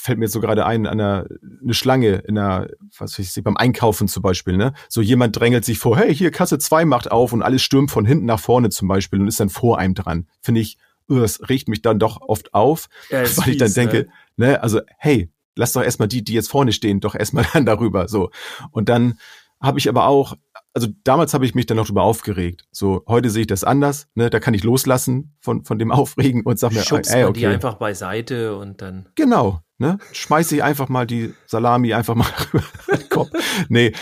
fällt 0.00 0.18
mir 0.18 0.24
jetzt 0.24 0.32
so 0.32 0.40
gerade 0.40 0.64
ein, 0.64 0.86
einer, 0.86 1.26
eine 1.62 1.74
Schlange 1.74 2.22
in 2.26 2.38
einer, 2.38 2.68
was 2.98 3.18
weiß 3.18 3.36
ich, 3.36 3.44
beim 3.44 3.56
Einkaufen 3.56 4.08
zum 4.08 4.22
Beispiel, 4.22 4.56
ne? 4.56 4.72
So 4.88 5.02
jemand 5.02 5.38
drängelt 5.38 5.64
sich 5.64 5.78
vor, 5.78 5.96
hey, 5.98 6.14
hier 6.14 6.30
Kasse 6.30 6.58
2 6.58 6.86
macht 6.86 7.10
auf 7.10 7.32
und 7.32 7.42
alles 7.42 7.62
stürmt 7.62 7.90
von 7.90 8.06
hinten 8.06 8.24
nach 8.24 8.40
vorne 8.40 8.70
zum 8.70 8.88
Beispiel 8.88 9.20
und 9.20 9.28
ist 9.28 9.40
dann 9.40 9.50
vor 9.50 9.78
einem 9.78 9.94
dran. 9.94 10.26
Finde 10.40 10.62
ich, 10.62 10.78
uh, 11.10 11.20
das 11.20 11.48
regt 11.48 11.68
mich 11.68 11.82
dann 11.82 11.98
doch 11.98 12.20
oft 12.22 12.54
auf, 12.54 12.88
Ja, 13.10 13.24
weil 13.36 13.50
ich 13.50 13.58
dann 13.58 13.74
denke, 13.74 14.08
ne? 14.36 14.62
also 14.62 14.80
hey, 14.96 15.30
lass 15.54 15.72
doch 15.74 15.82
erstmal 15.82 16.08
die, 16.08 16.24
die 16.24 16.32
jetzt 16.32 16.50
vorne 16.50 16.72
stehen, 16.72 17.00
doch 17.00 17.14
erstmal 17.14 17.44
dann 17.52 17.66
darüber. 17.66 18.08
So. 18.08 18.30
Und 18.70 18.88
dann 18.88 19.18
habe 19.60 19.78
ich 19.78 19.88
aber 19.88 20.06
auch, 20.06 20.34
also 20.72 20.88
damals 21.04 21.34
habe 21.34 21.44
ich 21.44 21.54
mich 21.54 21.66
dann 21.66 21.76
noch 21.76 21.86
drüber 21.86 22.02
aufgeregt. 22.02 22.66
So, 22.70 23.02
heute 23.08 23.30
sehe 23.30 23.42
ich 23.42 23.46
das 23.46 23.64
anders, 23.64 24.08
ne? 24.14 24.30
Da 24.30 24.40
kann 24.40 24.54
ich 24.54 24.62
loslassen 24.62 25.36
von, 25.40 25.64
von 25.64 25.78
dem 25.78 25.90
Aufregen 25.92 26.42
und 26.42 26.58
sag 26.58 26.72
mir, 26.72 26.82
Schubst 26.82 27.12
ey, 27.12 27.24
man 27.24 27.34
die 27.34 27.46
okay. 27.46 27.54
einfach 27.54 27.74
beiseite 27.74 28.56
und 28.56 28.80
dann. 28.82 29.08
Genau, 29.16 29.60
ne? 29.78 29.98
Schmeiß 30.12 30.52
ich 30.52 30.62
einfach 30.62 30.88
mal 30.88 31.06
die 31.06 31.34
Salami 31.46 31.92
einfach 31.94 32.14
mal 32.14 32.28
rüber 32.54 32.64
Kopf. 33.08 33.30
Nee, 33.68 33.92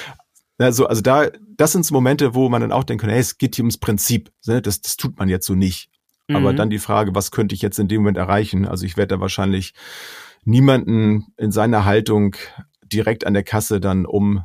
also, 0.58 0.86
also 0.86 1.02
da, 1.02 1.28
das 1.56 1.72
sind 1.72 1.84
so 1.86 1.94
Momente, 1.94 2.34
wo 2.34 2.48
man 2.48 2.60
dann 2.60 2.72
auch 2.72 2.84
denken 2.84 3.02
kann, 3.02 3.10
hey, 3.10 3.20
es 3.20 3.38
geht 3.38 3.54
hier 3.54 3.62
ums 3.62 3.78
Prinzip. 3.78 4.30
Ne? 4.46 4.60
Das, 4.60 4.80
das 4.80 4.96
tut 4.96 5.18
man 5.18 5.28
jetzt 5.28 5.46
so 5.46 5.54
nicht. 5.54 5.90
Aber 6.30 6.52
Mhm. 6.52 6.56
dann 6.56 6.70
die 6.70 6.78
Frage, 6.80 7.14
was 7.14 7.30
könnte 7.30 7.54
ich 7.54 7.62
jetzt 7.62 7.78
in 7.78 7.88
dem 7.88 8.02
Moment 8.02 8.18
erreichen? 8.18 8.66
Also 8.66 8.84
ich 8.84 8.96
werde 8.96 9.14
da 9.14 9.20
wahrscheinlich 9.20 9.72
niemanden 10.44 11.32
in 11.36 11.52
seiner 11.52 11.84
Haltung 11.84 12.36
direkt 12.82 13.26
an 13.26 13.34
der 13.34 13.44
Kasse 13.44 13.80
dann 13.80 14.04
um, 14.04 14.44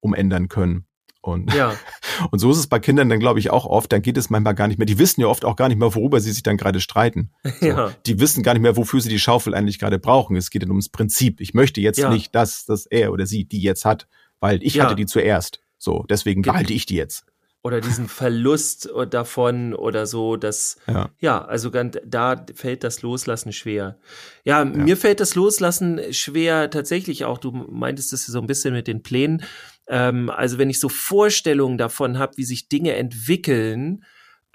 umändern 0.00 0.48
können. 0.48 0.86
Und, 1.22 1.54
Ja, 1.54 1.74
und 2.30 2.38
so 2.40 2.50
ist 2.50 2.58
es 2.58 2.66
bei 2.66 2.78
Kindern 2.80 3.08
dann, 3.08 3.20
glaube 3.20 3.38
ich, 3.38 3.50
auch 3.50 3.64
oft. 3.64 3.90
Dann 3.92 4.02
geht 4.02 4.16
es 4.18 4.28
manchmal 4.28 4.54
gar 4.56 4.66
nicht 4.68 4.76
mehr. 4.78 4.86
Die 4.86 4.98
wissen 4.98 5.20
ja 5.20 5.28
oft 5.28 5.44
auch 5.44 5.56
gar 5.56 5.68
nicht 5.68 5.78
mehr, 5.78 5.94
worüber 5.94 6.20
sie 6.20 6.32
sich 6.32 6.42
dann 6.42 6.56
gerade 6.56 6.80
streiten. 6.80 7.30
So. 7.60 7.66
ja. 7.66 7.92
Die 8.06 8.18
wissen 8.20 8.42
gar 8.42 8.52
nicht 8.54 8.62
mehr, 8.62 8.76
wofür 8.76 9.00
sie 9.00 9.08
die 9.08 9.20
Schaufel 9.20 9.54
eigentlich 9.54 9.78
gerade 9.78 9.98
brauchen. 10.00 10.36
Es 10.36 10.50
geht 10.50 10.62
dann 10.62 10.70
ums 10.70 10.88
Prinzip. 10.88 11.40
Ich 11.40 11.54
möchte 11.54 11.80
jetzt 11.80 11.98
Ja. 11.98 12.10
nicht, 12.10 12.34
dass, 12.34 12.64
dass 12.66 12.86
er 12.86 13.12
oder 13.12 13.24
sie 13.26 13.44
die 13.44 13.62
jetzt 13.62 13.84
hat, 13.84 14.08
weil 14.40 14.62
ich 14.62 14.74
Ja. 14.74 14.84
hatte 14.84 14.96
die 14.96 15.06
zuerst. 15.06 15.60
So, 15.78 16.04
deswegen 16.10 16.42
Ge- 16.42 16.52
behalte 16.52 16.72
ich 16.72 16.86
die 16.86 16.96
jetzt. 16.96 17.24
Oder 17.64 17.80
diesen 17.80 18.08
Verlust 18.08 18.90
davon 19.10 19.72
oder 19.72 20.06
so, 20.06 20.36
das, 20.36 20.78
Ja. 20.88 21.10
ja, 21.20 21.44
also 21.44 21.70
ganz, 21.70 21.96
da 22.04 22.44
fällt 22.56 22.82
das 22.82 23.02
Loslassen 23.02 23.52
schwer. 23.52 23.98
Ja, 24.44 24.64
mir 24.64 24.96
fällt 24.96 25.20
das 25.20 25.36
Loslassen 25.36 26.00
schwer 26.12 26.70
tatsächlich 26.70 27.24
auch. 27.24 27.38
Du 27.38 27.52
meintest 27.52 28.12
es 28.12 28.26
so 28.26 28.40
ein 28.40 28.48
bisschen 28.48 28.74
mit 28.74 28.88
den 28.88 29.04
Plänen. 29.04 29.44
Ähm, 29.92 30.30
also 30.30 30.56
wenn 30.56 30.70
ich 30.70 30.80
so 30.80 30.88
Vorstellungen 30.88 31.76
davon 31.76 32.18
habe, 32.18 32.38
wie 32.38 32.44
sich 32.44 32.68
Dinge 32.70 32.94
entwickeln, 32.94 34.04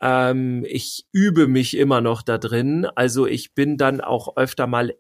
ähm, 0.02 0.66
ich 0.68 1.06
übe 1.12 1.48
mich 1.48 1.78
immer 1.78 2.02
noch 2.02 2.24
da 2.24 2.40
drin. 2.40 2.88
Also 2.96 3.28
ich 3.28 3.54
bin 3.54 3.78
dann 3.78 4.02
auch 4.02 4.36
öfter 4.36 4.66
mal 4.66 4.96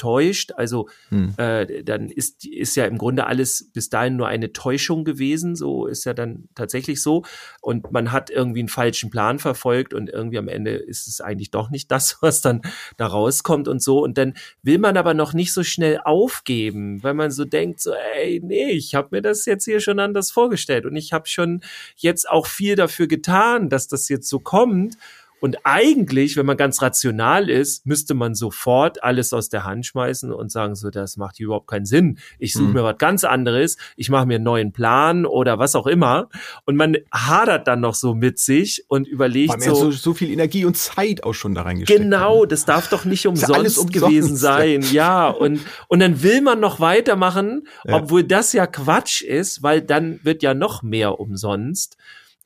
enttäuscht. 0.00 0.52
Also 0.56 0.88
Hm. 1.10 1.34
äh, 1.36 1.82
dann 1.84 2.08
ist, 2.08 2.46
ist 2.46 2.76
ja 2.76 2.86
im 2.86 2.98
Grunde 2.98 3.26
alles 3.26 3.70
bis 3.72 3.90
dahin 3.90 4.16
nur 4.16 4.28
eine 4.28 4.52
Täuschung 4.52 5.04
gewesen. 5.04 5.56
So 5.56 5.86
ist 5.86 6.04
ja 6.04 6.14
dann 6.14 6.48
tatsächlich 6.54 7.02
so. 7.02 7.24
Und 7.60 7.92
man 7.92 8.12
hat 8.12 8.30
irgendwie 8.30 8.60
einen 8.60 8.68
falschen 8.68 9.10
Plan 9.10 9.38
verfolgt 9.38 9.92
und 9.94 10.08
irgendwie 10.08 10.38
am 10.38 10.48
Ende 10.48 10.72
ist 10.72 11.06
es 11.06 11.20
eigentlich 11.20 11.50
doch 11.50 11.70
nicht 11.70 11.90
das, 11.90 12.18
was 12.22 12.40
dann 12.40 12.62
da 12.96 13.06
rauskommt 13.06 13.68
und 13.68 13.82
so. 13.82 14.02
Und 14.02 14.16
dann 14.16 14.34
will 14.62 14.78
man 14.78 14.96
aber 14.96 15.14
noch 15.14 15.34
nicht 15.34 15.52
so 15.52 15.62
schnell 15.62 16.00
aufgeben, 16.02 17.02
weil 17.02 17.14
man 17.14 17.30
so 17.30 17.44
denkt, 17.44 17.80
so, 17.80 17.92
ey, 18.14 18.40
nee, 18.42 18.70
ich 18.70 18.94
habe 18.94 19.08
mir 19.12 19.22
das 19.22 19.44
jetzt 19.46 19.64
hier 19.64 19.80
schon 19.80 19.98
anders 19.98 20.30
vorgestellt 20.30 20.86
und 20.86 20.96
ich 20.96 21.12
habe 21.12 21.26
schon 21.26 21.60
jetzt 21.96 22.28
auch 22.28 22.46
viel 22.46 22.76
dafür 22.76 23.06
getan, 23.06 23.68
dass 23.68 23.88
das 23.88 24.08
jetzt 24.08 24.28
so 24.28 24.38
kommt. 24.38 24.96
Und 25.40 25.56
eigentlich, 25.64 26.36
wenn 26.36 26.46
man 26.46 26.56
ganz 26.56 26.82
rational 26.82 27.48
ist, 27.48 27.86
müsste 27.86 28.14
man 28.14 28.34
sofort 28.34 29.02
alles 29.02 29.32
aus 29.32 29.48
der 29.48 29.64
Hand 29.64 29.86
schmeißen 29.86 30.32
und 30.32 30.52
sagen, 30.52 30.74
so, 30.74 30.90
das 30.90 31.16
macht 31.16 31.36
hier 31.38 31.46
überhaupt 31.46 31.68
keinen 31.68 31.86
Sinn. 31.86 32.18
Ich 32.38 32.52
suche 32.52 32.64
Mhm. 32.68 32.72
mir 32.74 32.84
was 32.84 32.98
ganz 32.98 33.24
anderes, 33.24 33.76
ich 33.96 34.10
mache 34.10 34.26
mir 34.26 34.34
einen 34.36 34.44
neuen 34.44 34.72
Plan 34.72 35.24
oder 35.26 35.58
was 35.58 35.74
auch 35.74 35.86
immer. 35.86 36.28
Und 36.66 36.76
man 36.76 36.96
hadert 37.12 37.66
dann 37.66 37.80
noch 37.80 37.94
so 37.94 38.14
mit 38.14 38.38
sich 38.38 38.84
und 38.88 39.08
überlegt 39.08 39.62
so, 39.62 39.74
so, 39.74 39.90
so 39.90 40.14
viel 40.14 40.30
Energie 40.30 40.64
und 40.64 40.76
Zeit 40.76 41.24
auch 41.24 41.32
schon 41.34 41.54
da 41.54 41.62
reingesteckt 41.62 42.00
Genau, 42.02 42.34
hat. 42.36 42.40
ne? 42.42 42.48
das 42.48 42.64
darf 42.66 42.88
doch 42.90 43.04
nicht 43.04 43.26
umsonst, 43.26 43.78
umsonst, 43.78 43.92
gewesen 43.92 44.36
sein. 44.36 44.82
Ja, 44.92 45.28
und, 45.28 45.60
und 45.88 46.00
dann 46.00 46.22
will 46.22 46.40
man 46.42 46.60
noch 46.60 46.80
weitermachen, 46.80 47.66
Ja. 47.84 47.96
obwohl 47.96 48.24
das 48.24 48.52
ja 48.52 48.66
Quatsch 48.66 49.22
ist, 49.22 49.62
weil 49.62 49.80
dann 49.80 50.20
wird 50.22 50.42
ja 50.42 50.54
noch 50.54 50.82
mehr 50.82 51.18
umsonst. 51.18 51.96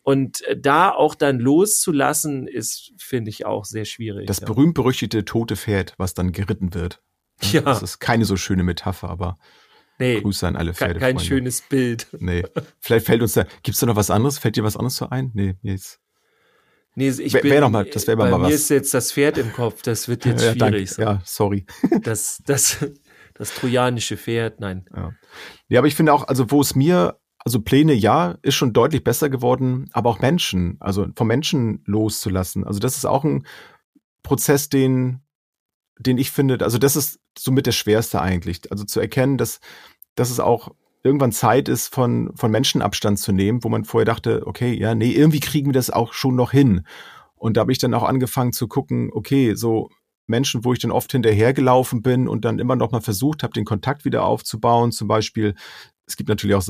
Und 0.04 0.42
äh, 0.42 0.56
da 0.56 0.90
auch 0.90 1.14
dann 1.14 1.40
loszulassen, 1.40 2.46
ist, 2.46 2.92
finde 2.98 3.30
ich, 3.30 3.46
auch 3.46 3.64
sehr 3.64 3.86
schwierig. 3.86 4.26
Das 4.26 4.40
ja. 4.40 4.46
berühmt-berüchtigte 4.46 5.24
tote 5.24 5.56
Pferd, 5.56 5.94
was 5.96 6.12
dann 6.14 6.30
geritten 6.32 6.74
wird. 6.74 7.02
Ja. 7.40 7.62
Das 7.62 7.82
ist 7.82 7.98
keine 7.98 8.26
so 8.26 8.36
schöne 8.36 8.62
Metapher, 8.62 9.08
aber 9.08 9.38
nee, 9.98 10.20
Grüße 10.20 10.46
an 10.46 10.56
alle 10.56 10.74
Pferde. 10.74 11.00
kein 11.00 11.18
schönes 11.18 11.62
Bild. 11.62 12.06
Nee. 12.20 12.44
Vielleicht 12.80 13.06
fällt 13.06 13.22
uns 13.22 13.32
da, 13.32 13.44
gibt's 13.62 13.80
da 13.80 13.86
noch 13.86 13.96
was 13.96 14.10
anderes? 14.10 14.38
Fällt 14.38 14.56
dir 14.56 14.62
was 14.62 14.76
anderes 14.76 14.96
so 14.96 15.08
ein? 15.08 15.30
Nee, 15.34 15.56
jetzt. 15.62 16.00
Nee, 16.96 17.08
ich 17.08 17.32
Wär- 17.32 17.40
bin, 17.42 17.50
wär 17.50 17.60
noch 17.62 17.70
mal- 17.70 17.86
das 17.86 18.06
wär 18.06 18.14
mal 18.16 18.30
mal 18.30 18.38
mir 18.38 18.44
was. 18.44 18.52
ist 18.54 18.68
jetzt 18.70 18.94
das 18.94 19.10
Pferd 19.10 19.38
im 19.38 19.52
Kopf, 19.52 19.82
das 19.82 20.06
wird 20.06 20.24
jetzt 20.26 20.44
ja, 20.44 20.52
schwierig. 20.52 20.90
danke. 20.94 21.02
Ja, 21.02 21.22
sorry. 21.24 21.66
Das, 22.02 22.40
das, 22.46 22.86
das 23.34 23.54
trojanische 23.54 24.16
Pferd, 24.18 24.60
nein. 24.60 24.84
Ja. 24.94 25.12
ja, 25.68 25.78
aber 25.80 25.88
ich 25.88 25.96
finde 25.96 26.12
auch, 26.12 26.28
also 26.28 26.50
wo 26.50 26.60
es 26.60 26.74
mir 26.76 27.18
also 27.44 27.60
Pläne 27.60 27.92
ja, 27.92 28.36
ist 28.42 28.54
schon 28.54 28.72
deutlich 28.72 29.04
besser 29.04 29.28
geworden, 29.28 29.88
aber 29.92 30.10
auch 30.10 30.20
Menschen, 30.20 30.78
also 30.80 31.06
vom 31.14 31.28
Menschen 31.28 31.82
loszulassen. 31.84 32.64
Also 32.64 32.80
das 32.80 32.96
ist 32.96 33.04
auch 33.04 33.22
ein 33.22 33.46
Prozess, 34.22 34.70
den, 34.70 35.20
den 35.98 36.16
ich 36.16 36.30
finde, 36.30 36.58
also 36.64 36.78
das 36.78 36.96
ist 36.96 37.20
somit 37.38 37.66
der 37.66 37.72
schwerste 37.72 38.22
eigentlich. 38.22 38.70
Also 38.72 38.84
zu 38.84 38.98
erkennen, 38.98 39.36
dass, 39.36 39.60
dass 40.14 40.30
es 40.30 40.40
auch 40.40 40.70
irgendwann 41.02 41.32
Zeit 41.32 41.68
ist, 41.68 41.94
von, 41.94 42.32
von 42.34 42.50
Menschen 42.50 42.80
Abstand 42.80 43.18
zu 43.18 43.30
nehmen, 43.30 43.62
wo 43.62 43.68
man 43.68 43.84
vorher 43.84 44.06
dachte, 44.06 44.46
okay, 44.46 44.72
ja, 44.72 44.94
nee, 44.94 45.12
irgendwie 45.12 45.40
kriegen 45.40 45.68
wir 45.68 45.74
das 45.74 45.90
auch 45.90 46.14
schon 46.14 46.34
noch 46.34 46.50
hin. 46.50 46.86
Und 47.36 47.58
da 47.58 47.60
habe 47.60 47.72
ich 47.72 47.78
dann 47.78 47.92
auch 47.92 48.04
angefangen 48.04 48.54
zu 48.54 48.68
gucken, 48.68 49.10
okay, 49.12 49.54
so 49.54 49.90
Menschen, 50.26 50.64
wo 50.64 50.72
ich 50.72 50.78
dann 50.78 50.90
oft 50.90 51.12
hinterhergelaufen 51.12 52.00
bin 52.00 52.26
und 52.26 52.46
dann 52.46 52.58
immer 52.58 52.74
noch 52.74 52.90
mal 52.90 53.02
versucht 53.02 53.42
habe, 53.42 53.52
den 53.52 53.66
Kontakt 53.66 54.06
wieder 54.06 54.24
aufzubauen. 54.24 54.92
Zum 54.92 55.08
Beispiel, 55.08 55.54
es 56.06 56.16
gibt 56.16 56.30
natürlich 56.30 56.56
auch 56.56 56.66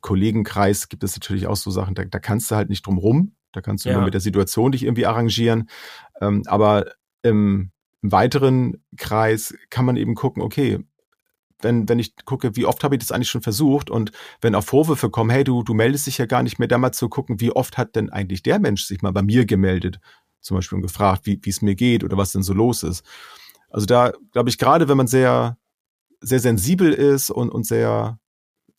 Kollegenkreis, 0.00 0.88
gibt 0.88 1.04
es 1.04 1.16
natürlich 1.16 1.46
auch 1.46 1.56
so 1.56 1.70
Sachen, 1.70 1.94
da, 1.94 2.04
da 2.04 2.18
kannst 2.18 2.50
du 2.50 2.56
halt 2.56 2.68
nicht 2.68 2.86
drum 2.86 2.98
rum. 2.98 3.34
Da 3.52 3.60
kannst 3.60 3.84
du 3.84 3.88
ja. 3.88 3.96
nur 3.96 4.04
mit 4.04 4.14
der 4.14 4.20
Situation 4.20 4.72
dich 4.72 4.84
irgendwie 4.84 5.06
arrangieren. 5.06 5.68
Ähm, 6.20 6.42
aber 6.46 6.86
im, 7.22 7.70
im 8.02 8.12
weiteren 8.12 8.82
Kreis 8.96 9.54
kann 9.70 9.84
man 9.84 9.96
eben 9.96 10.14
gucken, 10.14 10.42
okay, 10.42 10.78
wenn, 11.62 11.88
wenn 11.88 11.98
ich 11.98 12.14
gucke, 12.24 12.56
wie 12.56 12.64
oft 12.64 12.82
habe 12.84 12.94
ich 12.94 13.00
das 13.00 13.12
eigentlich 13.12 13.28
schon 13.28 13.42
versucht 13.42 13.90
und 13.90 14.12
wenn 14.40 14.54
auch 14.54 14.64
Vorwürfe 14.64 15.10
kommen, 15.10 15.30
hey, 15.30 15.44
du, 15.44 15.62
du 15.62 15.74
meldest 15.74 16.06
dich 16.06 16.16
ja 16.16 16.26
gar 16.26 16.42
nicht 16.42 16.58
mehr, 16.58 16.68
da 16.68 16.78
mal 16.78 16.92
zu 16.92 17.08
gucken, 17.08 17.40
wie 17.40 17.52
oft 17.52 17.76
hat 17.76 17.96
denn 17.96 18.08
eigentlich 18.08 18.42
der 18.42 18.58
Mensch 18.58 18.84
sich 18.84 19.02
mal 19.02 19.12
bei 19.12 19.22
mir 19.22 19.44
gemeldet, 19.44 20.00
zum 20.40 20.56
Beispiel 20.56 20.76
und 20.76 20.82
gefragt, 20.82 21.26
wie 21.26 21.40
es 21.46 21.60
mir 21.60 21.74
geht 21.74 22.02
oder 22.02 22.16
was 22.16 22.32
denn 22.32 22.42
so 22.42 22.54
los 22.54 22.82
ist. 22.82 23.04
Also 23.68 23.84
da 23.84 24.12
glaube 24.32 24.48
ich, 24.48 24.56
gerade 24.56 24.88
wenn 24.88 24.96
man 24.96 25.06
sehr, 25.06 25.58
sehr 26.20 26.40
sensibel 26.40 26.92
ist 26.92 27.30
und, 27.30 27.50
und 27.50 27.66
sehr 27.66 28.18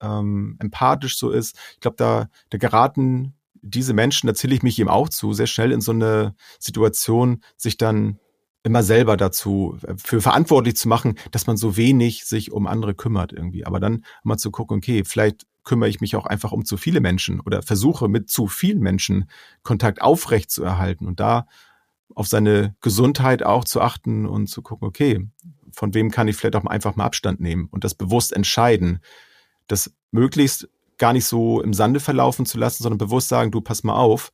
ähm, 0.01 0.57
empathisch 0.59 1.17
so 1.17 1.29
ist, 1.29 1.57
ich 1.73 1.79
glaube, 1.79 1.97
da, 1.97 2.29
da 2.49 2.57
geraten 2.57 3.33
diese 3.61 3.93
Menschen, 3.93 4.27
da 4.27 4.33
zähle 4.33 4.55
ich 4.55 4.63
mich 4.63 4.79
eben 4.79 4.89
auch 4.89 5.09
zu, 5.09 5.33
sehr 5.33 5.47
schnell 5.47 5.71
in 5.71 5.81
so 5.81 5.91
eine 5.91 6.35
Situation, 6.59 7.41
sich 7.57 7.77
dann 7.77 8.19
immer 8.63 8.83
selber 8.83 9.17
dazu 9.17 9.77
äh, 9.83 9.93
für 9.97 10.21
verantwortlich 10.21 10.75
zu 10.75 10.87
machen, 10.87 11.15
dass 11.31 11.47
man 11.47 11.57
so 11.57 11.77
wenig 11.77 12.25
sich 12.25 12.51
um 12.51 12.67
andere 12.67 12.93
kümmert 12.93 13.33
irgendwie. 13.33 13.65
Aber 13.65 13.79
dann 13.79 14.05
mal 14.23 14.37
zu 14.37 14.51
gucken, 14.51 14.77
okay, 14.77 15.03
vielleicht 15.03 15.45
kümmere 15.63 15.89
ich 15.89 16.01
mich 16.01 16.15
auch 16.15 16.25
einfach 16.25 16.51
um 16.51 16.65
zu 16.65 16.77
viele 16.77 17.01
Menschen 17.01 17.39
oder 17.39 17.61
versuche 17.61 18.07
mit 18.07 18.29
zu 18.29 18.47
vielen 18.47 18.79
Menschen 18.79 19.29
Kontakt 19.61 20.01
aufrecht 20.01 20.49
zu 20.49 20.63
erhalten 20.63 21.05
und 21.05 21.19
da 21.19 21.45
auf 22.15 22.27
seine 22.27 22.75
Gesundheit 22.81 23.43
auch 23.43 23.63
zu 23.63 23.79
achten 23.79 24.25
und 24.25 24.47
zu 24.47 24.61
gucken, 24.61 24.87
okay, 24.87 25.27
von 25.71 25.93
wem 25.93 26.11
kann 26.11 26.27
ich 26.27 26.35
vielleicht 26.35 26.55
auch 26.55 26.65
einfach 26.65 26.95
mal 26.95 27.05
Abstand 27.05 27.39
nehmen 27.39 27.67
und 27.71 27.83
das 27.83 27.95
bewusst 27.95 28.33
entscheiden, 28.33 28.99
das 29.67 29.93
möglichst 30.11 30.69
gar 30.97 31.13
nicht 31.13 31.25
so 31.25 31.61
im 31.61 31.73
Sande 31.73 31.99
verlaufen 31.99 32.45
zu 32.45 32.57
lassen, 32.57 32.83
sondern 32.83 32.97
bewusst 32.97 33.29
sagen, 33.29 33.51
du 33.51 33.61
pass 33.61 33.83
mal 33.83 33.95
auf. 33.95 34.31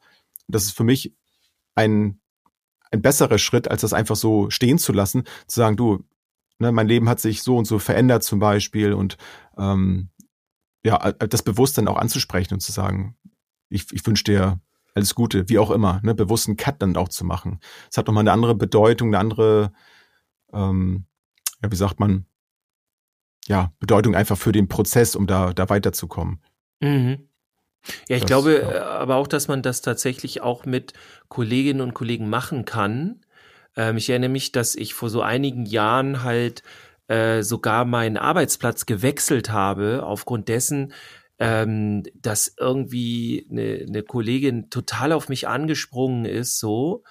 Das 0.47 0.65
ist 0.65 0.71
für 0.71 0.83
mich 0.83 1.13
ein 1.75 2.19
ein 2.91 3.01
besserer 3.01 3.37
Schritt, 3.37 3.69
als 3.69 3.81
das 3.81 3.93
einfach 3.93 4.15
so 4.15 4.49
stehen 4.49 4.77
zu 4.77 4.93
lassen, 4.93 5.23
zu 5.47 5.59
sagen, 5.59 5.77
du, 5.77 6.03
ne, 6.59 6.71
mein 6.71 6.87
Leben 6.87 7.09
hat 7.09 7.19
sich 7.19 7.43
so 7.43 7.57
und 7.57 7.65
so 7.65 7.79
verändert 7.79 8.23
zum 8.23 8.39
Beispiel 8.39 8.93
und 8.93 9.17
ähm, 9.57 10.09
ja, 10.83 11.11
das 11.11 11.43
bewusst 11.43 11.77
dann 11.77 11.87
auch 11.87 11.97
anzusprechen 11.97 12.53
und 12.53 12.61
zu 12.61 12.71
sagen, 12.71 13.17
ich, 13.69 13.91
ich 13.91 14.05
wünsche 14.05 14.23
dir 14.23 14.61
alles 14.93 15.15
Gute, 15.15 15.49
wie 15.49 15.59
auch 15.59 15.71
immer, 15.71 15.99
ne, 16.03 16.15
bewusst 16.15 16.47
einen 16.47 16.57
Cut 16.57 16.81
dann 16.81 16.95
auch 16.95 17.09
zu 17.09 17.25
machen. 17.25 17.59
Es 17.91 17.97
hat 17.97 18.07
nochmal 18.07 18.21
eine 18.21 18.31
andere 18.31 18.55
Bedeutung, 18.55 19.09
eine 19.09 19.19
andere, 19.19 19.73
ähm, 20.53 21.05
ja, 21.61 21.71
wie 21.71 21.75
sagt 21.75 21.99
man, 21.99 22.25
ja, 23.47 23.71
Bedeutung 23.79 24.15
einfach 24.15 24.37
für 24.37 24.51
den 24.51 24.67
Prozess, 24.67 25.15
um 25.15 25.27
da, 25.27 25.53
da 25.53 25.69
weiterzukommen. 25.69 26.41
Mhm. 26.79 27.29
Ja, 28.09 28.17
ich 28.17 28.21
das, 28.21 28.27
glaube 28.27 28.53
ja. 28.53 28.71
Äh, 28.71 28.79
aber 28.79 29.15
auch, 29.15 29.27
dass 29.27 29.47
man 29.47 29.61
das 29.61 29.81
tatsächlich 29.81 30.41
auch 30.41 30.65
mit 30.65 30.93
Kolleginnen 31.29 31.81
und 31.81 31.93
Kollegen 31.93 32.29
machen 32.29 32.65
kann. 32.65 33.21
Ähm, 33.75 33.97
ich 33.97 34.09
erinnere 34.09 34.29
mich, 34.29 34.51
dass 34.51 34.75
ich 34.75 34.93
vor 34.93 35.09
so 35.09 35.21
einigen 35.21 35.65
Jahren 35.65 36.23
halt 36.23 36.63
äh, 37.07 37.41
sogar 37.43 37.85
meinen 37.85 38.17
Arbeitsplatz 38.17 38.85
gewechselt 38.85 39.49
habe, 39.51 40.03
aufgrund 40.03 40.49
dessen, 40.49 40.93
ähm, 41.39 42.03
dass 42.15 42.53
irgendwie 42.59 43.47
eine, 43.49 43.85
eine 43.87 44.03
Kollegin 44.03 44.69
total 44.69 45.13
auf 45.13 45.29
mich 45.29 45.47
angesprungen 45.47 46.25
ist, 46.25 46.59
so 46.59 47.03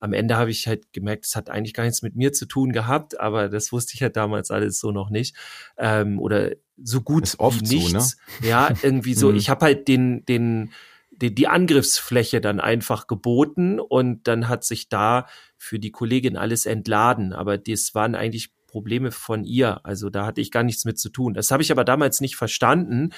am 0.00 0.14
Ende 0.14 0.36
habe 0.36 0.50
ich 0.50 0.66
halt 0.66 0.92
gemerkt, 0.92 1.26
es 1.26 1.36
hat 1.36 1.50
eigentlich 1.50 1.74
gar 1.74 1.84
nichts 1.84 2.02
mit 2.02 2.16
mir 2.16 2.32
zu 2.32 2.46
tun 2.46 2.72
gehabt, 2.72 3.20
aber 3.20 3.48
das 3.48 3.70
wusste 3.70 3.94
ich 3.94 4.00
ja 4.00 4.08
damals 4.08 4.50
alles 4.50 4.80
so 4.80 4.90
noch 4.90 5.10
nicht. 5.10 5.36
Ähm, 5.76 6.18
oder 6.18 6.52
so 6.82 7.02
gut 7.02 7.24
ist 7.24 7.38
oft 7.38 7.70
wie 7.70 7.76
nichts. 7.76 7.92
So, 7.92 8.42
ne? 8.42 8.48
Ja, 8.48 8.72
irgendwie 8.82 9.14
so. 9.14 9.28
Mhm. 9.30 9.36
ich 9.36 9.50
habe 9.50 9.66
halt 9.66 9.88
den, 9.88 10.24
den, 10.24 10.72
die, 11.10 11.34
die 11.34 11.48
Angriffsfläche 11.48 12.40
dann 12.40 12.60
einfach 12.60 13.06
geboten 13.06 13.78
und 13.78 14.26
dann 14.26 14.48
hat 14.48 14.64
sich 14.64 14.88
da 14.88 15.26
für 15.58 15.78
die 15.78 15.90
Kollegin 15.90 16.38
alles 16.38 16.64
entladen. 16.64 17.34
Aber 17.34 17.58
das 17.58 17.94
waren 17.94 18.14
eigentlich 18.14 18.52
Probleme 18.70 19.10
von 19.10 19.44
ihr. 19.44 19.84
Also 19.84 20.10
da 20.10 20.26
hatte 20.26 20.40
ich 20.40 20.50
gar 20.50 20.62
nichts 20.62 20.84
mit 20.84 20.98
zu 20.98 21.10
tun. 21.10 21.34
Das 21.34 21.50
habe 21.50 21.62
ich 21.62 21.72
aber 21.72 21.84
damals 21.84 22.20
nicht 22.20 22.36
verstanden. 22.36 23.10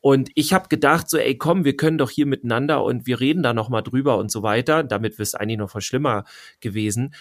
Und 0.00 0.30
ich 0.34 0.52
habe 0.52 0.68
gedacht, 0.68 1.08
so, 1.08 1.18
ey, 1.18 1.36
komm, 1.36 1.64
wir 1.64 1.76
können 1.76 1.98
doch 1.98 2.10
hier 2.10 2.26
miteinander 2.26 2.84
und 2.84 3.06
wir 3.06 3.20
reden 3.20 3.42
da 3.42 3.52
nochmal 3.54 3.82
drüber 3.82 4.18
und 4.18 4.30
so 4.30 4.42
weiter. 4.42 4.84
Damit 4.84 5.14
wäre 5.14 5.22
es 5.22 5.34
eigentlich 5.34 5.58
noch 5.58 5.72
viel 5.72 5.80
schlimmer 5.80 6.24
gewesen. 6.60 7.14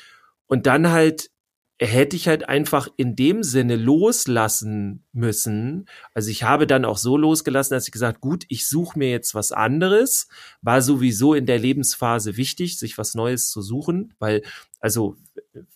Und 0.45 0.65
dann 0.67 0.91
halt 0.91 1.30
hätte 1.80 2.16
ich 2.16 2.28
halt 2.28 2.50
einfach 2.50 2.88
in 2.98 3.16
dem 3.16 3.44
Sinne 3.44 3.76
loslassen 3.76 5.04
müssen. 5.13 5.86
Also 6.13 6.32
ich 6.32 6.44
habe 6.44 6.66
dann 6.66 6.86
auch 6.86 6.98
so 6.98 7.18
losgelassen, 7.18 7.76
dass 7.76 7.88
ich 7.88 7.92
gesagt, 7.92 8.20
gut, 8.20 8.46
ich 8.48 8.68
suche 8.68 8.98
mir 8.98 9.12
jetzt 9.12 9.36
was 9.36 9.52
anderes. 9.52 10.28
War 10.62 10.82
sowieso 10.82 11.36
in 11.36 11.46
der 11.46 11.60
Lebensphase 11.60 12.36
wichtig, 12.36 12.80
sich 12.80 12.98
was 12.98 13.13
Neues 13.13 13.50
zu 13.50 13.62
suchen, 13.62 14.13
weil 14.18 14.42
also 14.80 15.18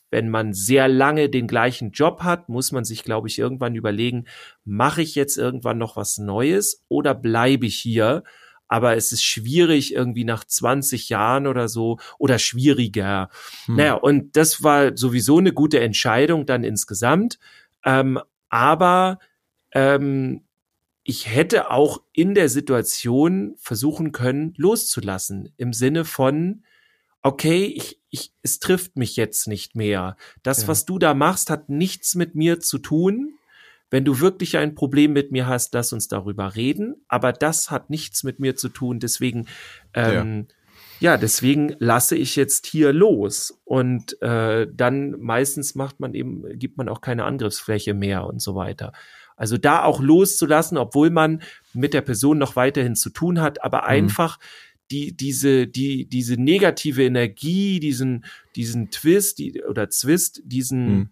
wenn 0.10 0.30
man 0.30 0.54
sehr 0.54 0.88
lange 0.88 1.30
den 1.30 1.48
gleichen 1.48 1.92
Job 1.92 2.22
hat, 2.22 2.50
muss 2.50 2.72
man 2.72 2.84
sich, 2.84 3.04
glaube 3.04 3.28
ich, 3.30 3.40
irgendwann 3.40 3.76
überlegen, 3.76 4.26
mache 4.66 5.02
ich 5.02 5.16
jetzt 5.16 5.38
irgendwann 5.38 5.78
noch 5.78 5.96
was 5.96 6.18
Neues 6.18 6.84
oder 6.90 7.16
bleibe 7.16 7.66
ich 7.66 7.78
hier? 7.78 8.24
Aber 8.72 8.96
es 8.96 9.12
ist 9.12 9.22
schwierig 9.22 9.94
irgendwie 9.94 10.24
nach 10.24 10.46
20 10.46 11.10
Jahren 11.10 11.46
oder 11.46 11.68
so 11.68 12.00
oder 12.18 12.40
schwieriger. 12.40 13.30
Hm. 13.66 13.76
Naja, 13.76 13.94
und 13.96 14.38
das 14.38 14.64
war 14.64 14.96
sowieso 14.96 15.40
eine 15.40 15.52
gute 15.52 15.82
Entscheidung 15.82 16.46
dann 16.46 16.64
insgesamt. 16.64 17.38
Ähm, 17.84 18.18
aber 18.48 19.20
ähm, 19.74 20.46
ich 21.04 21.28
hätte 21.28 21.70
auch 21.70 22.02
in 22.14 22.34
der 22.34 22.48
Situation 22.48 23.56
versuchen 23.58 24.14
können, 24.14 24.54
loszulassen. 24.56 25.52
Im 25.58 25.74
Sinne 25.74 26.06
von, 26.06 26.64
okay, 27.24 27.66
ich, 27.66 28.00
ich, 28.10 28.32
es 28.42 28.60
trifft 28.60 28.96
mich 28.96 29.18
jetzt 29.18 29.50
nicht 29.50 29.76
mehr. 29.76 30.16
Das, 30.44 30.62
ja. 30.62 30.68
was 30.70 30.86
du 30.86 30.98
da 30.98 31.14
machst, 31.14 31.50
hat 31.50 31.68
nichts 31.68 32.16
mit 32.16 32.36
mir 32.36 32.62
zu 32.62 32.78
tun. 32.78 33.34
Wenn 33.92 34.06
du 34.06 34.22
wirklich 34.22 34.58
ein 34.58 34.74
Problem 34.74 35.12
mit 35.12 35.32
mir 35.32 35.48
hast, 35.48 35.74
lass 35.74 35.92
uns 35.92 36.08
darüber 36.08 36.56
reden. 36.56 36.96
Aber 37.10 37.34
das 37.34 37.70
hat 37.70 37.90
nichts 37.90 38.24
mit 38.24 38.40
mir 38.40 38.56
zu 38.56 38.70
tun. 38.70 39.02
Deswegen, 39.02 39.48
ähm, 39.94 40.48
ja. 41.02 41.12
ja 41.12 41.18
deswegen 41.18 41.76
lasse 41.78 42.16
ich 42.16 42.38
jetzt 42.38 42.66
hier 42.66 42.94
los. 42.94 43.62
Und 43.66 44.20
äh, 44.22 44.66
dann 44.74 45.20
meistens 45.20 45.76
macht 45.76 46.00
man 46.00 46.14
eben, 46.14 46.58
gibt 46.58 46.78
man 46.78 46.88
auch 46.88 47.02
keine 47.02 47.26
Angriffsfläche 47.26 47.94
mehr 47.94 48.26
und 48.26 48.42
so 48.42 48.56
weiter. 48.56 48.94
Also 49.36 49.58
da 49.58 49.84
auch 49.84 50.00
loszulassen, 50.00 50.78
obwohl 50.78 51.10
man 51.10 51.42
mit 51.74 51.94
der 51.94 52.02
Person 52.02 52.38
noch 52.38 52.56
weiterhin 52.56 52.96
zu 52.96 53.10
tun 53.10 53.42
hat, 53.42 53.62
aber 53.62 53.80
mhm. 53.80 53.88
einfach 53.88 54.40
die, 54.90 55.18
diese, 55.18 55.68
die, 55.68 56.08
diese 56.08 56.36
negative 56.36 57.04
Energie, 57.04 57.82
diesen, 57.82 58.24
diesen 58.56 58.90
Twist 58.90 59.40
die, 59.40 59.64
oder 59.64 59.90
Zwist, 59.90 60.42
diesen, 60.46 60.96
mhm. 60.96 61.10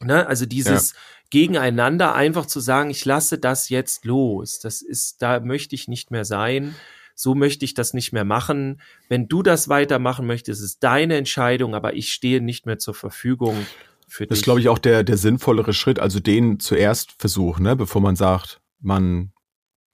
ne, 0.00 0.26
also 0.26 0.46
dieses, 0.46 0.92
ja 0.92 0.98
gegeneinander 1.34 2.14
einfach 2.14 2.46
zu 2.46 2.60
sagen, 2.60 2.90
ich 2.90 3.04
lasse 3.04 3.38
das 3.38 3.68
jetzt 3.68 4.04
los. 4.04 4.60
Das 4.60 4.82
ist, 4.82 5.20
da 5.20 5.40
möchte 5.40 5.74
ich 5.74 5.88
nicht 5.88 6.12
mehr 6.12 6.24
sein. 6.24 6.76
So 7.16 7.34
möchte 7.34 7.64
ich 7.64 7.74
das 7.74 7.92
nicht 7.92 8.12
mehr 8.12 8.24
machen. 8.24 8.80
Wenn 9.08 9.26
du 9.26 9.42
das 9.42 9.68
weitermachen 9.68 10.28
möchtest, 10.28 10.62
ist 10.62 10.84
deine 10.84 11.16
Entscheidung, 11.16 11.74
aber 11.74 11.96
ich 11.96 12.12
stehe 12.12 12.40
nicht 12.40 12.66
mehr 12.66 12.78
zur 12.78 12.94
Verfügung 12.94 13.66
für 14.06 14.22
dich. 14.22 14.28
Das 14.28 14.38
ist, 14.38 14.44
glaube 14.44 14.60
ich, 14.60 14.68
auch 14.68 14.78
der, 14.78 15.02
der 15.02 15.16
sinnvollere 15.16 15.72
Schritt, 15.72 15.98
also 15.98 16.20
den 16.20 16.60
zuerst 16.60 17.16
versuchen, 17.18 17.64
ne, 17.64 17.74
bevor 17.74 18.00
man 18.00 18.14
sagt, 18.14 18.60
man 18.78 19.32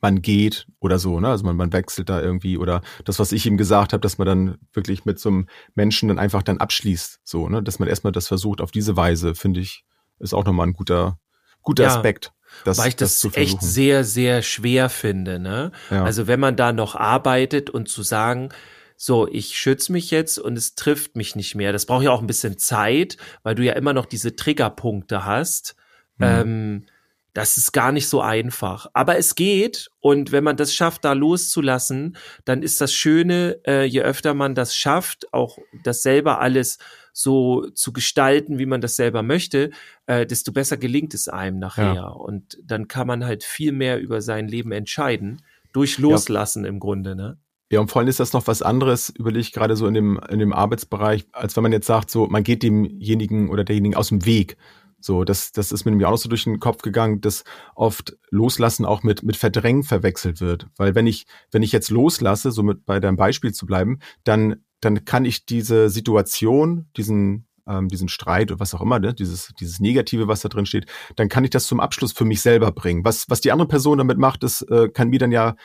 man 0.02 0.22
geht 0.22 0.66
oder 0.78 0.98
so, 0.98 1.20
ne? 1.20 1.28
Also 1.28 1.44
man, 1.44 1.56
man 1.56 1.74
wechselt 1.74 2.08
da 2.08 2.22
irgendwie 2.22 2.56
oder 2.56 2.80
das, 3.04 3.18
was 3.18 3.32
ich 3.32 3.44
ihm 3.44 3.58
gesagt 3.58 3.92
habe, 3.92 4.00
dass 4.00 4.16
man 4.16 4.26
dann 4.26 4.58
wirklich 4.72 5.04
mit 5.04 5.18
so 5.18 5.28
einem 5.28 5.46
Menschen 5.74 6.08
dann 6.08 6.18
einfach 6.18 6.42
dann 6.42 6.56
abschließt, 6.56 7.20
so, 7.22 7.50
ne? 7.50 7.62
Dass 7.62 7.78
man 7.78 7.88
erstmal 7.88 8.12
das 8.12 8.28
versucht 8.28 8.62
auf 8.62 8.70
diese 8.70 8.96
Weise, 8.96 9.34
finde 9.34 9.60
ich, 9.60 9.84
ist 10.18 10.34
auch 10.34 10.44
nochmal 10.44 10.68
ein 10.68 10.72
guter, 10.72 11.18
guter 11.62 11.84
ja, 11.84 11.96
Aspekt. 11.96 12.32
Das, 12.64 12.78
weil 12.78 12.88
ich 12.88 12.96
das, 12.96 13.20
das 13.20 13.36
echt 13.36 13.62
sehr, 13.62 14.04
sehr 14.04 14.42
schwer 14.42 14.88
finde. 14.88 15.38
Ne? 15.38 15.72
Ja. 15.90 16.04
Also 16.04 16.26
wenn 16.26 16.40
man 16.40 16.56
da 16.56 16.72
noch 16.72 16.94
arbeitet 16.94 17.70
und 17.70 17.88
zu 17.88 18.02
sagen, 18.02 18.50
so, 18.96 19.26
ich 19.26 19.58
schütze 19.58 19.92
mich 19.92 20.10
jetzt 20.10 20.38
und 20.38 20.58
es 20.58 20.74
trifft 20.74 21.16
mich 21.16 21.34
nicht 21.34 21.54
mehr. 21.54 21.72
Das 21.72 21.86
braucht 21.86 22.04
ja 22.04 22.10
auch 22.10 22.20
ein 22.20 22.26
bisschen 22.26 22.58
Zeit, 22.58 23.16
weil 23.42 23.54
du 23.54 23.64
ja 23.64 23.72
immer 23.72 23.94
noch 23.94 24.04
diese 24.04 24.36
Triggerpunkte 24.36 25.24
hast. 25.24 25.74
Mhm. 26.18 26.26
Ähm, 26.26 26.86
das 27.32 27.56
ist 27.56 27.72
gar 27.72 27.92
nicht 27.92 28.08
so 28.08 28.20
einfach. 28.20 28.88
Aber 28.92 29.16
es 29.16 29.34
geht 29.36 29.90
und 30.00 30.32
wenn 30.32 30.44
man 30.44 30.56
das 30.56 30.74
schafft, 30.74 31.04
da 31.04 31.12
loszulassen, 31.12 32.16
dann 32.44 32.62
ist 32.62 32.80
das 32.80 32.92
Schöne, 32.92 33.60
äh, 33.66 33.84
je 33.84 34.02
öfter 34.02 34.34
man 34.34 34.54
das 34.54 34.74
schafft, 34.74 35.32
auch 35.32 35.58
das 35.84 36.02
selber 36.02 36.40
alles 36.40 36.78
so 37.12 37.68
zu 37.70 37.92
gestalten, 37.92 38.58
wie 38.58 38.66
man 38.66 38.80
das 38.80 38.96
selber 38.96 39.22
möchte, 39.22 39.70
äh, 40.06 40.26
desto 40.26 40.52
besser 40.52 40.76
gelingt 40.76 41.14
es 41.14 41.28
einem 41.28 41.58
nachher. 41.58 41.94
Ja. 41.94 42.08
Und 42.08 42.58
dann 42.62 42.88
kann 42.88 43.06
man 43.06 43.24
halt 43.24 43.44
viel 43.44 43.72
mehr 43.72 44.00
über 44.00 44.20
sein 44.20 44.48
Leben 44.48 44.72
entscheiden, 44.72 45.42
durch 45.72 45.98
Loslassen 45.98 46.64
ja. 46.64 46.68
im 46.68 46.80
Grunde, 46.80 47.14
ne? 47.14 47.38
Ja, 47.72 47.78
und 47.78 47.88
vor 47.88 48.00
allem 48.00 48.08
ist 48.08 48.18
das 48.18 48.32
noch 48.32 48.48
was 48.48 48.62
anderes, 48.62 49.10
überlege 49.10 49.40
ich 49.40 49.52
gerade 49.52 49.76
so 49.76 49.86
in 49.86 49.94
dem, 49.94 50.20
in 50.28 50.40
dem 50.40 50.52
Arbeitsbereich, 50.52 51.28
als 51.30 51.54
wenn 51.54 51.62
man 51.62 51.70
jetzt 51.70 51.86
sagt, 51.86 52.10
so, 52.10 52.26
man 52.26 52.42
geht 52.42 52.64
demjenigen 52.64 53.48
oder 53.48 53.62
derjenigen 53.62 53.94
aus 53.94 54.08
dem 54.08 54.26
Weg. 54.26 54.56
So, 55.00 55.22
das, 55.24 55.52
das 55.52 55.70
ist 55.70 55.84
mir 55.84 55.92
nämlich 55.92 56.06
auch 56.06 56.10
noch 56.10 56.18
so 56.18 56.28
durch 56.28 56.44
den 56.44 56.58
Kopf 56.58 56.82
gegangen, 56.82 57.20
dass 57.20 57.44
oft 57.74 58.16
Loslassen 58.30 58.84
auch 58.84 59.02
mit, 59.02 59.22
mit 59.22 59.36
Verdrängen 59.36 59.84
verwechselt 59.84 60.40
wird. 60.40 60.66
Weil 60.76 60.96
wenn 60.96 61.06
ich, 61.06 61.26
wenn 61.52 61.62
ich 61.62 61.70
jetzt 61.72 61.90
loslasse, 61.90 62.50
so 62.50 62.62
mit 62.62 62.84
bei 62.84 62.98
deinem 62.98 63.16
Beispiel 63.16 63.54
zu 63.54 63.66
bleiben, 63.66 64.00
dann, 64.24 64.64
dann 64.80 65.04
kann 65.04 65.24
ich 65.24 65.46
diese 65.46 65.88
Situation, 65.88 66.86
diesen, 66.96 67.46
ähm, 67.66 67.88
diesen 67.88 68.08
Streit 68.08 68.50
oder 68.50 68.60
was 68.60 68.74
auch 68.74 68.80
immer, 68.80 68.98
ne, 68.98 69.14
dieses, 69.14 69.52
dieses 69.60 69.80
Negative, 69.80 70.28
was 70.28 70.40
da 70.40 70.48
drin 70.48 70.66
steht, 70.66 70.86
dann 71.16 71.28
kann 71.28 71.44
ich 71.44 71.50
das 71.50 71.66
zum 71.66 71.80
Abschluss 71.80 72.12
für 72.12 72.24
mich 72.24 72.40
selber 72.40 72.72
bringen. 72.72 73.04
Was, 73.04 73.28
was 73.28 73.40
die 73.40 73.52
andere 73.52 73.68
Person 73.68 73.98
damit 73.98 74.18
macht, 74.18 74.42
das 74.42 74.62
äh, 74.62 74.88
kann 74.88 75.10
mir 75.10 75.18
dann 75.18 75.32
ja 75.32 75.56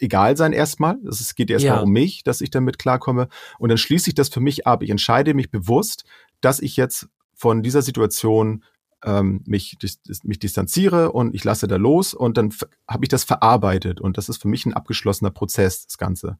egal 0.00 0.36
sein 0.36 0.52
erstmal. 0.52 0.98
Es 1.08 1.34
geht 1.34 1.50
erstmal 1.50 1.78
ja. 1.78 1.82
um 1.82 1.90
mich, 1.90 2.22
dass 2.22 2.40
ich 2.40 2.50
damit 2.50 2.78
klarkomme. 2.78 3.28
Und 3.58 3.68
dann 3.68 3.78
schließe 3.78 4.10
ich 4.10 4.14
das 4.14 4.28
für 4.28 4.40
mich 4.40 4.66
ab. 4.66 4.82
Ich 4.82 4.90
entscheide 4.90 5.34
mich 5.34 5.50
bewusst, 5.50 6.04
dass 6.40 6.60
ich 6.60 6.76
jetzt 6.76 7.08
von 7.34 7.62
dieser 7.62 7.82
Situation 7.82 8.64
ähm, 9.04 9.42
mich, 9.46 9.76
mich 10.24 10.38
distanziere 10.38 11.12
und 11.12 11.34
ich 11.34 11.44
lasse 11.44 11.68
da 11.68 11.76
los 11.76 12.14
und 12.14 12.36
dann 12.36 12.52
habe 12.88 13.04
ich 13.04 13.08
das 13.08 13.24
verarbeitet. 13.24 14.00
Und 14.00 14.18
das 14.18 14.28
ist 14.28 14.42
für 14.42 14.48
mich 14.48 14.66
ein 14.66 14.74
abgeschlossener 14.74 15.30
Prozess, 15.30 15.86
das 15.86 15.98
Ganze. 15.98 16.38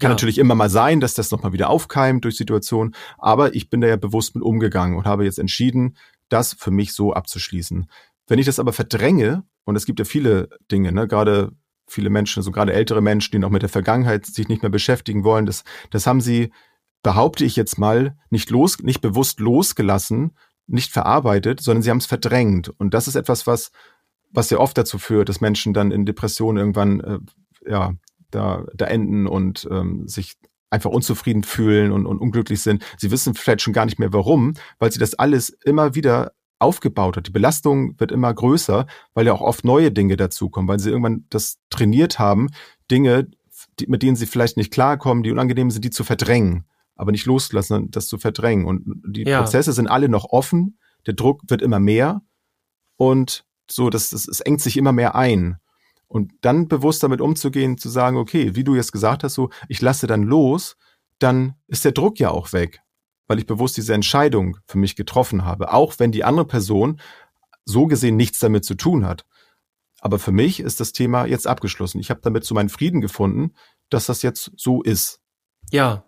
Kann 0.00 0.08
ja. 0.08 0.14
natürlich 0.14 0.38
immer 0.38 0.54
mal 0.54 0.70
sein, 0.70 1.00
dass 1.00 1.14
das 1.14 1.30
nochmal 1.30 1.52
wieder 1.52 1.70
aufkeimt 1.70 2.24
durch 2.24 2.36
Situationen, 2.36 2.94
aber 3.18 3.54
ich 3.54 3.70
bin 3.70 3.80
da 3.80 3.86
ja 3.86 3.96
bewusst 3.96 4.34
mit 4.34 4.42
umgegangen 4.42 4.96
und 4.96 5.06
habe 5.06 5.24
jetzt 5.24 5.38
entschieden, 5.38 5.96
das 6.28 6.54
für 6.54 6.70
mich 6.70 6.92
so 6.94 7.12
abzuschließen. 7.12 7.88
Wenn 8.26 8.38
ich 8.38 8.46
das 8.46 8.58
aber 8.58 8.72
verdränge, 8.72 9.44
und 9.64 9.76
es 9.76 9.86
gibt 9.86 9.98
ja 9.98 10.04
viele 10.04 10.48
Dinge, 10.70 10.92
ne, 10.92 11.06
gerade 11.06 11.52
viele 11.86 12.10
Menschen, 12.10 12.42
so 12.42 12.50
gerade 12.50 12.72
ältere 12.72 13.02
Menschen, 13.02 13.32
die 13.32 13.38
noch 13.38 13.50
mit 13.50 13.62
der 13.62 13.68
Vergangenheit 13.68 14.26
sich 14.26 14.48
nicht 14.48 14.62
mehr 14.62 14.70
beschäftigen 14.70 15.22
wollen, 15.22 15.46
das, 15.46 15.64
das 15.90 16.06
haben 16.06 16.20
sie, 16.20 16.52
behaupte 17.02 17.44
ich 17.44 17.56
jetzt 17.56 17.78
mal, 17.78 18.16
nicht 18.30 18.50
los, 18.50 18.78
nicht 18.82 19.00
bewusst 19.00 19.40
losgelassen, 19.40 20.32
nicht 20.66 20.92
verarbeitet, 20.92 21.60
sondern 21.60 21.82
sie 21.82 21.90
haben 21.90 21.98
es 21.98 22.06
verdrängt. 22.06 22.68
Und 22.68 22.94
das 22.94 23.06
ist 23.06 23.14
etwas, 23.16 23.46
was, 23.46 23.70
was 24.30 24.48
sehr 24.48 24.60
oft 24.60 24.76
dazu 24.78 24.98
führt, 24.98 25.28
dass 25.28 25.40
Menschen 25.40 25.74
dann 25.74 25.90
in 25.90 26.06
Depressionen 26.06 26.58
irgendwann, 26.58 27.00
äh, 27.00 27.18
ja, 27.70 27.92
da, 28.34 28.64
da 28.74 28.86
enden 28.86 29.26
und 29.26 29.68
ähm, 29.70 30.06
sich 30.08 30.34
einfach 30.70 30.90
unzufrieden 30.90 31.44
fühlen 31.44 31.92
und, 31.92 32.06
und 32.06 32.18
unglücklich 32.18 32.60
sind. 32.60 32.84
Sie 32.98 33.10
wissen 33.10 33.34
vielleicht 33.34 33.62
schon 33.62 33.72
gar 33.72 33.84
nicht 33.84 33.98
mehr 33.98 34.12
warum, 34.12 34.54
weil 34.78 34.90
sie 34.92 34.98
das 34.98 35.14
alles 35.14 35.50
immer 35.64 35.94
wieder 35.94 36.32
aufgebaut 36.58 37.16
hat. 37.16 37.26
Die 37.26 37.32
Belastung 37.32 37.98
wird 38.00 38.10
immer 38.10 38.32
größer, 38.32 38.86
weil 39.14 39.26
ja 39.26 39.32
auch 39.32 39.40
oft 39.40 39.64
neue 39.64 39.92
Dinge 39.92 40.16
dazukommen, 40.16 40.68
weil 40.68 40.78
sie 40.78 40.90
irgendwann 40.90 41.26
das 41.30 41.58
trainiert 41.70 42.18
haben, 42.18 42.48
Dinge, 42.90 43.28
die, 43.78 43.86
mit 43.86 44.02
denen 44.02 44.16
sie 44.16 44.26
vielleicht 44.26 44.56
nicht 44.56 44.72
klarkommen, 44.72 45.22
die 45.22 45.30
unangenehm 45.30 45.70
sind, 45.70 45.84
die 45.84 45.90
zu 45.90 46.04
verdrängen, 46.04 46.64
aber 46.96 47.12
nicht 47.12 47.26
loslassen, 47.26 47.90
das 47.90 48.08
zu 48.08 48.18
verdrängen. 48.18 48.66
Und 48.66 49.02
die 49.06 49.24
ja. 49.24 49.42
Prozesse 49.42 49.72
sind 49.72 49.88
alle 49.88 50.08
noch 50.08 50.24
offen, 50.24 50.78
der 51.06 51.14
Druck 51.14 51.42
wird 51.48 51.62
immer 51.62 51.80
mehr 51.80 52.22
und 52.96 53.44
so, 53.70 53.90
das, 53.90 54.10
das, 54.10 54.28
es 54.28 54.40
engt 54.40 54.60
sich 54.60 54.76
immer 54.76 54.92
mehr 54.92 55.14
ein. 55.14 55.56
Und 56.06 56.32
dann 56.42 56.68
bewusst 56.68 57.02
damit 57.02 57.20
umzugehen, 57.20 57.78
zu 57.78 57.88
sagen, 57.88 58.16
okay, 58.16 58.54
wie 58.54 58.64
du 58.64 58.74
jetzt 58.74 58.92
gesagt 58.92 59.24
hast, 59.24 59.34
so, 59.34 59.50
ich 59.68 59.80
lasse 59.80 60.06
dann 60.06 60.22
los, 60.22 60.76
dann 61.18 61.54
ist 61.66 61.84
der 61.84 61.92
Druck 61.92 62.18
ja 62.20 62.30
auch 62.30 62.52
weg 62.52 62.84
weil 63.26 63.38
ich 63.38 63.46
bewusst 63.46 63.76
diese 63.76 63.94
Entscheidung 63.94 64.58
für 64.66 64.78
mich 64.78 64.96
getroffen 64.96 65.44
habe, 65.44 65.72
auch 65.72 65.94
wenn 65.98 66.12
die 66.12 66.24
andere 66.24 66.46
Person 66.46 67.00
so 67.64 67.86
gesehen 67.86 68.16
nichts 68.16 68.38
damit 68.38 68.64
zu 68.64 68.74
tun 68.74 69.06
hat. 69.06 69.24
Aber 70.00 70.18
für 70.18 70.32
mich 70.32 70.60
ist 70.60 70.80
das 70.80 70.92
Thema 70.92 71.24
jetzt 71.24 71.46
abgeschlossen. 71.46 71.98
Ich 71.98 72.10
habe 72.10 72.20
damit 72.22 72.44
zu 72.44 72.52
meinen 72.52 72.68
Frieden 72.68 73.00
gefunden, 73.00 73.54
dass 73.88 74.06
das 74.06 74.22
jetzt 74.22 74.52
so 74.56 74.82
ist. 74.82 75.20
Ja. 75.70 76.04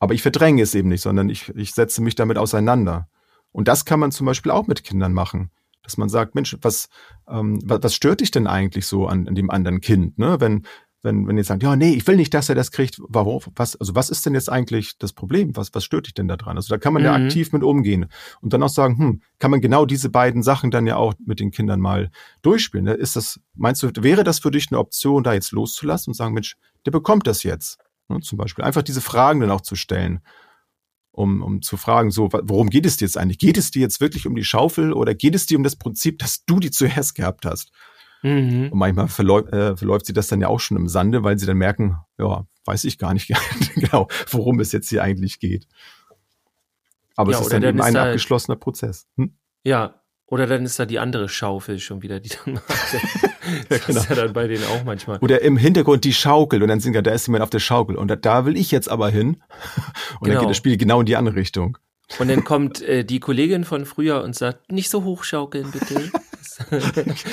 Aber 0.00 0.14
ich 0.14 0.22
verdränge 0.22 0.62
es 0.62 0.74
eben 0.74 0.88
nicht, 0.88 1.02
sondern 1.02 1.28
ich, 1.28 1.50
ich 1.50 1.74
setze 1.74 2.00
mich 2.00 2.14
damit 2.14 2.38
auseinander. 2.38 3.08
Und 3.52 3.68
das 3.68 3.84
kann 3.84 4.00
man 4.00 4.12
zum 4.12 4.26
Beispiel 4.26 4.52
auch 4.52 4.66
mit 4.66 4.84
Kindern 4.84 5.12
machen. 5.12 5.50
Dass 5.88 5.96
man 5.96 6.10
sagt, 6.10 6.34
Mensch, 6.34 6.54
was, 6.60 6.88
ähm, 7.28 7.60
was, 7.64 7.82
was 7.82 7.94
stört 7.94 8.20
dich 8.20 8.30
denn 8.30 8.46
eigentlich 8.46 8.86
so 8.86 9.06
an, 9.06 9.26
an 9.26 9.34
dem 9.34 9.50
anderen 9.50 9.80
Kind? 9.80 10.18
Ne? 10.18 10.38
Wenn, 10.38 10.66
wenn, 11.02 11.26
wenn 11.26 11.38
ihr 11.38 11.44
sagt, 11.44 11.62
ja, 11.62 11.76
nee, 11.76 11.92
ich 11.92 12.06
will 12.06 12.16
nicht, 12.16 12.34
dass 12.34 12.50
er 12.50 12.54
das 12.54 12.72
kriegt, 12.72 13.00
warum, 13.08 13.40
was, 13.54 13.74
also 13.76 13.94
was 13.94 14.10
ist 14.10 14.26
denn 14.26 14.34
jetzt 14.34 14.50
eigentlich 14.50 14.98
das 14.98 15.14
Problem? 15.14 15.56
Was, 15.56 15.74
was 15.74 15.82
stört 15.82 16.06
dich 16.06 16.14
denn 16.14 16.28
da 16.28 16.36
dran? 16.36 16.56
Also 16.58 16.74
da 16.74 16.78
kann 16.78 16.92
man 16.92 17.02
mhm. 17.02 17.06
ja 17.06 17.14
aktiv 17.14 17.52
mit 17.52 17.62
umgehen 17.62 18.06
und 18.42 18.52
dann 18.52 18.62
auch 18.62 18.68
sagen, 18.68 18.98
hm, 18.98 19.22
kann 19.38 19.50
man 19.50 19.62
genau 19.62 19.86
diese 19.86 20.10
beiden 20.10 20.42
Sachen 20.42 20.70
dann 20.70 20.86
ja 20.86 20.96
auch 20.96 21.14
mit 21.24 21.40
den 21.40 21.52
Kindern 21.52 21.80
mal 21.80 22.10
durchspielen. 22.42 22.84
Ne? 22.84 22.92
Ist 22.92 23.16
das, 23.16 23.40
meinst 23.54 23.82
du, 23.82 23.90
wäre 23.96 24.24
das 24.24 24.40
für 24.40 24.50
dich 24.50 24.68
eine 24.70 24.78
Option, 24.78 25.22
da 25.22 25.32
jetzt 25.32 25.52
loszulassen 25.52 26.10
und 26.10 26.14
sagen, 26.14 26.34
Mensch, 26.34 26.56
der 26.84 26.90
bekommt 26.90 27.26
das 27.26 27.44
jetzt? 27.44 27.78
Ne, 28.08 28.20
zum 28.20 28.38
Beispiel 28.38 28.64
einfach 28.64 28.82
diese 28.82 29.00
Fragen 29.00 29.40
dann 29.40 29.50
auch 29.50 29.60
zu 29.60 29.76
stellen. 29.76 30.20
Um, 31.18 31.42
um 31.42 31.62
zu 31.62 31.76
fragen, 31.76 32.12
so, 32.12 32.28
worum 32.30 32.70
geht 32.70 32.86
es 32.86 32.96
dir 32.96 33.04
jetzt 33.04 33.18
eigentlich? 33.18 33.38
Geht 33.38 33.58
es 33.58 33.72
dir 33.72 33.80
jetzt 33.80 34.00
wirklich 34.00 34.28
um 34.28 34.36
die 34.36 34.44
Schaufel 34.44 34.92
oder 34.92 35.16
geht 35.16 35.34
es 35.34 35.46
dir 35.46 35.58
um 35.58 35.64
das 35.64 35.74
Prinzip, 35.74 36.20
dass 36.20 36.44
du 36.44 36.60
die 36.60 36.70
zuerst 36.70 37.16
gehabt 37.16 37.44
hast? 37.44 37.72
Mhm. 38.22 38.68
Und 38.70 38.78
manchmal 38.78 39.08
verläuft, 39.08 39.52
äh, 39.52 39.76
verläuft 39.76 40.06
sie 40.06 40.12
das 40.12 40.28
dann 40.28 40.40
ja 40.40 40.46
auch 40.46 40.60
schon 40.60 40.76
im 40.76 40.86
Sande, 40.86 41.24
weil 41.24 41.36
sie 41.36 41.46
dann 41.46 41.56
merken, 41.56 41.96
ja, 42.18 42.46
weiß 42.66 42.84
ich 42.84 42.98
gar 42.98 43.14
nicht 43.14 43.28
genau, 43.74 44.06
worum 44.30 44.60
es 44.60 44.70
jetzt 44.70 44.88
hier 44.90 45.02
eigentlich 45.02 45.40
geht. 45.40 45.66
Aber 47.16 47.32
ja, 47.32 47.38
es 47.38 47.46
ist 47.46 47.52
dann, 47.52 47.62
dann 47.62 47.70
eben 47.70 47.82
ein 47.82 47.94
da, 47.94 48.04
abgeschlossener 48.04 48.56
Prozess. 48.56 49.08
Hm? 49.16 49.36
Ja, 49.64 50.00
oder 50.30 50.46
dann 50.46 50.64
ist 50.64 50.78
da 50.78 50.84
die 50.86 50.98
andere 50.98 51.28
Schaufel 51.28 51.78
schon 51.78 52.02
wieder, 52.02 52.20
die 52.20 52.30
dann 52.30 52.54
macht. 52.54 52.68
das 53.68 53.86
genau. 53.86 54.00
ist 54.00 54.10
ja 54.10 54.16
dann 54.16 54.32
bei 54.32 54.46
denen 54.46 54.64
auch 54.64 54.84
manchmal. 54.84 55.18
Oder 55.18 55.42
im 55.42 55.56
Hintergrund 55.56 56.04
die 56.04 56.12
Schaukel 56.12 56.62
und 56.62 56.68
dann 56.68 56.80
sind 56.80 56.94
ja, 56.94 57.02
da 57.02 57.12
ist 57.12 57.26
jemand 57.26 57.42
auf 57.42 57.50
der 57.50 57.60
Schaukel 57.60 57.96
und 57.96 58.08
da, 58.08 58.16
da 58.16 58.44
will 58.44 58.56
ich 58.56 58.70
jetzt 58.70 58.90
aber 58.90 59.10
hin. 59.10 59.28
Und 60.20 60.24
genau. 60.24 60.34
dann 60.34 60.40
geht 60.40 60.50
das 60.50 60.56
Spiel 60.56 60.76
genau 60.76 61.00
in 61.00 61.06
die 61.06 61.16
andere 61.16 61.36
Richtung. 61.36 61.78
Und 62.18 62.28
dann 62.28 62.42
kommt 62.42 62.80
äh, 62.82 63.04
die 63.04 63.20
Kollegin 63.20 63.64
von 63.64 63.84
früher 63.84 64.24
und 64.24 64.34
sagt, 64.34 64.72
nicht 64.72 64.88
so 64.88 65.04
hochschaukeln, 65.04 65.70
bitte. 65.70 66.10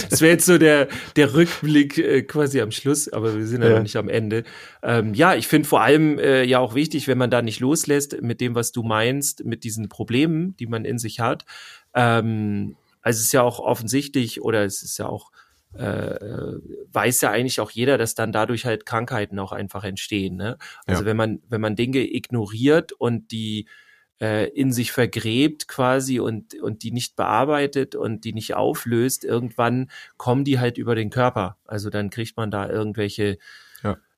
das 0.10 0.22
wäre 0.22 0.34
jetzt 0.34 0.46
so 0.46 0.58
der, 0.58 0.90
der 1.16 1.34
Rückblick 1.34 1.98
äh, 1.98 2.24
quasi 2.24 2.60
am 2.60 2.72
Schluss, 2.72 3.12
aber 3.12 3.36
wir 3.36 3.48
sind 3.48 3.64
ja, 3.64 3.70
ja. 3.70 3.76
noch 3.76 3.84
nicht 3.84 3.96
am 3.96 4.10
Ende. 4.10 4.44
Ähm, 4.84 5.14
ja, 5.14 5.34
ich 5.34 5.48
finde 5.48 5.68
vor 5.68 5.82
allem 5.82 6.20
äh, 6.20 6.44
ja 6.44 6.60
auch 6.60 6.76
wichtig, 6.76 7.08
wenn 7.08 7.18
man 7.18 7.32
da 7.32 7.42
nicht 7.42 7.62
loslässt 7.62 8.22
mit 8.22 8.42
dem, 8.42 8.54
was 8.54 8.74
du 8.74 8.84
meinst, 8.84 9.46
mit 9.46 9.64
diesen 9.64 9.88
Problemen, 9.88 10.56
die 10.58 10.68
man 10.68 10.84
in 10.84 11.00
sich 11.00 11.22
hat. 11.22 11.46
Ähm, 11.94 12.76
also 13.06 13.20
es 13.20 13.26
ist 13.26 13.34
ja 13.34 13.44
auch 13.44 13.60
offensichtlich 13.60 14.42
oder 14.42 14.66
es 14.66 14.82
ist 14.82 14.98
ja 14.98 15.06
auch 15.08 15.32
äh, 15.78 16.58
weiß 16.92 17.22
ja 17.22 17.30
eigentlich 17.30 17.60
auch 17.60 17.70
jeder, 17.70 18.00
dass 18.00 18.16
dann 18.16 18.32
dadurch 18.32 18.66
halt 18.66 18.86
Krankheiten 18.86 19.38
auch 19.38 19.52
einfach 19.52 19.84
entstehen. 19.84 20.38
Ne? 20.38 20.58
Also 20.88 21.04
ja. 21.04 21.06
wenn 21.06 21.18
man 21.18 21.42
wenn 21.48 21.62
man 21.62 21.76
Dinge 21.76 22.00
ignoriert 22.00 22.94
und 22.94 23.32
die 23.32 23.68
äh, 24.20 24.50
in 24.50 24.72
sich 24.72 24.92
vergräbt 24.92 25.68
quasi 25.68 26.20
und, 26.20 26.56
und 26.62 26.82
die 26.82 26.92
nicht 26.92 27.16
bearbeitet 27.16 27.94
und 27.94 28.24
die 28.24 28.34
nicht 28.34 28.56
auflöst, 28.56 29.24
irgendwann 29.24 29.92
kommen 30.18 30.44
die 30.44 30.60
halt 30.60 30.80
über 30.80 30.96
den 30.96 31.12
Körper. 31.12 31.58
Also 31.66 31.92
dann 31.92 32.10
kriegt 32.10 32.38
man 32.38 32.50
da 32.50 32.68
irgendwelche. 32.68 33.38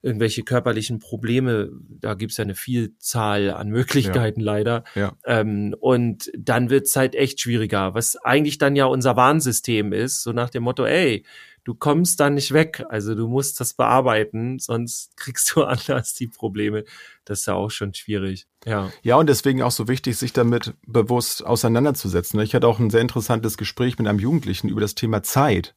Irgendwelche 0.02 0.42
körperlichen 0.42 0.98
Probleme. 0.98 1.70
Da 1.88 2.14
gibt's 2.14 2.36
ja 2.36 2.44
eine 2.44 2.54
Vielzahl 2.54 3.50
an 3.50 3.68
Möglichkeiten 3.68 4.40
ja. 4.40 4.46
leider. 4.46 4.84
Ja. 4.94 5.16
Ähm, 5.24 5.74
und 5.80 6.30
dann 6.36 6.70
wird's 6.70 6.94
halt 6.96 7.14
echt 7.14 7.40
schwieriger, 7.40 7.94
was 7.94 8.16
eigentlich 8.16 8.58
dann 8.58 8.76
ja 8.76 8.86
unser 8.86 9.16
Warnsystem 9.16 9.92
ist, 9.92 10.22
so 10.22 10.32
nach 10.32 10.50
dem 10.50 10.62
Motto, 10.62 10.84
ey, 10.84 11.24
du 11.64 11.74
kommst 11.74 12.18
da 12.20 12.30
nicht 12.30 12.52
weg. 12.52 12.84
Also 12.88 13.14
du 13.14 13.28
musst 13.28 13.60
das 13.60 13.74
bearbeiten, 13.74 14.58
sonst 14.58 15.16
kriegst 15.16 15.54
du 15.54 15.64
anders 15.64 16.14
die 16.14 16.28
Probleme. 16.28 16.84
Das 17.24 17.40
ist 17.40 17.46
ja 17.46 17.54
auch 17.54 17.70
schon 17.70 17.92
schwierig. 17.92 18.46
Ja. 18.64 18.90
Ja, 19.02 19.16
und 19.16 19.28
deswegen 19.28 19.62
auch 19.62 19.70
so 19.70 19.88
wichtig, 19.88 20.16
sich 20.16 20.32
damit 20.32 20.74
bewusst 20.86 21.44
auseinanderzusetzen. 21.44 22.40
Ich 22.40 22.54
hatte 22.54 22.66
auch 22.66 22.78
ein 22.78 22.90
sehr 22.90 23.02
interessantes 23.02 23.58
Gespräch 23.58 23.98
mit 23.98 24.06
einem 24.06 24.18
Jugendlichen 24.18 24.68
über 24.68 24.80
das 24.80 24.94
Thema 24.94 25.22
Zeit. 25.22 25.74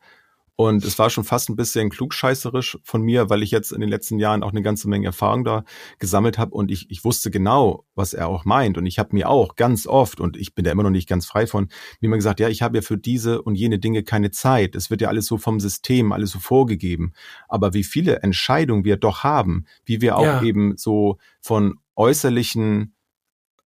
Und 0.62 0.86
es 0.86 1.00
war 1.00 1.10
schon 1.10 1.24
fast 1.24 1.50
ein 1.50 1.56
bisschen 1.56 1.90
klugscheißerisch 1.90 2.78
von 2.84 3.02
mir, 3.02 3.32
weil 3.32 3.42
ich 3.42 3.50
jetzt 3.50 3.72
in 3.72 3.82
den 3.82 3.90
letzten 3.90 4.20
Jahren 4.20 4.44
auch 4.44 4.52
eine 4.52 4.62
ganze 4.62 4.88
Menge 4.88 5.08
Erfahrung 5.08 5.44
da 5.44 5.64
gesammelt 5.98 6.38
habe 6.38 6.54
und 6.54 6.70
ich, 6.70 6.92
ich 6.92 7.04
wusste 7.04 7.32
genau, 7.32 7.88
was 7.96 8.14
er 8.14 8.28
auch 8.28 8.46
meint. 8.46 8.78
Und 8.78 8.86
ich 8.86 9.00
habe 9.00 9.10
mir 9.14 9.28
auch 9.28 9.56
ganz 9.56 9.88
oft, 9.88 10.20
und 10.20 10.38
ich 10.38 10.54
bin 10.54 10.64
da 10.64 10.72
immer 10.72 10.84
noch 10.84 10.92
nicht 10.92 11.10
ganz 11.10 11.26
frei 11.26 11.48
von, 11.48 11.70
wie 12.00 12.08
man 12.08 12.20
gesagt, 12.20 12.40
ja, 12.40 12.48
ich 12.48 12.62
habe 12.62 12.78
ja 12.78 12.84
für 12.84 13.00
diese 13.00 13.42
und 13.42 13.56
jene 13.56 13.80
Dinge 13.80 14.04
keine 14.04 14.30
Zeit. 14.30 14.76
Es 14.76 14.92
wird 14.92 15.02
ja 15.02 15.08
alles 15.08 15.26
so 15.26 15.40
vom 15.40 15.60
System, 15.60 16.12
alles 16.12 16.30
so 16.30 16.38
vorgegeben. 16.38 17.14
Aber 17.50 17.74
wie 17.74 17.84
viele 17.84 18.18
Entscheidungen 18.18 18.86
wir 18.86 18.98
doch 18.98 19.24
haben, 19.24 19.66
wie 19.84 20.00
wir 20.00 20.16
auch 20.16 20.26
ja. 20.26 20.44
eben 20.44 20.78
so 20.78 21.18
von 21.42 21.80
äußerlichen 21.96 22.94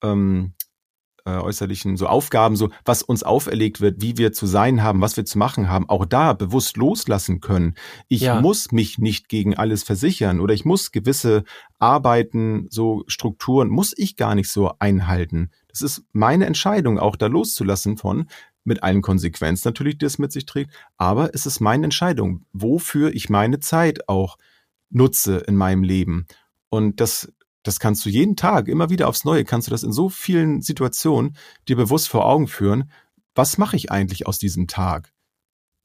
ähm, 0.04 0.54
äh, 1.26 1.32
äußerlichen 1.32 1.96
so 1.98 2.08
Aufgaben, 2.08 2.56
so 2.56 2.70
was 2.86 3.02
uns 3.02 3.24
auferlegt 3.24 3.82
wird, 3.82 4.02
wie 4.02 4.18
wir 4.18 4.34
zu 4.34 4.46
sein 4.46 4.84
haben, 4.84 5.02
was 5.02 5.16
wir 5.16 5.26
zu 5.26 5.38
machen 5.38 5.70
haben, 5.70 5.88
auch 5.90 6.06
da 6.06 6.34
bewusst 6.34 6.78
loslassen 6.78 7.40
können. 7.40 7.76
Ich 8.08 8.22
ja. 8.22 8.42
muss 8.42 8.72
mich 8.72 8.98
nicht 8.98 9.30
gegen 9.30 9.56
alles 9.56 9.84
versichern 9.84 10.40
oder 10.40 10.54
ich 10.54 10.66
muss 10.66 10.92
gewisse 10.92 11.44
Arbeiten, 11.80 12.68
so 12.70 13.04
Strukturen, 13.08 13.70
muss 13.70 13.94
ich 13.96 14.18
gar 14.18 14.36
nicht 14.36 14.50
so 14.50 14.74
einhalten. 14.80 15.52
Das 15.70 15.82
ist 15.82 16.04
meine 16.12 16.46
Entscheidung, 16.46 17.00
auch 17.00 17.16
da 17.16 17.28
loszulassen 17.28 17.98
von, 17.98 18.28
mit 18.66 18.84
allen 18.84 19.02
Konsequenzen 19.02 19.68
natürlich, 19.68 19.98
die 19.98 20.06
es 20.06 20.20
mit 20.20 20.32
sich 20.32 20.46
trägt, 20.46 20.72
aber 20.98 21.34
es 21.34 21.46
ist 21.46 21.60
meine 21.60 21.86
Entscheidung, 21.86 22.46
wofür 22.54 23.14
ich 23.14 23.30
meine 23.30 23.60
Zeit 23.60 24.08
auch 24.08 24.38
nutze 24.90 25.38
in 25.38 25.56
meinem 25.56 25.84
Leben. 25.84 26.28
Und 26.70 27.00
das 27.00 27.32
das 27.64 27.80
kannst 27.80 28.06
du 28.06 28.10
jeden 28.10 28.36
Tag, 28.36 28.68
immer 28.68 28.90
wieder 28.90 29.08
aufs 29.08 29.24
Neue, 29.26 29.46
kannst 29.46 29.68
du 29.68 29.72
das 29.72 29.84
in 29.84 29.92
so 29.92 30.10
vielen 30.10 30.62
Situationen 30.62 31.36
dir 31.68 31.76
bewusst 31.76 32.10
vor 32.10 32.26
Augen 32.26 32.48
führen. 32.48 32.92
Was 33.36 33.58
mache 33.58 33.76
ich 33.76 33.92
eigentlich 33.92 34.28
aus 34.28 34.38
diesem 34.38 34.68
Tag? 34.68 35.14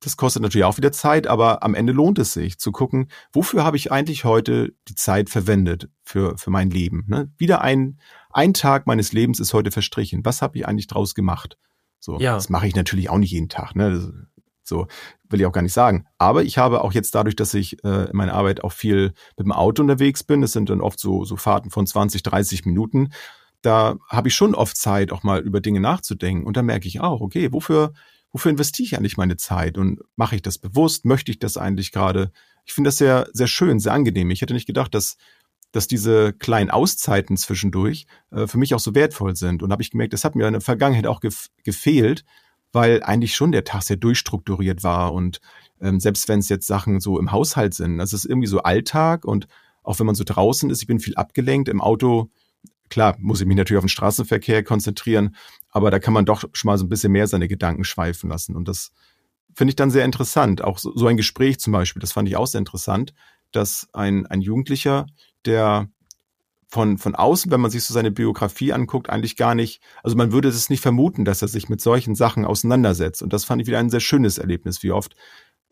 Das 0.01 0.17
kostet 0.17 0.43
natürlich 0.43 0.64
auch 0.64 0.77
wieder 0.77 0.93
Zeit, 0.93 1.27
aber 1.27 1.62
am 1.64 1.75
Ende 1.75 1.93
lohnt 1.93 2.19
es 2.19 2.33
sich 2.33 2.59
zu 2.59 2.71
gucken, 2.71 3.09
wofür 3.33 3.64
habe 3.64 3.77
ich 3.77 3.91
eigentlich 3.91 4.25
heute 4.25 4.75
die 4.87 4.95
Zeit 4.95 5.29
verwendet 5.29 5.88
für, 6.05 6.38
für 6.38 6.51
mein 6.51 6.71
Leben. 6.71 7.05
Ne? 7.09 7.33
Wieder 7.37 7.62
ein, 7.62 7.99
ein 8.31 8.55
Tag 8.55 8.87
meines 8.87 9.12
Lebens 9.12 9.41
ist 9.41 9.55
heute 9.55 9.73
verstrichen. 9.73 10.25
Was 10.25 10.41
habe 10.41 10.57
ich 10.59 10.69
eigentlich 10.69 10.87
draus 10.87 11.14
gemacht? 11.14 11.59
So, 11.99 12.19
ja. 12.21 12.35
das 12.35 12.49
mache 12.49 12.69
ich 12.69 12.77
natürlich 12.77 13.11
auch 13.11 13.19
nicht 13.19 13.33
jeden 13.33 13.49
Tag. 13.49 13.75
Ne? 13.75 14.29
So 14.68 14.87
will 15.31 15.40
ich 15.40 15.46
auch 15.46 15.52
gar 15.52 15.62
nicht 15.62 15.72
sagen. 15.72 16.07
Aber 16.18 16.42
ich 16.42 16.59
habe 16.59 16.83
auch 16.83 16.92
jetzt 16.92 17.14
dadurch, 17.14 17.37
dass 17.37 17.54
ich 17.54 17.83
äh, 17.85 18.11
in 18.11 18.16
meiner 18.16 18.35
Arbeit 18.35 18.64
auch 18.64 18.72
viel 18.72 19.12
mit 19.37 19.46
dem 19.46 19.52
Auto 19.52 19.83
unterwegs 19.83 20.22
bin, 20.24 20.40
das 20.40 20.52
sind 20.52 20.70
dann 20.70 20.81
oft 20.81 20.98
so, 20.98 21.24
so 21.24 21.37
Fahrten 21.37 21.70
von 21.70 21.87
20, 21.87 22.22
30 22.22 22.66
Minuten, 22.66 23.11
da 23.62 23.96
habe 24.09 24.28
ich 24.28 24.35
schon 24.35 24.54
oft 24.54 24.76
Zeit, 24.76 25.12
auch 25.12 25.22
mal 25.22 25.40
über 25.40 25.61
Dinge 25.61 25.81
nachzudenken. 25.81 26.46
Und 26.46 26.57
da 26.57 26.62
merke 26.62 26.87
ich 26.87 27.00
auch, 27.00 27.20
okay, 27.20 27.52
wofür, 27.52 27.92
wofür 28.31 28.50
investiere 28.50 28.85
ich 28.87 28.96
eigentlich 28.96 29.16
meine 29.16 29.37
Zeit? 29.37 29.78
Und 29.78 30.00
mache 30.16 30.37
ich 30.37 30.42
das 30.42 30.59
bewusst? 30.59 31.04
Möchte 31.04 31.31
ich 31.33 31.38
das 31.38 31.57
eigentlich 31.57 31.90
gerade? 31.90 32.31
Ich 32.64 32.72
finde 32.72 32.88
das 32.88 32.98
sehr, 32.98 33.28
sehr 33.33 33.48
schön, 33.48 33.81
sehr 33.81 33.92
angenehm. 33.92 34.31
Ich 34.31 34.42
hätte 34.42 34.54
nicht 34.54 34.66
gedacht, 34.66 34.94
dass, 34.94 35.16
dass 35.72 35.88
diese 35.88 36.33
kleinen 36.33 36.70
Auszeiten 36.70 37.37
zwischendurch 37.37 38.07
äh, 38.31 38.46
für 38.46 38.59
mich 38.59 38.74
auch 38.74 38.81
so 38.81 38.94
wertvoll 38.94 39.35
sind. 39.35 39.62
Und 39.62 39.72
habe 39.72 39.83
ich 39.83 39.90
gemerkt, 39.90 40.12
das 40.12 40.24
hat 40.24 40.37
mir 40.37 40.46
in 40.46 40.52
der 40.52 40.61
Vergangenheit 40.62 41.07
auch 41.07 41.20
gef 41.20 41.48
gefehlt, 41.64 42.24
weil 42.72 43.02
eigentlich 43.02 43.35
schon 43.35 43.52
der 43.52 43.64
Tag 43.64 43.83
sehr 43.83 43.96
durchstrukturiert 43.96 44.83
war 44.83 45.12
und 45.12 45.40
ähm, 45.81 46.00
selbst 46.00 46.28
wenn 46.28 46.40
es 46.40 46.48
jetzt 46.48 46.66
Sachen 46.66 47.00
so 47.00 47.18
im 47.18 47.33
Haushalt 47.33 47.74
sind, 47.74 47.98
das 47.98 48.12
ist 48.12 48.24
irgendwie 48.24 48.48
so 48.48 48.61
Alltag 48.61 49.24
und 49.24 49.46
auch 49.83 49.98
wenn 49.98 50.07
man 50.07 50.14
so 50.14 50.24
draußen 50.24 50.68
ist, 50.70 50.83
ich 50.83 50.87
bin 50.87 51.00
viel 51.00 51.14
abgelenkt 51.14 51.68
im 51.68 51.81
Auto. 51.81 52.31
Klar, 52.90 53.16
muss 53.18 53.40
ich 53.40 53.46
mich 53.46 53.57
natürlich 53.57 53.78
auf 53.78 53.85
den 53.85 53.90
Straßenverkehr 53.90 54.62
konzentrieren, 54.62 55.35
aber 55.70 55.90
da 55.90 55.98
kann 55.98 56.14
man 56.14 56.24
doch 56.24 56.44
schon 56.52 56.68
mal 56.68 56.78
so 56.78 56.85
ein 56.85 56.88
bisschen 56.88 57.12
mehr 57.12 57.26
seine 57.26 57.48
Gedanken 57.48 57.85
schweifen 57.85 58.28
lassen. 58.28 58.57
Und 58.57 58.68
das 58.68 58.90
finde 59.54 59.70
ich 59.70 59.76
dann 59.76 59.90
sehr 59.90 60.04
interessant. 60.04 60.62
Auch 60.62 60.78
so, 60.78 60.96
so 60.96 61.07
ein 61.07 61.16
Gespräch 61.16 61.59
zum 61.59 61.72
Beispiel, 61.72 62.00
das 62.00 62.12
fand 62.12 62.28
ich 62.28 62.37
auch 62.37 62.46
sehr 62.46 62.59
interessant, 62.59 63.14
dass 63.52 63.88
ein, 63.92 64.26
ein 64.26 64.40
Jugendlicher, 64.40 65.07
der 65.44 65.88
von, 66.68 66.98
von 66.98 67.14
außen, 67.14 67.50
wenn 67.50 67.61
man 67.61 67.70
sich 67.70 67.85
so 67.85 67.94
seine 67.94 68.11
Biografie 68.11 68.72
anguckt, 68.72 69.09
eigentlich 69.09 69.37
gar 69.37 69.54
nicht, 69.54 69.83
also 70.02 70.16
man 70.16 70.33
würde 70.33 70.48
es 70.48 70.68
nicht 70.68 70.83
vermuten, 70.83 71.24
dass 71.24 71.40
er 71.40 71.48
sich 71.48 71.68
mit 71.70 71.81
solchen 71.81 72.14
Sachen 72.14 72.44
auseinandersetzt. 72.44 73.22
Und 73.22 73.33
das 73.33 73.44
fand 73.44 73.62
ich 73.62 73.66
wieder 73.66 73.78
ein 73.78 73.90
sehr 73.90 74.00
schönes 74.00 74.37
Erlebnis, 74.37 74.83
wie 74.83 74.92
oft 74.92 75.16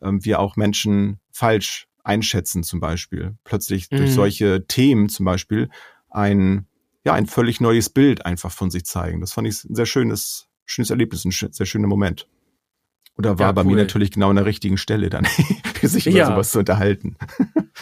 ähm, 0.01 0.25
wir 0.25 0.41
auch 0.41 0.57
Menschen 0.57 1.21
falsch 1.31 1.87
einschätzen 2.03 2.63
zum 2.63 2.81
Beispiel. 2.81 3.37
Plötzlich 3.45 3.91
mhm. 3.91 3.99
durch 3.99 4.15
solche 4.15 4.67
Themen 4.67 5.11
zum 5.11 5.27
Beispiel 5.27 5.69
ein, 6.09 6.67
ja, 7.05 7.13
ein 7.13 7.27
völlig 7.27 7.61
neues 7.61 7.91
Bild 7.91 8.25
einfach 8.25 8.51
von 8.51 8.71
sich 8.71 8.87
zeigen. 8.87 9.21
Das 9.21 9.33
fand 9.33 9.47
ich 9.49 9.65
ein 9.65 9.75
sehr 9.75 9.87
schönes, 9.87 10.49
schönes 10.65 10.89
Erlebnis, 10.89 11.27
ein 11.27 11.31
sehr 11.31 11.67
schöner 11.67 11.89
Moment. 11.89 12.27
Oder 13.19 13.39
war 13.39 13.49
ja, 13.49 13.53
bei 13.53 13.65
mir 13.65 13.77
natürlich 13.77 14.13
genau 14.13 14.31
an 14.31 14.37
der 14.37 14.47
richtigen 14.47 14.79
Stelle 14.79 15.11
dann, 15.11 15.27
sich 15.83 16.07
über 16.07 16.17
ja. 16.17 16.27
sowas 16.27 16.51
zu 16.51 16.59
unterhalten. 16.61 17.17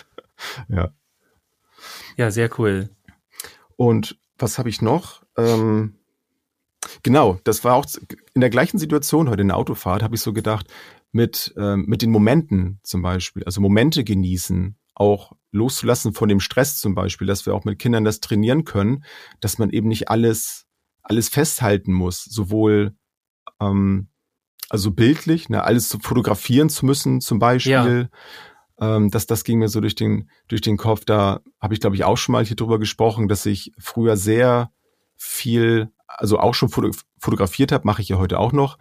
ja. 0.68 0.90
Ja, 2.16 2.30
sehr 2.30 2.50
cool. 2.58 2.90
Und 3.76 4.18
was 4.38 4.58
habe 4.58 4.68
ich 4.68 4.82
noch? 4.82 5.22
Ähm, 5.36 5.94
genau, 7.02 7.38
das 7.44 7.64
war 7.64 7.74
auch 7.74 7.86
in 8.34 8.40
der 8.40 8.50
gleichen 8.50 8.78
Situation 8.78 9.28
heute 9.28 9.42
in 9.42 9.48
der 9.48 9.56
Autofahrt, 9.56 10.02
habe 10.02 10.14
ich 10.14 10.20
so 10.20 10.32
gedacht, 10.32 10.66
mit, 11.12 11.54
ähm, 11.56 11.84
mit 11.86 12.02
den 12.02 12.10
Momenten 12.10 12.80
zum 12.82 13.02
Beispiel, 13.02 13.44
also 13.44 13.60
Momente 13.60 14.02
genießen, 14.04 14.76
auch 14.94 15.32
loszulassen 15.52 16.12
von 16.12 16.28
dem 16.28 16.40
Stress 16.40 16.78
zum 16.78 16.94
Beispiel, 16.94 17.26
dass 17.26 17.46
wir 17.46 17.54
auch 17.54 17.64
mit 17.64 17.78
Kindern 17.78 18.04
das 18.04 18.20
trainieren 18.20 18.64
können, 18.64 19.04
dass 19.40 19.58
man 19.58 19.70
eben 19.70 19.88
nicht 19.88 20.08
alles, 20.08 20.66
alles 21.02 21.28
festhalten 21.28 21.92
muss, 21.92 22.24
sowohl 22.24 22.96
ähm, 23.60 24.08
also 24.68 24.90
bildlich, 24.90 25.48
ne, 25.48 25.62
alles 25.62 25.88
zu 25.88 25.98
fotografieren 26.00 26.68
zu 26.68 26.86
müssen 26.86 27.20
zum 27.20 27.38
Beispiel, 27.38 27.72
ja. 28.12 28.18
Ähm, 28.80 29.10
das, 29.10 29.26
das 29.26 29.44
ging 29.44 29.58
mir 29.58 29.68
so 29.68 29.80
durch 29.80 29.94
den, 29.94 30.30
durch 30.48 30.60
den 30.60 30.76
Kopf. 30.76 31.04
Da 31.04 31.40
habe 31.60 31.74
ich, 31.74 31.80
glaube 31.80 31.96
ich, 31.96 32.04
auch 32.04 32.16
schon 32.16 32.32
mal 32.32 32.44
hier 32.44 32.56
drüber 32.56 32.78
gesprochen, 32.78 33.28
dass 33.28 33.46
ich 33.46 33.72
früher 33.78 34.16
sehr 34.16 34.70
viel, 35.16 35.90
also 36.06 36.38
auch 36.38 36.54
schon 36.54 36.68
fotografiert 36.68 37.72
habe, 37.72 37.86
mache 37.86 38.02
ich 38.02 38.08
ja 38.08 38.18
heute 38.18 38.38
auch 38.38 38.52
noch, 38.52 38.78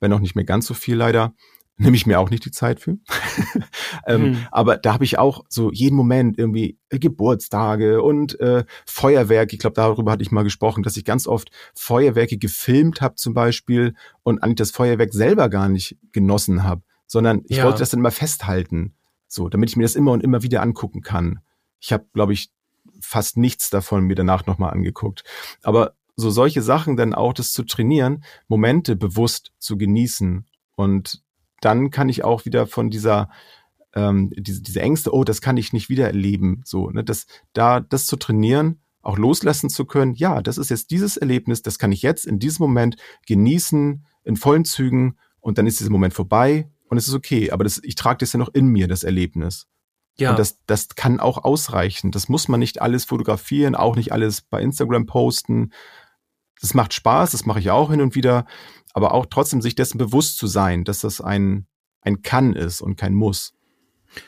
wenn 0.00 0.12
auch 0.12 0.20
nicht 0.20 0.34
mehr 0.34 0.44
ganz 0.44 0.66
so 0.66 0.74
viel 0.74 0.96
leider. 0.96 1.34
Nehme 1.76 1.96
ich 1.96 2.06
mir 2.06 2.20
auch 2.20 2.30
nicht 2.30 2.44
die 2.44 2.52
Zeit 2.52 2.78
für. 2.78 2.98
ähm, 4.06 4.22
hm. 4.22 4.46
Aber 4.52 4.76
da 4.76 4.94
habe 4.94 5.02
ich 5.02 5.18
auch 5.18 5.44
so 5.48 5.72
jeden 5.72 5.96
Moment 5.96 6.38
irgendwie 6.38 6.78
Geburtstage 6.88 8.00
und 8.00 8.38
äh, 8.38 8.64
Feuerwerke. 8.86 9.54
Ich 9.54 9.58
glaube, 9.58 9.74
darüber 9.74 10.12
hatte 10.12 10.22
ich 10.22 10.30
mal 10.30 10.44
gesprochen, 10.44 10.84
dass 10.84 10.96
ich 10.96 11.04
ganz 11.04 11.26
oft 11.26 11.50
Feuerwerke 11.74 12.38
gefilmt 12.38 13.00
habe 13.00 13.16
zum 13.16 13.34
Beispiel 13.34 13.94
und 14.22 14.40
eigentlich 14.40 14.56
das 14.56 14.70
Feuerwerk 14.70 15.12
selber 15.12 15.48
gar 15.48 15.68
nicht 15.68 15.96
genossen 16.12 16.62
habe, 16.62 16.82
sondern 17.08 17.42
ich 17.46 17.56
ja. 17.56 17.64
wollte 17.64 17.80
das 17.80 17.90
dann 17.90 17.98
immer 17.98 18.12
festhalten. 18.12 18.94
So, 19.34 19.48
damit 19.48 19.70
ich 19.70 19.76
mir 19.76 19.82
das 19.82 19.96
immer 19.96 20.12
und 20.12 20.22
immer 20.22 20.42
wieder 20.42 20.62
angucken 20.62 21.00
kann. 21.00 21.40
Ich 21.80 21.92
habe, 21.92 22.06
glaube 22.12 22.32
ich, 22.32 22.52
fast 23.00 23.36
nichts 23.36 23.68
davon 23.68 24.04
mir 24.04 24.14
danach 24.14 24.46
nochmal 24.46 24.70
angeguckt. 24.70 25.24
Aber 25.62 25.96
so 26.14 26.30
solche 26.30 26.62
Sachen 26.62 26.96
dann 26.96 27.14
auch 27.14 27.32
das 27.32 27.52
zu 27.52 27.64
trainieren, 27.64 28.22
Momente 28.46 28.94
bewusst 28.94 29.52
zu 29.58 29.76
genießen. 29.76 30.46
Und 30.76 31.24
dann 31.60 31.90
kann 31.90 32.08
ich 32.08 32.22
auch 32.22 32.44
wieder 32.44 32.68
von 32.68 32.90
dieser, 32.90 33.28
ähm, 33.94 34.32
diese, 34.36 34.62
diese 34.62 34.80
Ängste, 34.80 35.12
oh, 35.12 35.24
das 35.24 35.40
kann 35.40 35.56
ich 35.56 35.72
nicht 35.72 35.88
wieder 35.88 36.06
erleben, 36.06 36.62
so, 36.64 36.90
ne, 36.90 37.02
das, 37.02 37.26
da, 37.54 37.80
das 37.80 38.06
zu 38.06 38.16
trainieren, 38.16 38.82
auch 39.02 39.18
loslassen 39.18 39.68
zu 39.68 39.84
können, 39.84 40.14
ja, 40.14 40.42
das 40.42 40.58
ist 40.58 40.70
jetzt 40.70 40.92
dieses 40.92 41.16
Erlebnis, 41.16 41.62
das 41.62 41.78
kann 41.80 41.90
ich 41.90 42.02
jetzt 42.02 42.24
in 42.24 42.38
diesem 42.38 42.62
Moment 42.64 42.96
genießen, 43.26 44.06
in 44.22 44.36
vollen 44.36 44.64
Zügen, 44.64 45.16
und 45.40 45.58
dann 45.58 45.66
ist 45.66 45.78
dieser 45.80 45.90
Moment 45.90 46.14
vorbei 46.14 46.70
und 46.94 46.98
es 46.98 47.08
ist 47.08 47.14
okay, 47.14 47.50
aber 47.50 47.64
das, 47.64 47.80
ich 47.82 47.96
trage 47.96 48.18
das 48.18 48.32
ja 48.32 48.38
noch 48.38 48.54
in 48.54 48.68
mir, 48.68 48.86
das 48.86 49.02
Erlebnis. 49.02 49.66
Ja. 50.16 50.30
Und 50.30 50.38
das, 50.38 50.60
das 50.66 50.90
kann 50.90 51.18
auch 51.18 51.42
ausreichen. 51.42 52.12
Das 52.12 52.28
muss 52.28 52.46
man 52.46 52.60
nicht 52.60 52.80
alles 52.80 53.04
fotografieren, 53.04 53.74
auch 53.74 53.96
nicht 53.96 54.12
alles 54.12 54.42
bei 54.42 54.62
Instagram 54.62 55.06
posten. 55.06 55.72
Das 56.60 56.72
macht 56.72 56.94
Spaß, 56.94 57.32
das 57.32 57.46
mache 57.46 57.58
ich 57.58 57.72
auch 57.72 57.90
hin 57.90 58.00
und 58.00 58.14
wieder, 58.14 58.46
aber 58.92 59.12
auch 59.12 59.26
trotzdem 59.26 59.60
sich 59.60 59.74
dessen 59.74 59.98
bewusst 59.98 60.38
zu 60.38 60.46
sein, 60.46 60.84
dass 60.84 61.00
das 61.00 61.20
ein, 61.20 61.66
ein 62.00 62.22
Kann 62.22 62.54
ist 62.54 62.80
und 62.80 62.96
kein 62.96 63.14
Muss. 63.14 63.54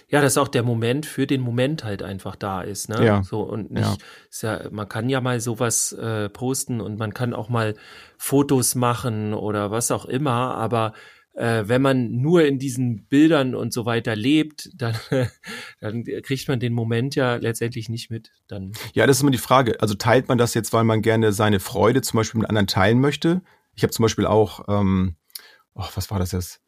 Ja, 0.09 0.21
dass 0.21 0.37
auch 0.37 0.49
der 0.49 0.65
Moment 0.65 1.07
für 1.07 1.29
den 1.29 1.41
Moment 1.41 1.85
halt 1.85 2.03
einfach 2.03 2.35
da 2.35 2.63
ist, 2.63 2.89
ne? 2.89 3.05
Ja. 3.05 3.23
So 3.23 3.43
und 3.43 3.71
nicht, 3.71 4.03
ja. 4.43 4.59
Ja, 4.65 4.71
man 4.71 4.89
kann 4.89 5.09
ja 5.09 5.21
mal 5.21 5.41
sowas 5.41 5.93
äh, 5.93 6.29
posten 6.29 6.81
und 6.81 6.99
man 6.99 7.15
kann 7.15 7.33
auch 7.33 7.49
mal 7.49 7.75
Fotos 8.19 8.75
machen 8.75 9.33
oder 9.33 9.71
was 9.71 9.93
auch 9.93 10.05
immer, 10.05 10.57
aber 10.57 10.93
äh, 11.37 11.69
wenn 11.69 11.83
man 11.83 12.17
nur 12.17 12.47
in 12.47 12.59
diesen 12.59 13.07
Bildern 13.07 13.55
und 13.55 13.73
so 13.73 13.85
weiter 13.85 14.17
lebt, 14.17 14.71
dann, 14.75 14.97
dann 15.81 16.05
kriegt 16.23 16.49
man 16.49 16.61
den 16.61 16.73
Moment 16.73 17.15
ja 17.15 17.37
letztendlich 17.37 17.89
nicht 17.89 18.11
mit. 18.11 18.31
Dann 18.49 18.73
ja, 18.95 19.07
das 19.07 19.19
ist 19.19 19.23
immer 19.23 19.31
die 19.31 19.39
Frage. 19.39 19.81
Also 19.81 19.95
teilt 19.95 20.29
man 20.29 20.39
das 20.39 20.55
jetzt, 20.55 20.73
weil 20.73 20.85
man 20.85 21.03
gerne 21.03 21.33
seine 21.33 21.61
Freude 21.61 22.01
zum 22.03 22.17
Beispiel 22.17 22.41
mit 22.41 22.49
anderen 22.49 22.67
teilen 22.67 23.01
möchte? 23.01 23.43
Ich 23.75 23.83
habe 23.83 23.93
zum 23.93 24.03
Beispiel 24.03 24.27
auch, 24.27 24.65
ähm, 24.69 25.17
oh, 25.75 25.85
was 25.95 26.11
war 26.11 26.19
das 26.19 26.33
jetzt? 26.33 26.61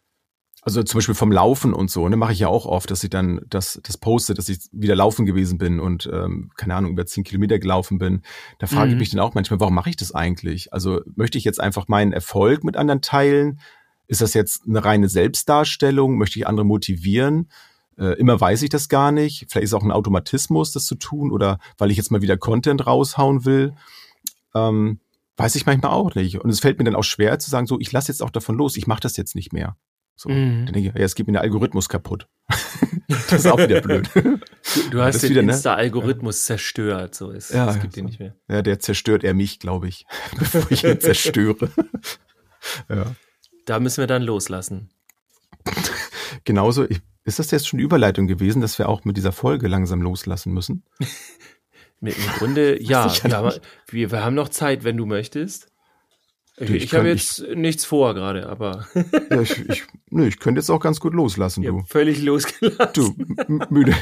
Also 0.60 0.82
zum 0.82 0.98
Beispiel 0.98 1.14
vom 1.14 1.32
Laufen 1.32 1.72
und 1.72 1.90
so, 1.90 2.06
ne, 2.08 2.16
mache 2.16 2.32
ich 2.32 2.40
ja 2.40 2.48
auch 2.48 2.66
oft, 2.66 2.90
dass 2.90 3.02
ich 3.02 3.08
dann 3.08 3.40
das, 3.48 3.80
das 3.84 3.96
poste, 3.96 4.34
dass 4.34 4.50
ich 4.50 4.58
wieder 4.72 4.96
laufen 4.96 5.24
gewesen 5.24 5.56
bin 5.56 5.80
und 5.80 6.10
ähm, 6.12 6.50
keine 6.56 6.74
Ahnung, 6.74 6.90
über 6.90 7.06
zehn 7.06 7.24
Kilometer 7.24 7.58
gelaufen 7.58 7.96
bin. 7.98 8.22
Da 8.58 8.66
frage 8.66 8.88
mhm. 8.88 8.92
ich 8.94 8.98
mich 8.98 9.10
dann 9.10 9.20
auch 9.20 9.34
manchmal, 9.34 9.60
warum 9.60 9.74
mache 9.74 9.88
ich 9.88 9.96
das 9.96 10.14
eigentlich? 10.14 10.72
Also 10.74 11.00
möchte 11.14 11.38
ich 11.38 11.44
jetzt 11.44 11.60
einfach 11.60 11.88
meinen 11.88 12.12
Erfolg 12.12 12.64
mit 12.64 12.76
anderen 12.76 13.00
teilen? 13.00 13.60
Ist 14.08 14.20
das 14.20 14.34
jetzt 14.34 14.62
eine 14.66 14.84
reine 14.84 15.08
Selbstdarstellung? 15.08 16.16
Möchte 16.18 16.38
ich 16.38 16.46
andere 16.46 16.66
motivieren? 16.66 17.48
Äh, 17.98 18.18
immer 18.18 18.40
weiß 18.40 18.62
ich 18.62 18.70
das 18.70 18.88
gar 18.88 19.12
nicht. 19.12 19.46
Vielleicht 19.48 19.64
ist 19.64 19.70
es 19.70 19.74
auch 19.74 19.84
ein 19.84 19.92
Automatismus, 19.92 20.72
das 20.72 20.86
zu 20.86 20.94
tun 20.94 21.30
oder 21.30 21.58
weil 21.76 21.90
ich 21.90 21.96
jetzt 21.96 22.10
mal 22.10 22.22
wieder 22.22 22.36
Content 22.36 22.86
raushauen 22.86 23.44
will. 23.44 23.74
Ähm, 24.54 25.00
weiß 25.36 25.54
ich 25.56 25.66
manchmal 25.66 25.92
auch 25.92 26.14
nicht. 26.14 26.40
Und 26.40 26.50
es 26.50 26.60
fällt 26.60 26.78
mir 26.78 26.84
dann 26.84 26.96
auch 26.96 27.04
schwer 27.04 27.38
zu 27.38 27.50
sagen, 27.50 27.66
so, 27.66 27.78
ich 27.80 27.92
lasse 27.92 28.10
jetzt 28.10 28.22
auch 28.22 28.30
davon 28.30 28.56
los, 28.56 28.76
ich 28.76 28.86
mache 28.86 29.00
das 29.00 29.16
jetzt 29.16 29.34
nicht 29.34 29.52
mehr. 29.52 29.76
So, 30.16 30.30
mhm. 30.30 30.66
dann 30.66 30.74
denke 30.74 30.88
ich, 30.88 30.94
ja, 30.94 31.04
es 31.04 31.14
geht 31.14 31.26
mir 31.26 31.34
der 31.34 31.42
Algorithmus 31.42 31.88
kaputt. 31.88 32.28
das 33.08 33.32
ist 33.32 33.46
auch 33.46 33.58
wieder 33.58 33.80
blöd. 33.80 34.10
Du, 34.14 34.90
du 34.90 35.00
hast 35.00 35.22
den 35.22 35.30
wieder, 35.30 35.42
ne? 35.42 35.52
Insta-Algorithmus 35.52 36.44
zerstört. 36.44 37.14
So 37.14 37.30
ist, 37.30 37.52
Ja, 37.52 37.70
es 37.70 37.80
gibt 37.80 37.94
so. 37.94 38.00
den 38.00 38.06
nicht 38.06 38.18
mehr. 38.18 38.34
Ja, 38.48 38.62
der 38.62 38.80
zerstört 38.80 39.22
er 39.22 39.34
mich, 39.34 39.60
glaube 39.60 39.86
ich, 39.86 40.06
bevor 40.38 40.70
ich 40.70 40.82
ihn 40.82 41.00
zerstöre. 41.00 41.70
ja. 42.88 43.14
Da 43.68 43.80
müssen 43.80 43.98
wir 44.00 44.06
dann 44.06 44.22
loslassen. 44.22 44.88
Genauso, 46.44 46.88
ich, 46.88 47.02
ist 47.24 47.38
das 47.38 47.50
jetzt 47.50 47.68
schon 47.68 47.76
die 47.78 47.84
Überleitung 47.84 48.26
gewesen, 48.26 48.62
dass 48.62 48.78
wir 48.78 48.88
auch 48.88 49.04
mit 49.04 49.18
dieser 49.18 49.32
Folge 49.32 49.68
langsam 49.68 50.00
loslassen 50.00 50.54
müssen? 50.54 50.84
Im 52.00 52.14
Grunde, 52.38 52.82
ja, 52.82 53.06
ich 53.08 53.18
ja 53.18 53.24
wir, 53.28 53.36
haben, 53.36 53.52
wir, 53.90 54.10
wir 54.10 54.24
haben 54.24 54.34
noch 54.34 54.48
Zeit, 54.48 54.84
wenn 54.84 54.96
du 54.96 55.04
möchtest. 55.04 55.68
Ich, 56.56 56.70
ich, 56.70 56.84
ich 56.84 56.94
habe 56.94 57.08
jetzt 57.08 57.42
nichts 57.54 57.84
vor 57.84 58.14
gerade, 58.14 58.48
aber 58.48 58.86
Ja, 59.30 59.42
ich, 59.42 59.68
ich, 59.68 59.84
nö, 60.08 60.26
ich 60.26 60.38
könnte 60.38 60.60
jetzt 60.60 60.70
auch 60.70 60.80
ganz 60.80 60.98
gut 60.98 61.12
loslassen, 61.12 61.62
ich 61.62 61.68
du. 61.68 61.82
völlig 61.86 62.22
losgelassen. 62.22 62.92
Du, 62.94 63.14
müde. 63.68 63.94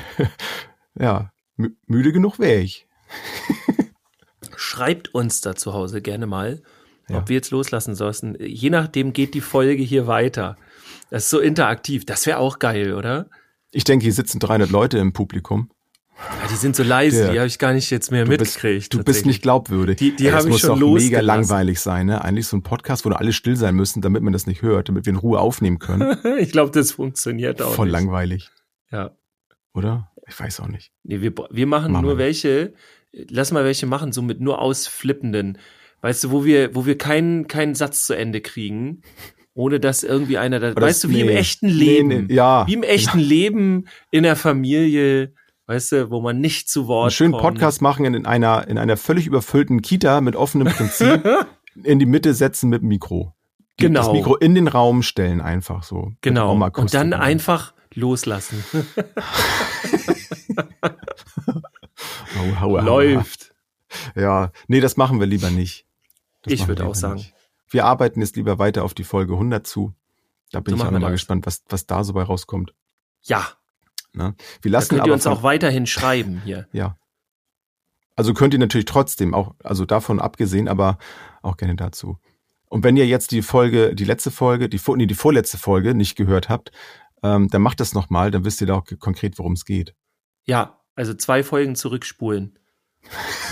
Ja, 0.94 1.32
mü- 1.58 1.74
müde 1.86 2.12
genug 2.12 2.38
wäre 2.38 2.60
ich. 2.60 2.86
Schreibt 4.56 5.12
uns 5.12 5.40
da 5.40 5.56
zu 5.56 5.74
Hause 5.74 6.00
gerne 6.00 6.26
mal, 6.26 6.62
Ja. 7.08 7.18
ob 7.18 7.28
wir 7.28 7.36
jetzt 7.36 7.50
loslassen 7.50 7.94
sollten. 7.94 8.36
Je 8.40 8.70
nachdem 8.70 9.12
geht 9.12 9.34
die 9.34 9.40
Folge 9.40 9.82
hier 9.82 10.06
weiter. 10.06 10.56
Das 11.10 11.24
ist 11.24 11.30
so 11.30 11.38
interaktiv. 11.38 12.04
Das 12.04 12.26
wäre 12.26 12.38
auch 12.38 12.58
geil, 12.58 12.94
oder? 12.94 13.26
Ich 13.70 13.84
denke, 13.84 14.02
hier 14.04 14.12
sitzen 14.12 14.40
300 14.40 14.70
Leute 14.70 14.98
im 14.98 15.12
Publikum. 15.12 15.70
Ja, 16.18 16.48
die 16.50 16.54
sind 16.56 16.74
so 16.74 16.82
leise, 16.82 17.18
Dirk, 17.24 17.32
die 17.32 17.38
habe 17.40 17.46
ich 17.46 17.58
gar 17.58 17.74
nicht 17.74 17.90
jetzt 17.90 18.10
mehr 18.10 18.24
Du 18.24 18.30
bist, 18.30 18.40
mitgekriegt. 18.56 18.94
du 18.94 19.04
bist 19.04 19.26
nicht 19.26 19.42
glaubwürdig. 19.42 19.98
Die- 19.98 20.16
die 20.16 20.32
haben 20.32 20.44
mich 20.44 20.52
muss 20.52 20.60
schon 20.62 20.80
doch 20.80 20.94
mega 20.94 21.20
langweilig 21.20 21.78
sein, 21.78 22.06
ne? 22.06 22.24
Eigentlich 22.24 22.46
so 22.46 22.56
ein 22.56 22.62
Podcast, 22.62 23.04
wo 23.04 23.10
alle 23.10 23.34
still 23.34 23.54
sein 23.54 23.74
müssen, 23.74 24.00
damit 24.00 24.22
man 24.22 24.32
das 24.32 24.46
nicht 24.46 24.62
hört, 24.62 24.88
damit 24.88 25.04
wir 25.04 25.10
in 25.12 25.18
Ruhe 25.18 25.38
aufnehmen 25.38 25.78
können. 25.78 26.16
ich 26.38 26.52
glaube, 26.52 26.70
das 26.70 26.92
funktioniert 26.92 27.60
auch 27.60 27.74
Voll 27.74 27.86
nicht. 27.88 27.92
langweilig, 27.92 28.48
Ja. 28.90 29.10
oder? 29.74 30.10
Ich 30.26 30.40
weiß 30.40 30.60
auch 30.60 30.68
nicht. 30.68 30.90
Nee, 31.04 31.20
wir, 31.20 31.34
wir 31.50 31.66
machen 31.66 31.92
Machen 31.92 32.02
nur 32.06 32.14
wir. 32.14 32.24
welche, 32.24 32.72
lass 33.12 33.52
mal 33.52 33.64
welche 33.64 33.84
machen, 33.86 34.10
so 34.12 34.22
mit 34.22 34.40
nur 34.40 34.60
ausflippenden. 34.62 35.58
Weißt 36.02 36.24
du, 36.24 36.30
wo 36.30 36.44
wir, 36.44 36.74
wo 36.74 36.86
wir 36.86 36.98
keinen, 36.98 37.48
keinen 37.48 37.74
Satz 37.74 38.06
zu 38.06 38.14
Ende 38.14 38.40
kriegen, 38.40 39.02
ohne 39.54 39.80
dass 39.80 40.02
irgendwie 40.02 40.38
einer 40.38 40.60
da, 40.60 40.70
Aber 40.72 40.82
weißt 40.82 41.04
das- 41.04 41.10
du, 41.10 41.16
wie 41.16 41.20
im 41.22 41.26
nee. 41.28 41.34
echten 41.34 41.66
Nee, 41.66 41.72
Leben. 41.72 42.08
nee, 42.26 42.34
ja. 42.34 42.66
Wie 42.66 42.74
im 42.74 42.82
echten 42.82 43.18
Leben 43.18 43.86
in 44.10 44.22
der 44.22 44.36
Familie, 44.36 45.32
weißt 45.66 45.92
du, 45.92 46.10
wo 46.10 46.20
man 46.20 46.40
nicht 46.40 46.68
zu 46.68 46.86
Wort 46.86 47.04
Einen 47.06 47.10
schönen 47.12 47.32
kommt. 47.32 47.42
Podcast 47.42 47.82
machen 47.82 48.04
in, 48.04 48.14
in 48.14 48.26
einer, 48.26 48.68
in 48.68 48.78
einer 48.78 48.96
völlig 48.96 49.26
überfüllten 49.26 49.82
Kita 49.82 50.20
mit 50.20 50.36
offenem 50.36 50.68
Prinzip 50.72 51.22
in 51.82 51.98
die 51.98 52.06
Mitte 52.06 52.34
setzen 52.34 52.68
mit 52.70 52.82
dem 52.82 52.88
Mikro. 52.88 53.32
Die- 53.80 53.84
Genau. 53.86 54.00
Das 54.04 54.12
Mikro 54.12 54.36
in 54.36 54.54
den 54.54 54.68
Raum 54.68 55.02
stellen 55.02 55.40
einfach 55.42 55.82
so. 55.82 56.12
Genau. 56.22 56.52
Und 56.54 56.94
dann 56.94 57.12
einfach 57.12 57.74
loslassen. 57.94 58.64
Hau, 62.36 62.60
hau, 62.60 62.60
hau, 62.60 62.80
Läuft. 62.80 63.54
Ja, 64.14 64.50
nee, 64.68 64.80
das 64.80 64.96
machen 64.96 65.20
wir 65.20 65.26
lieber 65.26 65.50
nicht. 65.50 65.85
Das 66.46 66.54
Ich 66.54 66.68
würde 66.68 66.86
auch 66.86 66.94
sagen. 66.94 67.14
nicht. 67.16 67.34
Wir 67.68 67.84
arbeiten 67.84 68.20
jetzt 68.20 68.36
lieber 68.36 68.58
weiter 68.58 68.84
auf 68.84 68.94
die 68.94 69.04
Folge 69.04 69.34
100 69.34 69.66
zu. 69.66 69.92
Da 70.52 70.60
bin 70.60 70.72
So 70.72 70.76
ich 70.82 70.86
auch 70.86 70.90
nochmal 70.92 71.10
gespannt, 71.10 71.46
was, 71.46 71.62
was 71.68 71.86
da 71.86 72.04
so 72.04 72.12
bei 72.12 72.22
rauskommt. 72.22 72.72
Ja. 73.22 73.46
Ne? 74.12 74.34
Wir 74.62 74.70
Da 74.70 74.78
lassen 74.78 74.94
könnt 74.96 75.06
ihr 75.06 75.12
uns 75.12 75.26
auch 75.26 75.42
weiterhin 75.42 75.86
schreiben 75.86 76.40
hier. 76.44 76.68
ja. 76.72 76.96
Also 78.14 78.32
könnt 78.32 78.54
ihr 78.54 78.60
natürlich 78.60 78.86
trotzdem 78.86 79.34
auch, 79.34 79.54
also 79.62 79.84
davon 79.84 80.20
abgesehen, 80.20 80.68
aber 80.68 80.98
auch 81.42 81.56
gerne 81.56 81.76
dazu. 81.76 82.18
Und 82.68 82.82
wenn 82.82 82.96
ihr 82.96 83.06
jetzt 83.06 83.30
die 83.30 83.42
Folge, 83.42 83.94
die 83.94 84.04
letzte 84.04 84.30
Folge, 84.30 84.68
die, 84.68 84.78
vor- 84.78 84.96
nee, 84.96 85.06
die 85.06 85.14
vorletzte 85.14 85.58
Folge 85.58 85.94
nicht 85.94 86.16
gehört 86.16 86.48
habt, 86.48 86.70
ähm, 87.22 87.48
dann 87.48 87.62
macht 87.62 87.80
das 87.80 87.92
nochmal, 87.94 88.30
dann 88.30 88.44
wisst 88.44 88.60
ihr 88.60 88.66
da 88.66 88.74
auch 88.74 88.84
konkret, 88.98 89.38
worum 89.38 89.52
es 89.52 89.64
geht. 89.64 89.94
Ja, 90.44 90.80
also 90.94 91.12
zwei 91.14 91.42
Folgen 91.42 91.74
zurückspulen. 91.76 92.58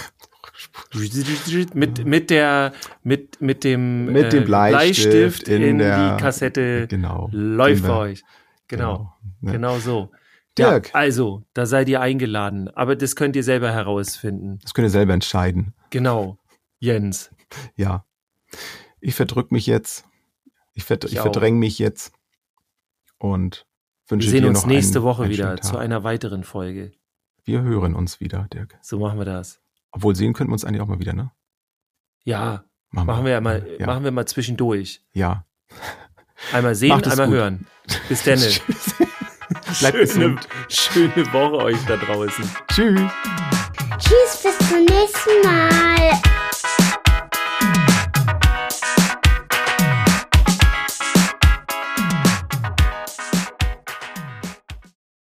mit, 1.74 2.04
mit 2.04 2.30
der, 2.30 2.72
mit, 3.02 3.40
mit 3.40 3.64
dem, 3.64 4.06
Mit 4.12 4.32
dem 4.32 4.44
Bleistift 4.44 5.48
in 5.48 5.62
in, 5.62 5.78
der- 5.78 6.16
die 6.16 6.22
Kassette 6.22 6.86
Genau. 6.88 7.28
läuft 7.32 7.84
wir- 7.84 7.96
euch. 7.96 8.22
Genau, 8.68 9.12
Ne? 9.40 9.52
genau 9.52 9.78
so. 9.78 10.10
Dirk. 10.56 10.88
Ja, 10.88 10.94
also, 10.94 11.42
da 11.52 11.66
seid 11.66 11.88
ihr 11.88 12.00
eingeladen, 12.00 12.68
aber 12.68 12.94
das 12.96 13.16
könnt 13.16 13.34
ihr 13.36 13.42
selber 13.42 13.72
herausfinden. 13.72 14.58
Das 14.62 14.72
könnt 14.72 14.86
ihr 14.86 14.90
selber 14.90 15.12
entscheiden. 15.12 15.74
Genau. 15.90 16.38
Jens. 16.78 17.30
Ja. 17.76 18.04
Ich 19.00 19.14
verdrück 19.16 19.50
mich 19.52 19.66
jetzt. 19.66 20.04
Ich, 20.72 20.84
verd 20.84 21.04
Ich 21.04 21.12
ich 21.12 21.18
auch. 21.20 21.24
verdräng 21.24 21.58
mich 21.58 21.78
jetzt. 21.78 22.12
Und 23.18 23.66
Wir 24.06 24.12
wünsche 24.12 24.30
sehen 24.30 24.42
dir 24.42 24.48
uns 24.48 24.62
noch 24.62 24.66
nächste 24.68 24.98
einen, 25.00 25.04
Woche 25.06 25.22
einen 25.24 25.32
wieder 25.32 25.56
zu 25.60 25.76
einer 25.76 26.04
weiteren 26.04 26.44
Folge. 26.44 26.92
Wir 27.44 27.62
hören 27.62 27.94
uns 27.94 28.20
wieder, 28.20 28.46
Dirk. 28.52 28.78
So 28.80 28.98
machen 28.98 29.18
wir 29.18 29.24
das. 29.24 29.60
Obwohl 29.94 30.14
sehen 30.16 30.32
könnten 30.32 30.50
wir 30.50 30.54
uns 30.54 30.64
eigentlich 30.64 30.80
auch 30.82 30.88
mal 30.88 30.98
wieder, 30.98 31.12
ne? 31.12 31.30
Ja, 32.24 32.64
machen 32.90 33.24
wir 33.24 33.32
ja 33.32 33.40
mal, 33.40 33.66
Ja. 33.78 33.86
machen 33.86 34.02
wir 34.04 34.10
mal 34.10 34.26
zwischendurch. 34.26 35.02
ja. 35.12 35.44
Einmal 36.52 36.74
sehen, 36.74 36.92
einmal 36.92 37.26
gut. 37.26 37.36
hören. 37.36 37.66
Bis 38.08 38.22
dann. 38.24 38.38
Bleibt 39.78 39.78
schöne, 39.78 40.00
gesund. 40.00 40.48
schöne 40.68 41.32
Woche 41.32 41.56
euch 41.64 41.78
da 41.86 41.96
draußen. 41.96 42.44
Tschüss. 42.68 43.00
Tschüss, 43.98 44.42
bis 44.42 44.68
zum 44.68 44.84
nächsten 44.84 45.42
Mal. 45.46 46.33